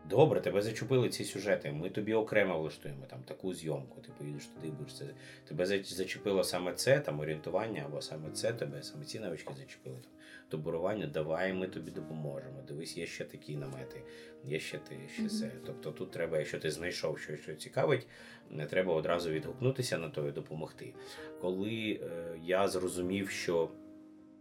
Добре, 0.09 0.41
тебе 0.41 0.61
зачепили 0.61 1.09
ці 1.09 1.23
сюжети. 1.23 1.71
Ми 1.71 1.89
тобі 1.89 2.13
окремо 2.13 2.59
влаштуємо 2.59 3.05
там 3.09 3.19
таку 3.23 3.53
зйомку. 3.53 4.01
Ти 4.01 4.11
поїдеш 4.17 4.45
туди, 4.45 4.73
будеш 4.77 4.95
це. 4.95 5.05
Тебе 5.47 5.65
зачепило 5.65 6.43
саме 6.43 6.73
це, 6.73 6.99
там 6.99 7.19
орієнтування, 7.19 7.83
або 7.85 8.01
саме 8.01 8.31
це, 8.31 8.53
тебе 8.53 8.83
саме 8.83 9.05
ці 9.05 9.19
навички 9.19 9.53
зачепили. 9.57 9.95
Там 9.95 10.11
добурування, 10.51 11.07
давай 11.07 11.53
ми 11.53 11.67
тобі 11.67 11.91
допоможемо. 11.91 12.61
Дивись, 12.67 12.97
є 12.97 13.05
ще 13.05 13.25
такі 13.25 13.55
намети, 13.55 14.01
є 14.43 14.59
ще 14.59 14.77
ти, 14.77 14.99
ще 15.13 15.29
це. 15.29 15.51
Тобто 15.65 15.91
тут 15.91 16.11
треба, 16.11 16.37
якщо 16.37 16.59
ти 16.59 16.71
знайшов 16.71 17.19
щось, 17.19 17.39
що 17.39 17.55
цікавить, 17.55 18.07
не 18.49 18.65
треба 18.65 18.93
одразу 18.93 19.29
відгукнутися 19.29 19.97
на 19.97 20.09
то 20.09 20.27
і 20.27 20.31
допомогти. 20.31 20.93
Коли 21.41 21.99
е, 22.01 22.39
я 22.43 22.67
зрозумів, 22.67 23.29
що 23.29 23.69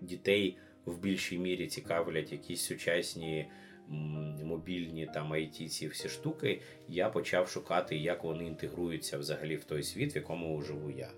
дітей 0.00 0.57
в 0.87 0.98
більшій 0.98 1.38
мірі 1.38 1.66
цікавлять 1.66 2.33
якісь 2.33 2.62
сучасні 2.62 3.46
мобільні 4.44 5.09
там 5.14 5.33
IT, 5.33 5.68
ці 5.68 5.88
всі 5.88 6.09
штуки, 6.09 6.61
я 6.88 7.09
почав 7.09 7.48
шукати, 7.48 7.96
як 7.96 8.24
вони 8.24 8.46
інтегруються 8.46 9.18
взагалі 9.18 9.57
в 9.57 9.64
той 9.64 9.83
світ, 9.83 10.14
в 10.14 10.16
якому 10.16 10.62
живу 10.62 10.90
я. 10.90 11.11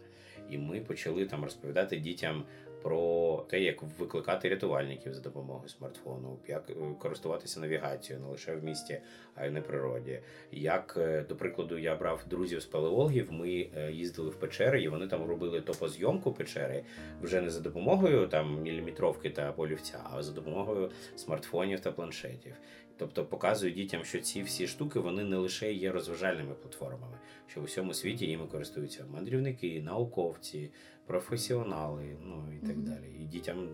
І 0.50 0.58
ми 0.58 0.80
почали 0.80 1.26
там 1.26 1.44
розповідати 1.44 1.96
дітям 1.96 2.44
про 2.86 3.44
те, 3.50 3.60
як 3.60 3.82
викликати 3.98 4.48
рятувальників 4.48 5.14
за 5.14 5.20
допомогою 5.20 5.68
смартфону, 5.68 6.38
як 6.48 6.70
е, 6.70 6.74
користуватися 6.98 7.60
навігацією 7.60 8.24
не 8.24 8.30
лише 8.30 8.56
в 8.56 8.64
місті, 8.64 9.00
а 9.34 9.46
й 9.46 9.50
на 9.50 9.60
природі. 9.60 10.20
Як, 10.52 10.94
е, 10.96 11.24
до 11.28 11.36
прикладу, 11.36 11.78
я 11.78 11.96
брав 11.96 12.24
друзів 12.30 12.62
спелеологів, 12.62 13.32
ми 13.32 13.68
е, 13.76 13.92
їздили 13.92 14.30
в 14.30 14.34
печери, 14.34 14.82
і 14.82 14.88
вони 14.88 15.06
там 15.06 15.24
робили 15.24 15.60
топозйомку 15.60 16.32
печери 16.32 16.84
вже 17.22 17.40
не 17.40 17.50
за 17.50 17.60
допомогою 17.60 18.26
там 18.26 18.62
міліметровки 18.62 19.30
та 19.30 19.52
полівця, 19.52 20.00
а 20.12 20.22
за 20.22 20.32
допомогою 20.32 20.90
смартфонів 21.16 21.80
та 21.80 21.92
планшетів. 21.92 22.54
Тобто 22.98 23.24
показують 23.24 23.74
дітям, 23.76 24.04
що 24.04 24.18
ці 24.18 24.42
всі 24.42 24.66
штуки 24.66 24.98
вони 24.98 25.24
не 25.24 25.36
лише 25.36 25.72
є 25.72 25.92
розважальними 25.92 26.54
платформами, 26.54 27.18
що 27.46 27.60
в 27.60 27.64
усьому 27.64 27.94
світі 27.94 28.26
їми 28.26 28.46
користуються 28.46 29.04
мандрівники, 29.12 29.82
науковці, 29.82 30.70
професіонали, 31.06 32.16
ну 32.22 32.44
і 32.62 32.66
так 32.66 32.76
Мгм. 32.76 32.84
далі. 32.84 33.12
І 33.20 33.24
дітям 33.24 33.68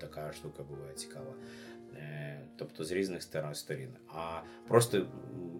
така 0.00 0.32
штука 0.32 0.62
буває 0.62 0.94
цікава. 0.94 1.34
Е, 1.96 2.38
Тобто 2.56 2.84
з 2.84 2.92
різних 2.92 3.22
сторін. 3.52 3.88
А 4.08 4.40
просто 4.68 5.06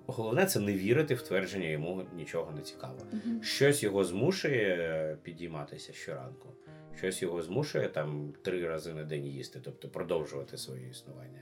головне 0.06 0.46
це 0.46 0.60
не 0.60 0.72
вірити 0.72 1.14
в 1.14 1.22
твердження 1.22 1.68
йому 1.68 2.02
нічого 2.16 2.52
не 2.52 2.60
цікаво. 2.62 2.98
Мгм. 3.12 3.42
Щось 3.42 3.82
його 3.82 4.04
змушує 4.04 5.16
підійматися 5.22 5.92
щоранку, 5.92 6.48
щось 6.96 7.22
його 7.22 7.42
змушує 7.42 7.88
там 7.88 8.32
три 8.42 8.68
рази 8.68 8.92
на 8.94 9.04
день 9.04 9.26
їсти, 9.26 9.60
тобто 9.64 9.88
продовжувати 9.88 10.58
своє 10.58 10.88
існування. 10.88 11.40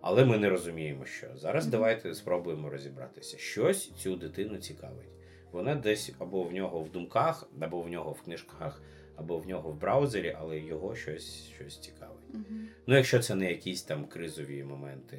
Але 0.00 0.24
ми 0.24 0.38
не 0.38 0.48
розуміємо, 0.48 1.04
що. 1.04 1.26
Зараз 1.36 1.64
Мгм. 1.64 1.70
давайте 1.70 2.14
спробуємо 2.14 2.70
розібратися. 2.70 3.38
Щось 3.38 3.90
цю 3.90 4.16
дитину 4.16 4.56
цікавить. 4.58 5.08
Вона 5.52 5.74
десь 5.74 6.12
або 6.18 6.42
в 6.42 6.52
нього 6.52 6.80
в 6.82 6.90
думках, 6.92 7.48
або 7.60 7.80
в 7.82 7.88
нього 7.88 8.12
в 8.12 8.22
книжках, 8.22 8.82
або 9.16 9.38
в 9.38 9.46
нього 9.46 9.70
в 9.70 9.80
браузері, 9.80 10.36
але 10.38 10.58
його 10.58 10.94
щось, 10.94 11.50
щось 11.54 11.78
цікавить. 11.78 12.34
Мгм. 12.34 12.68
Ну, 12.86 12.96
якщо 12.96 13.18
це 13.18 13.34
не 13.34 13.50
якісь 13.50 13.82
там 13.82 14.04
кризові 14.04 14.64
моменти, 14.64 15.18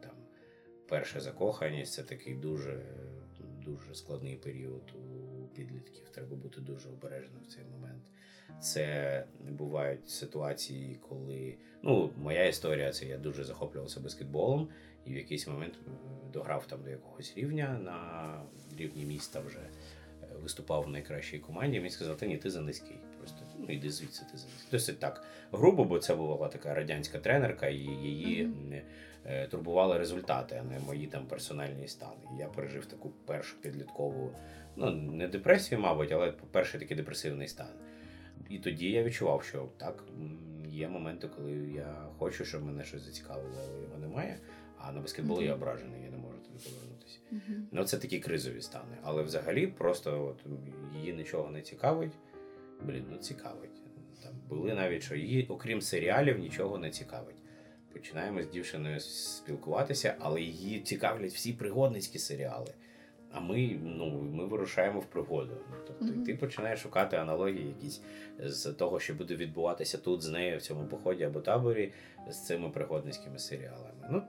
там 0.00 0.14
перша 0.88 1.20
закоханість, 1.20 1.92
це 1.92 2.02
такий 2.02 2.34
дуже, 2.34 2.80
дуже 3.64 3.94
складний 3.94 4.36
період 4.36 4.92
у 4.94 5.30
підлітків. 5.54 6.08
Треба 6.08 6.36
бути 6.36 6.60
дуже 6.60 6.88
обережним 6.88 7.42
в 7.42 7.46
цей 7.46 7.64
момент. 7.64 8.02
Це 8.60 9.24
бувають 9.48 10.10
ситуації, 10.10 10.98
коли 11.08 11.56
ну, 11.82 12.10
моя 12.16 12.46
історія 12.46 12.92
це 12.92 13.06
я 13.06 13.18
дуже 13.18 13.44
захоплювався 13.44 14.00
баскетболом, 14.00 14.68
і 15.04 15.12
в 15.12 15.16
якийсь 15.16 15.46
момент 15.46 15.74
е, 15.86 15.90
дограв 16.32 16.66
там 16.66 16.82
до 16.82 16.90
якогось 16.90 17.32
рівня 17.36 17.80
на 17.84 18.42
рівні 18.78 19.04
міста 19.04 19.40
вже 19.40 19.58
е, 19.58 19.70
виступав 20.42 20.82
в 20.82 20.88
найкращій 20.88 21.38
команді. 21.38 21.78
Мені 21.78 21.90
сказали, 21.90 22.16
та 22.16 22.26
ні, 22.26 22.36
ти 22.36 22.50
за 22.50 22.60
низький. 22.60 22.96
Ну 23.60 23.74
іди 23.74 23.90
звідси, 23.90 24.22
ти 24.32 24.38
за. 24.38 24.46
Досить 24.70 24.98
так 24.98 25.24
грубо, 25.52 25.84
бо 25.84 25.98
це 25.98 26.14
була 26.14 26.48
така 26.48 26.74
радянська 26.74 27.18
тренерка, 27.18 27.68
і 27.68 27.76
її 27.76 28.50
е, 29.24 29.46
турбували 29.46 29.98
результати, 29.98 30.60
а 30.60 30.72
не 30.72 30.78
мої 30.78 31.06
там 31.06 31.26
персональні 31.26 31.88
стани. 31.88 32.22
Я 32.38 32.46
пережив 32.46 32.86
таку 32.86 33.10
першу 33.10 33.60
підліткову, 33.60 34.32
ну 34.76 34.90
не 34.90 35.28
депресію, 35.28 35.80
мабуть, 35.80 36.12
але 36.12 36.32
перший 36.50 36.80
такий 36.80 36.96
депресивний 36.96 37.48
стан. 37.48 37.74
І 38.48 38.58
тоді 38.58 38.90
я 38.90 39.02
відчував, 39.02 39.42
що 39.42 39.68
так, 39.76 40.04
є 40.68 40.88
моменти, 40.88 41.28
коли 41.36 41.52
я 41.76 41.94
хочу, 42.18 42.44
щоб 42.44 42.64
мене 42.64 42.84
щось 42.84 43.02
зацікавило, 43.02 43.54
але 43.58 43.82
його 43.82 43.98
немає. 43.98 44.38
А 44.78 44.92
на 44.92 45.00
баскетбол 45.00 45.42
я 45.42 45.54
ображений, 45.54 46.02
я 46.02 46.10
не 46.10 46.16
можу 46.16 46.38
туди 46.38 46.58
повернутися. 46.64 47.18
Мгм. 47.30 47.68
Ну, 47.72 47.84
це 47.84 47.98
такі 47.98 48.18
кризові 48.18 48.60
стани. 48.60 48.96
Але 49.02 49.22
взагалі 49.22 49.66
просто 49.66 50.26
от, 50.26 50.46
її 50.96 51.12
нічого 51.12 51.50
не 51.50 51.62
цікавить. 51.62 52.12
Блін, 52.82 53.04
ну 53.10 53.16
цікавить. 53.16 53.70
Там 54.22 54.32
були 54.48 54.74
навіть, 54.74 55.02
що 55.02 55.14
її, 55.14 55.46
окрім 55.48 55.80
серіалів, 55.80 56.38
нічого 56.38 56.78
не 56.78 56.90
цікавить. 56.90 57.36
Починаємо 57.92 58.42
з 58.42 58.48
дівчиною 58.48 59.00
спілкуватися, 59.00 60.14
але 60.18 60.40
її 60.40 60.80
цікавлять 60.80 61.32
всі 61.32 61.52
пригодницькі 61.52 62.18
серіали. 62.18 62.74
А 63.32 63.40
ми, 63.40 63.78
ну, 63.82 64.10
ми 64.32 64.46
вирушаємо 64.46 65.00
в 65.00 65.06
пригоду. 65.06 65.56
Ну, 65.70 65.76
Тобто, 65.86 66.06
і 66.06 66.24
ти 66.24 66.34
починаєш 66.34 66.80
шукати 66.80 67.16
аналогії 67.16 67.68
якісь 67.68 68.02
з 68.38 68.72
того, 68.72 69.00
що 69.00 69.14
буде 69.14 69.36
відбуватися 69.36 69.98
тут 69.98 70.22
з 70.22 70.28
нею 70.28 70.58
в 70.58 70.62
цьому 70.62 70.86
поході 70.86 71.24
або 71.24 71.40
таборі 71.40 71.92
з 72.30 72.46
цими 72.46 72.70
пригодницькими 72.70 73.38
серіалами. 73.38 74.08
Ну, 74.10 74.22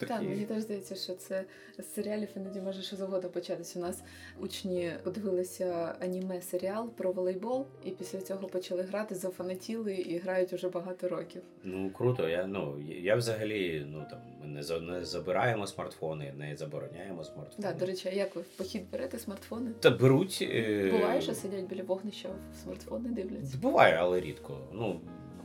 такі... 0.00 0.12
Так, 0.12 0.22
мені 0.22 0.44
теж 0.44 0.62
здається, 0.62 0.94
що 0.94 1.14
це 1.14 1.44
з 1.78 1.94
серіалів 1.94 2.28
іноді 2.36 2.60
може 2.60 2.82
що 2.82 2.96
завгодно 2.96 3.28
початись. 3.28 3.76
У 3.76 3.80
нас 3.80 4.02
учні 4.40 4.92
подивилися 5.04 5.94
аніме 6.00 6.40
серіал 6.40 6.90
про 6.90 7.12
волейбол, 7.12 7.66
і 7.84 7.90
після 7.90 8.20
цього 8.20 8.48
почали 8.48 8.82
грати, 8.82 9.14
зафанатіли 9.14 9.94
і 9.94 10.18
грають 10.18 10.52
уже 10.52 10.68
багато 10.68 11.08
років. 11.08 11.42
Ну 11.64 11.90
круто. 11.90 12.28
Я 12.28 12.46
ну 12.46 12.80
я 13.02 13.16
взагалі 13.16 13.86
ну 13.88 14.06
там 14.10 14.18
ми 14.40 14.46
не 14.46 14.80
не 14.80 15.04
забираємо 15.04 15.66
смартфони, 15.66 16.34
не 16.38 16.56
забороняємо 16.56 17.24
смартфони. 17.24 17.68
Да, 17.68 17.72
до 17.72 17.86
речі, 17.86 18.08
а 18.12 18.14
як 18.14 18.36
ви 18.36 18.42
в 18.42 18.44
похід 18.44 18.82
берете 18.92 19.18
смартфони? 19.18 19.70
та 19.80 19.90
беруть 19.90 20.38
е... 20.42 20.90
Буває, 20.92 21.20
що 21.20 21.34
сидять 21.34 21.64
біля 21.64 21.82
вогнища 21.82 22.28
в 22.28 22.56
смартфони 22.62 23.08
дивляться. 23.08 23.58
Буває, 23.58 23.96
але 24.00 24.20
рідко. 24.20 24.58
Ну 24.72 25.00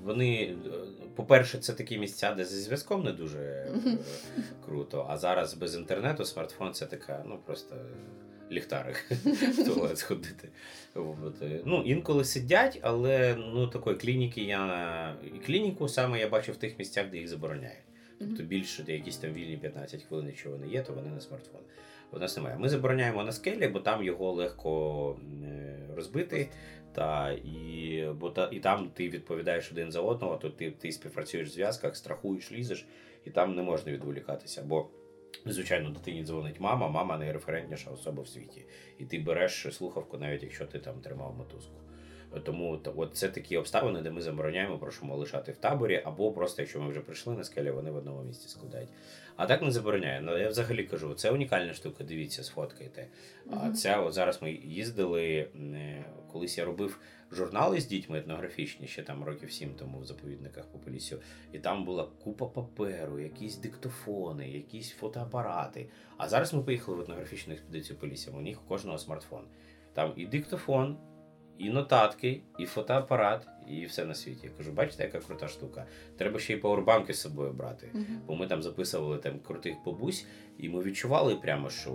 вони, 0.05 0.55
е, 0.65 0.69
по-перше, 1.15 1.57
це 1.57 1.73
такі 1.73 1.97
місця, 1.97 2.33
де 2.33 2.45
зі 2.45 2.59
зв'язком 2.59 3.03
не 3.03 3.11
дуже 3.11 3.39
е, 3.39 3.69
круто. 4.65 5.05
А 5.09 5.17
зараз 5.17 5.53
без 5.53 5.75
інтернету 5.75 6.25
смартфон 6.25 6.73
це 6.73 6.85
така, 6.85 7.23
ну 7.27 7.39
просто 7.45 7.75
ліхтарик 8.51 9.05
в 9.25 9.65
туалет 9.65 9.97
сходити. 9.97 10.49
Ну, 11.65 11.83
інколи 11.85 12.25
сидять, 12.25 12.79
але 12.81 13.35
ну, 13.37 13.67
такої 13.67 13.95
клініки 13.95 14.41
я. 14.41 15.15
Клініку 15.45 15.87
саме 15.87 16.19
я 16.19 16.29
бачу 16.29 16.51
в 16.51 16.57
тих 16.57 16.79
місцях, 16.79 17.09
де 17.09 17.17
їх 17.17 17.27
забороняють. 17.27 17.85
Тобто 18.19 18.43
більше 18.43 18.83
де 18.83 18.93
якісь 18.93 19.17
там 19.17 19.33
вільні 19.33 19.57
15 19.57 20.03
хвилин, 20.03 20.27
якщо 20.27 20.49
вони 20.49 20.67
є, 20.67 20.81
то 20.81 20.93
вони 20.93 21.09
на 21.09 21.21
смартфон. 21.21 21.61
У 22.11 22.19
нас 22.19 22.37
немає. 22.37 22.57
Ми 22.57 22.69
забороняємо 22.69 23.23
на 23.23 23.31
скелі, 23.31 23.67
бо 23.67 23.79
там 23.79 24.03
його 24.03 24.31
легко 24.31 25.15
е, 25.43 25.79
розбити. 25.95 26.49
Та, 26.95 27.31
і, 27.31 28.05
бо 28.19 28.29
та, 28.29 28.49
і 28.51 28.59
там 28.59 28.89
ти 28.93 29.09
відповідаєш 29.09 29.71
один 29.71 29.91
за 29.91 30.01
одного, 30.01 30.37
то 30.37 30.49
ти 30.49 30.71
ти 30.71 30.91
співпрацюєш 30.91 31.49
в 31.49 31.51
зв'язках, 31.51 31.95
страхуєш, 31.95 32.51
лізеш, 32.51 32.85
і 33.25 33.29
там 33.29 33.55
не 33.55 33.63
можна 33.63 33.91
відволікатися. 33.91 34.63
Бо, 34.65 34.87
звичайно, 35.45 35.89
дитині 35.89 36.23
дзвонить 36.23 36.59
мама, 36.59 36.87
мама 36.87 37.17
найреферентніша 37.17 37.91
особа 37.91 38.23
в 38.23 38.27
світі. 38.27 38.65
І 38.99 39.05
ти 39.05 39.19
береш 39.19 39.67
слухавку, 39.71 40.17
навіть 40.17 40.43
якщо 40.43 40.65
ти 40.65 40.79
там 40.79 41.01
тримав 41.01 41.35
мотузку. 41.37 41.75
Тому 42.43 42.81
от 42.95 43.15
це 43.15 43.29
такі 43.29 43.57
обставини, 43.57 44.01
де 44.01 44.11
ми 44.11 44.21
забороняємо, 44.21 44.77
прошимо 44.77 45.17
лишати 45.17 45.51
в 45.51 45.57
таборі, 45.57 46.01
або 46.05 46.31
просто 46.31 46.61
якщо 46.61 46.81
ми 46.81 46.89
вже 46.89 46.99
прийшли 46.99 47.35
на 47.35 47.43
скелі, 47.43 47.71
вони 47.71 47.91
в 47.91 47.95
одному 47.95 48.23
місці 48.23 48.49
складають. 48.49 48.89
А 49.35 49.45
так 49.45 49.61
не 49.61 49.71
забороняє. 49.71 50.21
Ну, 50.21 50.37
я 50.37 50.49
взагалі 50.49 50.83
кажу, 50.83 51.13
це 51.13 51.31
унікальна 51.31 51.73
штука. 51.73 52.03
Дивіться, 52.03 52.43
сфоткайте. 52.43 53.07
А 53.49 53.55
mm-hmm. 53.55 53.73
ця 53.73 54.01
от 54.01 54.13
зараз 54.13 54.41
ми 54.41 54.51
їздили. 54.51 55.47
Колись 56.31 56.57
я 56.57 56.65
робив 56.65 56.99
журнали 57.31 57.81
з 57.81 57.85
дітьми 57.87 58.17
етнографічні, 58.17 58.87
ще 58.87 59.03
там 59.03 59.23
років 59.23 59.51
сім 59.51 59.73
тому 59.79 59.99
в 59.99 60.05
заповідниках 60.05 60.65
по 60.65 60.79
полісю. 60.79 61.19
І 61.53 61.59
там 61.59 61.85
була 61.85 62.07
купа 62.23 62.45
паперу, 62.45 63.19
якісь 63.19 63.57
диктофони, 63.57 64.49
якісь 64.49 64.91
фотоапарати. 64.91 65.89
А 66.17 66.29
зараз 66.29 66.53
ми 66.53 66.61
поїхали 66.61 66.97
в 66.97 67.01
етнографічну 67.01 67.53
експедицію 67.53 67.99
Полісся. 67.99 68.31
У 68.31 68.41
них 68.41 68.61
у 68.65 68.67
кожного 68.67 68.97
смартфон. 68.97 69.43
Там 69.93 70.13
і 70.15 70.25
диктофон 70.25 70.97
і 71.57 71.69
нотатки, 71.69 72.41
і 72.59 72.65
фотоапарат, 72.65 73.47
і 73.67 73.85
все 73.85 74.05
на 74.05 74.13
світі. 74.13 74.39
Я 74.43 74.49
кажу, 74.57 74.71
бачите, 74.71 75.03
яка 75.03 75.19
крута 75.19 75.47
штука. 75.47 75.85
Треба 76.17 76.39
ще 76.39 76.53
й 76.53 76.57
пауербанки 76.57 77.13
з 77.13 77.21
собою 77.21 77.53
брати. 77.53 77.91
Uh-huh. 77.93 78.19
Бо 78.27 78.35
ми 78.35 78.47
там 78.47 78.63
записували 78.63 79.17
там 79.17 79.39
крутих 79.39 79.75
бабусь, 79.85 80.25
і 80.57 80.69
ми 80.69 80.83
відчували 80.83 81.35
прямо, 81.35 81.69
що 81.69 81.91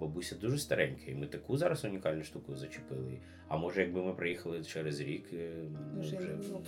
бабуся 0.00 0.34
дуже 0.34 0.58
старенька, 0.58 1.02
і 1.06 1.14
ми 1.14 1.26
таку 1.26 1.56
зараз 1.56 1.84
унікальну 1.84 2.24
штуку 2.24 2.56
зачепили. 2.56 3.20
А 3.48 3.56
може, 3.56 3.80
якби 3.80 4.02
ми 4.02 4.12
приїхали 4.12 4.64
через 4.64 5.00
рік, 5.00 5.24
е, 5.32 5.52
ми 5.94 6.00
вже 6.00 6.20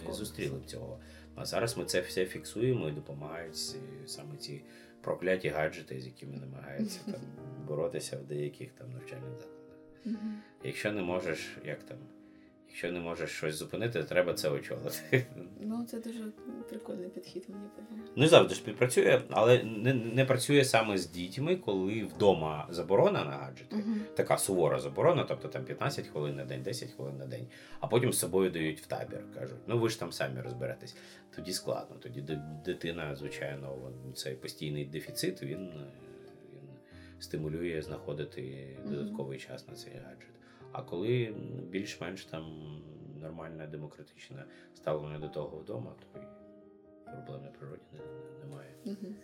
не 0.07 0.12
зустріли 0.12 0.59
б 0.59 0.66
цього. 0.66 1.01
А 1.34 1.45
зараз 1.45 1.76
ми 1.76 1.84
це 1.84 2.01
все 2.01 2.26
фіксуємо 2.26 2.89
і 2.89 2.93
допомагають 2.93 3.76
саме 4.07 4.36
ці 4.36 4.62
прокляті 5.01 5.49
гаджети, 5.49 6.01
з 6.01 6.07
якими 6.07 6.36
намагаються 6.36 7.01
там 7.05 7.20
боротися 7.68 8.16
в 8.16 8.24
деяких 8.24 8.72
там 8.72 8.93
навчальних 8.93 9.41
закладах. 9.41 9.78
Uh-huh. 10.07 10.39
Якщо 10.64 10.93
не 10.93 11.03
можеш, 11.03 11.59
як 11.64 11.82
там. 11.82 11.99
Якщо 12.68 12.92
не 12.92 13.00
можеш 13.00 13.30
щось 13.30 13.54
зупинити, 13.54 14.04
треба 14.04 14.34
це 14.34 14.50
очолити. 14.50 15.26
Ну, 15.60 15.86
це 15.90 16.00
дуже 16.00 16.24
прикольний 16.68 17.08
підхід, 17.08 17.44
мені 17.48 17.68
подобається. 17.76 18.12
Не 18.16 18.28
завжди 18.28 18.54
ж 18.54 18.60
співпрацює, 18.60 19.22
але 19.30 19.62
не 19.62 19.94
не 19.94 20.24
працює 20.24 20.64
саме 20.64 20.98
з 20.98 21.10
дітьми, 21.10 21.56
коли 21.56 22.04
вдома 22.04 22.66
заборона 22.70 23.24
на 23.24 23.30
гаджети. 23.30 23.76
Uh-huh. 23.76 24.14
Така 24.16 24.38
сувора 24.38 24.80
заборона, 24.80 25.24
тобто 25.24 25.48
там 25.48 25.64
15 25.64 26.06
хвилин 26.06 26.36
на 26.36 26.44
день, 26.44 26.62
10 26.62 26.90
хвилин 26.90 27.16
на 27.16 27.26
день, 27.26 27.46
а 27.80 27.86
потім 27.86 28.12
з 28.12 28.18
собою 28.18 28.50
дають 28.50 28.80
в 28.80 28.86
табір. 28.86 29.20
Кажуть, 29.34 29.58
ну 29.66 29.78
ви 29.78 29.88
ж 29.88 30.00
там 30.00 30.12
самі 30.12 30.40
розберетесь. 30.40 30.96
Тоді 31.36 31.52
складно. 31.52 31.96
Тоді 31.96 32.38
дитина, 32.64 33.16
звичайно, 33.16 33.92
цей 34.14 34.34
постійний 34.34 34.84
дефіцит 34.84 35.42
він, 35.42 35.72
він 36.54 36.68
стимулює 37.18 37.82
знаходити 37.82 38.68
додатковий 38.86 39.38
uh-huh. 39.38 39.46
час 39.46 39.68
на 39.68 39.74
цей 39.74 39.92
гаджет. 39.92 40.38
А 40.72 40.82
коли 40.82 41.34
більш-менш 41.70 42.24
там 42.24 42.44
нормальне 43.20 43.66
демократичне 43.66 44.44
ставлення 44.74 45.18
до 45.18 45.28
того 45.28 45.58
вдома, 45.58 45.94
то 46.00 46.20
і 46.20 46.26
проблем 47.04 47.42
на 47.42 47.50
природі 47.50 47.82
немає. 48.44 48.74
Угу. 48.84 49.14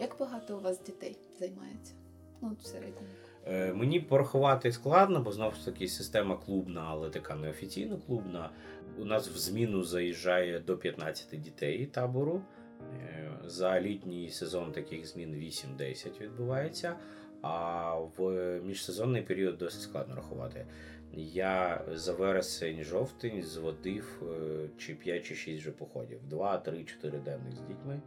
Як 0.00 0.16
багато 0.20 0.58
у 0.58 0.60
вас 0.60 0.82
дітей 0.82 1.18
займається? 1.38 1.94
Ну, 2.42 2.56
в 2.60 2.66
середньому. 2.66 3.08
Е, 3.46 3.72
Мені 3.72 4.00
порахувати 4.00 4.72
складно, 4.72 5.20
бо 5.20 5.32
знову 5.32 5.54
ж 5.54 5.64
таки 5.64 5.88
система 5.88 6.36
клубна, 6.36 6.84
але 6.88 7.10
така 7.10 7.34
неофіційно 7.34 7.98
клубна. 7.98 8.50
У 8.98 9.04
нас 9.04 9.28
в 9.28 9.38
зміну 9.38 9.82
заїжджає 9.82 10.60
до 10.60 10.78
15 10.78 11.40
дітей 11.40 11.86
табору. 11.86 12.42
Е, 12.82 13.30
за 13.44 13.80
літній 13.80 14.30
сезон 14.30 14.72
таких 14.72 15.06
змін 15.06 15.34
8-10 15.34 16.20
відбувається. 16.20 16.96
А 17.42 17.94
в 18.16 18.60
міжсезонний 18.64 19.22
період 19.22 19.58
досить 19.58 19.80
складно 19.80 20.14
рахувати. 20.14 20.66
Я 21.14 21.84
за 21.92 22.12
вересень-жовтень 22.12 23.42
зводив 23.42 24.22
е, 24.22 24.68
чи 24.78 24.94
5 24.94 25.24
чи 25.24 25.34
6 25.34 25.60
вже 25.60 25.70
походів. 25.70 26.18
2, 26.28 26.58
3, 26.58 26.84
4 26.84 27.18
денних 27.18 27.52
з 27.56 27.60
дітьми. 27.60 28.00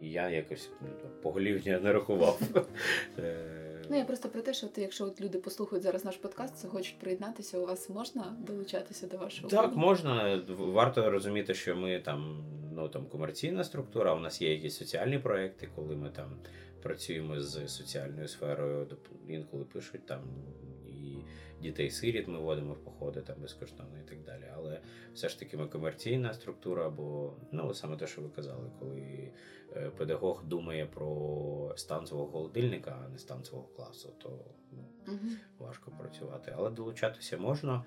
І 0.00 0.10
я 0.10 0.30
якось 0.30 0.70
ну, 0.80 0.88
поголівня 1.22 1.80
не 1.80 1.92
рахував. 1.92 2.40
Е, 3.18 3.86
ну, 3.90 3.96
я 3.96 4.04
просто 4.04 4.28
про 4.28 4.42
те, 4.42 4.54
що 4.54 4.66
ти, 4.66 4.80
якщо 4.80 5.04
от 5.04 5.20
люди 5.20 5.38
послухають 5.38 5.82
зараз 5.82 6.04
наш 6.04 6.16
подкаст, 6.16 6.56
це 6.56 6.68
хочуть 6.68 6.98
приєднатися, 6.98 7.58
у 7.58 7.66
вас 7.66 7.90
можна 7.90 8.36
долучатися 8.46 9.06
до 9.06 9.16
вашого? 9.16 9.48
Так, 9.48 9.66
клубу? 9.66 9.80
можна. 9.80 10.42
Варто 10.58 11.10
розуміти, 11.10 11.54
що 11.54 11.76
ми 11.76 12.00
там 12.00 12.44
ну 12.74 12.88
там 12.88 13.06
комерційна 13.06 13.64
структура, 13.64 14.14
у 14.14 14.20
нас 14.20 14.42
є 14.42 14.52
якісь 14.52 14.76
соціальні 14.76 15.18
проекти, 15.18 15.68
коли 15.74 15.96
ми 15.96 16.10
там 16.10 16.36
працюємо 16.84 17.40
з 17.40 17.68
соціальною 17.68 18.28
сферою, 18.28 18.86
інколи 19.28 19.64
пишуть 19.64 20.06
там 20.06 20.20
і 20.86 21.16
дітей-сиріт 21.62 22.28
ми 22.28 22.38
водимо 22.38 22.72
в 22.72 22.84
походи 22.84 23.20
там 23.20 23.36
безкоштовно 23.42 23.98
і 23.98 24.08
так 24.08 24.24
далі. 24.24 24.44
Але 24.54 24.80
все 25.14 25.28
ж 25.28 25.38
таки 25.38 25.56
ми 25.56 25.66
комерційна 25.66 26.34
структура, 26.34 26.90
бо 26.90 27.32
ну 27.52 27.74
саме 27.74 27.96
те, 27.96 28.06
що 28.06 28.22
ви 28.22 28.28
казали, 28.28 28.70
коли 28.78 29.30
е, 29.76 29.90
педагог 29.90 30.44
думає 30.44 30.86
про 30.86 31.74
стан 31.76 32.06
свого 32.06 32.26
холодильника, 32.26 33.02
а 33.04 33.08
не 33.08 33.18
стан 33.18 33.44
свого 33.44 33.64
класу, 33.76 34.12
то 34.18 34.44
ну, 34.72 34.84
угу. 35.08 35.28
важко 35.58 35.92
працювати. 35.98 36.54
Але 36.56 36.70
долучатися 36.70 37.38
можна. 37.38 37.84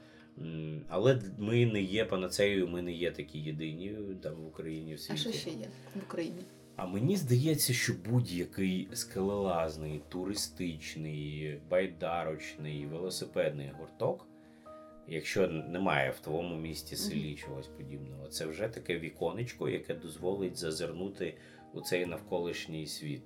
Але 0.87 1.21
ми 1.37 1.65
не 1.65 1.81
є 1.81 2.05
панацеєю, 2.05 2.67
ми 2.67 2.81
не 2.81 2.91
є 2.91 3.11
такі 3.11 3.39
єдині 3.39 3.97
там 4.23 4.35
в 4.35 4.47
Україні 4.47 4.95
в 4.95 4.99
світі. 4.99 5.13
А 5.13 5.17
що 5.17 5.31
ще 5.31 5.49
є 5.49 5.67
в 5.95 6.03
Україні? 6.03 6.41
А 6.77 6.85
мені 6.85 7.15
здається, 7.17 7.73
що 7.73 7.93
будь-який 8.09 8.87
скелелазний, 8.93 10.01
туристичний, 10.09 11.59
байдарочний, 11.69 12.85
велосипедний 12.85 13.71
гурток, 13.79 14.27
якщо 15.07 15.47
немає 15.47 16.11
в 16.11 16.19
твоєму 16.19 16.55
місті 16.55 16.95
селі 16.95 17.35
чогось 17.35 17.67
подібного, 17.67 18.27
це 18.27 18.45
вже 18.45 18.67
таке 18.67 18.99
віконечко, 18.99 19.69
яке 19.69 19.93
дозволить 19.93 20.57
зазирнути 20.57 21.37
у 21.73 21.81
цей 21.81 22.05
навколишній 22.05 22.87
світ. 22.87 23.23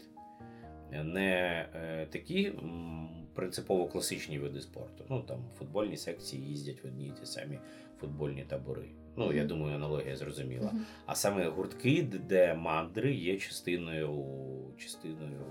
Не 0.91 1.65
е, 1.75 2.07
такі 2.11 2.45
м, 2.45 3.09
принципово 3.33 3.87
класичні 3.87 4.39
види 4.39 4.61
спорту. 4.61 5.05
Ну 5.09 5.21
там 5.21 5.45
футбольні 5.59 5.97
секції 5.97 6.43
їздять 6.47 6.83
в 6.83 6.87
одні 6.87 7.07
й 7.07 7.11
ті 7.11 7.25
самі 7.25 7.59
футбольні 7.99 8.43
табори. 8.43 8.89
Ну, 9.15 9.33
я 9.33 9.45
думаю, 9.45 9.75
аналогія 9.75 10.15
зрозуміла. 10.15 10.67
Mm 10.67 10.75
-hmm. 10.75 10.83
А 11.05 11.15
саме 11.15 11.49
гуртки, 11.49 12.07
де 12.29 12.53
мандри 12.53 13.13
є 13.13 13.37
частиною 13.37 14.25
частиною 14.77 15.45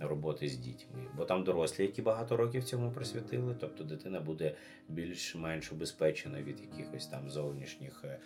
роботи 0.00 0.48
з 0.48 0.56
дітьми. 0.58 1.06
Бо 1.16 1.24
там 1.24 1.44
дорослі, 1.44 1.82
які 1.82 2.02
багато 2.02 2.36
років 2.36 2.64
цьому 2.64 2.90
присвятили, 2.90 3.56
тобто 3.60 3.84
дитина 3.84 4.20
буде 4.20 4.54
більш-менш 4.88 5.72
убезпечена 5.72 6.42
від 6.42 6.60
якихось 6.60 7.06
там 7.06 7.30
зовнішніх 7.30 8.04
е, 8.04 8.18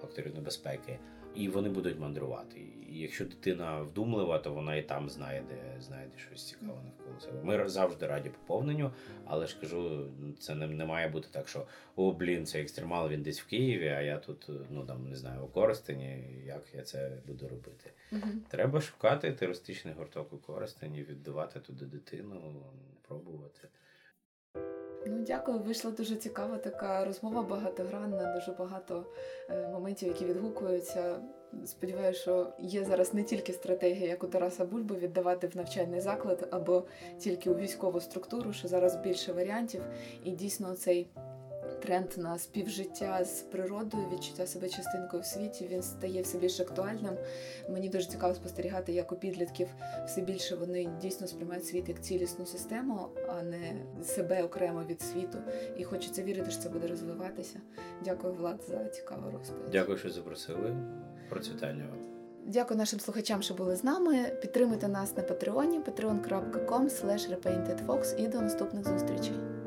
факторів 0.00 0.34
небезпеки 0.34 0.98
і 1.34 1.48
вони 1.48 1.68
будуть 1.68 1.98
мандрувати. 1.98 2.60
І 2.92 2.98
якщо 2.98 3.24
дитина 3.24 3.82
вдумлива, 3.82 4.38
то 4.38 4.52
вона 4.52 4.76
і 4.76 4.82
там 4.82 5.10
знайде 5.10 5.76
знайде 5.80 6.18
щось 6.18 6.48
цікаве 6.48 6.82
навколо 6.84 7.20
себе. 7.20 7.42
Ми 7.42 7.68
завжди 7.68 8.06
раді 8.06 8.28
поповненню, 8.28 8.90
але 9.24 9.46
ж 9.46 9.56
кажу, 9.60 10.06
це 10.38 10.54
не, 10.54 10.66
не 10.66 10.84
має 10.84 11.08
бути 11.08 11.28
так, 11.30 11.48
що 11.48 11.66
о, 11.96 12.12
блін, 12.12 12.46
це 12.46 12.60
екстремал, 12.60 13.08
він 13.08 13.22
десь 13.22 13.40
в 13.40 13.46
Києві, 13.46 13.88
а 13.88 14.00
я 14.00 14.18
тут 14.18 14.50
ну 14.70 14.86
там 14.86 15.08
не 15.08 15.16
знаю 15.16 15.44
у 15.44 15.48
Коростені. 15.48 16.24
Як 16.46 16.62
я 16.74 16.82
це 16.82 17.18
буду 17.26 17.48
робити? 17.48 17.90
Угу. 18.12 18.28
Треба 18.48 18.80
шукати 18.80 19.32
туристичний 19.32 19.94
гурток 19.94 20.32
у 20.32 20.38
Коростені, 20.38 21.02
віддавати 21.02 21.60
туди 21.60 21.84
дитину, 21.84 22.64
пробувати. 23.08 23.68
Ну, 25.06 25.24
дякую, 25.26 25.58
вийшла 25.58 25.90
дуже 25.90 26.16
цікава 26.16 26.58
така 26.58 27.04
розмова 27.04 27.42
багатогранна, 27.42 28.34
дуже 28.34 28.52
багато 28.52 29.06
е, 29.50 29.68
моментів, 29.68 30.08
які 30.08 30.24
відгукуються. 30.24 31.20
Сподіваюся, 31.64 32.20
що 32.20 32.52
є 32.58 32.84
зараз 32.84 33.14
не 33.14 33.22
тільки 33.22 33.52
стратегія, 33.52 34.08
як 34.08 34.24
у 34.24 34.26
Тараса 34.26 34.64
Бульби, 34.64 34.96
віддавати 34.96 35.46
в 35.46 35.56
навчальний 35.56 36.00
заклад 36.00 36.48
або 36.50 36.84
тільки 37.18 37.50
у 37.50 37.54
військову 37.54 38.00
структуру, 38.00 38.52
що 38.52 38.68
зараз 38.68 38.96
більше 38.96 39.32
варіантів, 39.32 39.82
і 40.24 40.30
дійсно 40.30 40.74
цей 40.74 41.08
тренд 41.82 42.08
на 42.16 42.38
співжиття 42.38 43.24
з 43.24 43.40
природою, 43.40 44.08
відчуття 44.12 44.46
себе 44.46 44.68
частинкою 44.68 45.22
в 45.22 45.26
світі. 45.26 45.68
Він 45.70 45.82
стає 45.82 46.22
все 46.22 46.38
більш 46.38 46.60
актуальним. 46.60 47.16
Мені 47.70 47.88
дуже 47.88 48.06
цікаво 48.06 48.34
спостерігати, 48.34 48.92
як 48.92 49.12
у 49.12 49.16
підлітків 49.16 49.68
все 50.06 50.20
більше 50.20 50.56
вони 50.56 50.88
дійсно 51.00 51.26
сприймають 51.26 51.66
світ 51.66 51.88
як 51.88 52.00
цілісну 52.00 52.46
систему, 52.46 53.08
а 53.28 53.42
не 53.42 53.74
себе 54.04 54.42
окремо 54.42 54.82
від 54.88 55.02
світу. 55.02 55.38
І 55.76 55.84
хочеться 55.84 56.22
вірити, 56.22 56.50
що 56.50 56.60
це 56.60 56.68
буде 56.68 56.86
розвиватися. 56.86 57.60
Дякую, 58.04 58.34
Влад, 58.34 58.60
за 58.68 58.84
цікаву 58.84 59.30
розповідь. 59.30 59.70
Дякую, 59.72 59.98
що 59.98 60.10
запросили. 60.10 60.76
Процвітання 61.28 61.84
вам. 61.90 61.98
Дякую 62.46 62.78
нашим 62.78 63.00
слухачам, 63.00 63.42
що 63.42 63.54
були 63.54 63.76
з 63.76 63.84
нами. 63.84 64.24
Підтримуйте 64.40 64.88
нас 64.88 65.16
на 65.16 65.22
Патреоні 65.22 65.80
patreon.com 65.80 66.88
repaintedfox 67.08 68.16
і 68.16 68.28
до 68.28 68.40
наступних 68.40 68.88
зустрічей. 68.88 69.61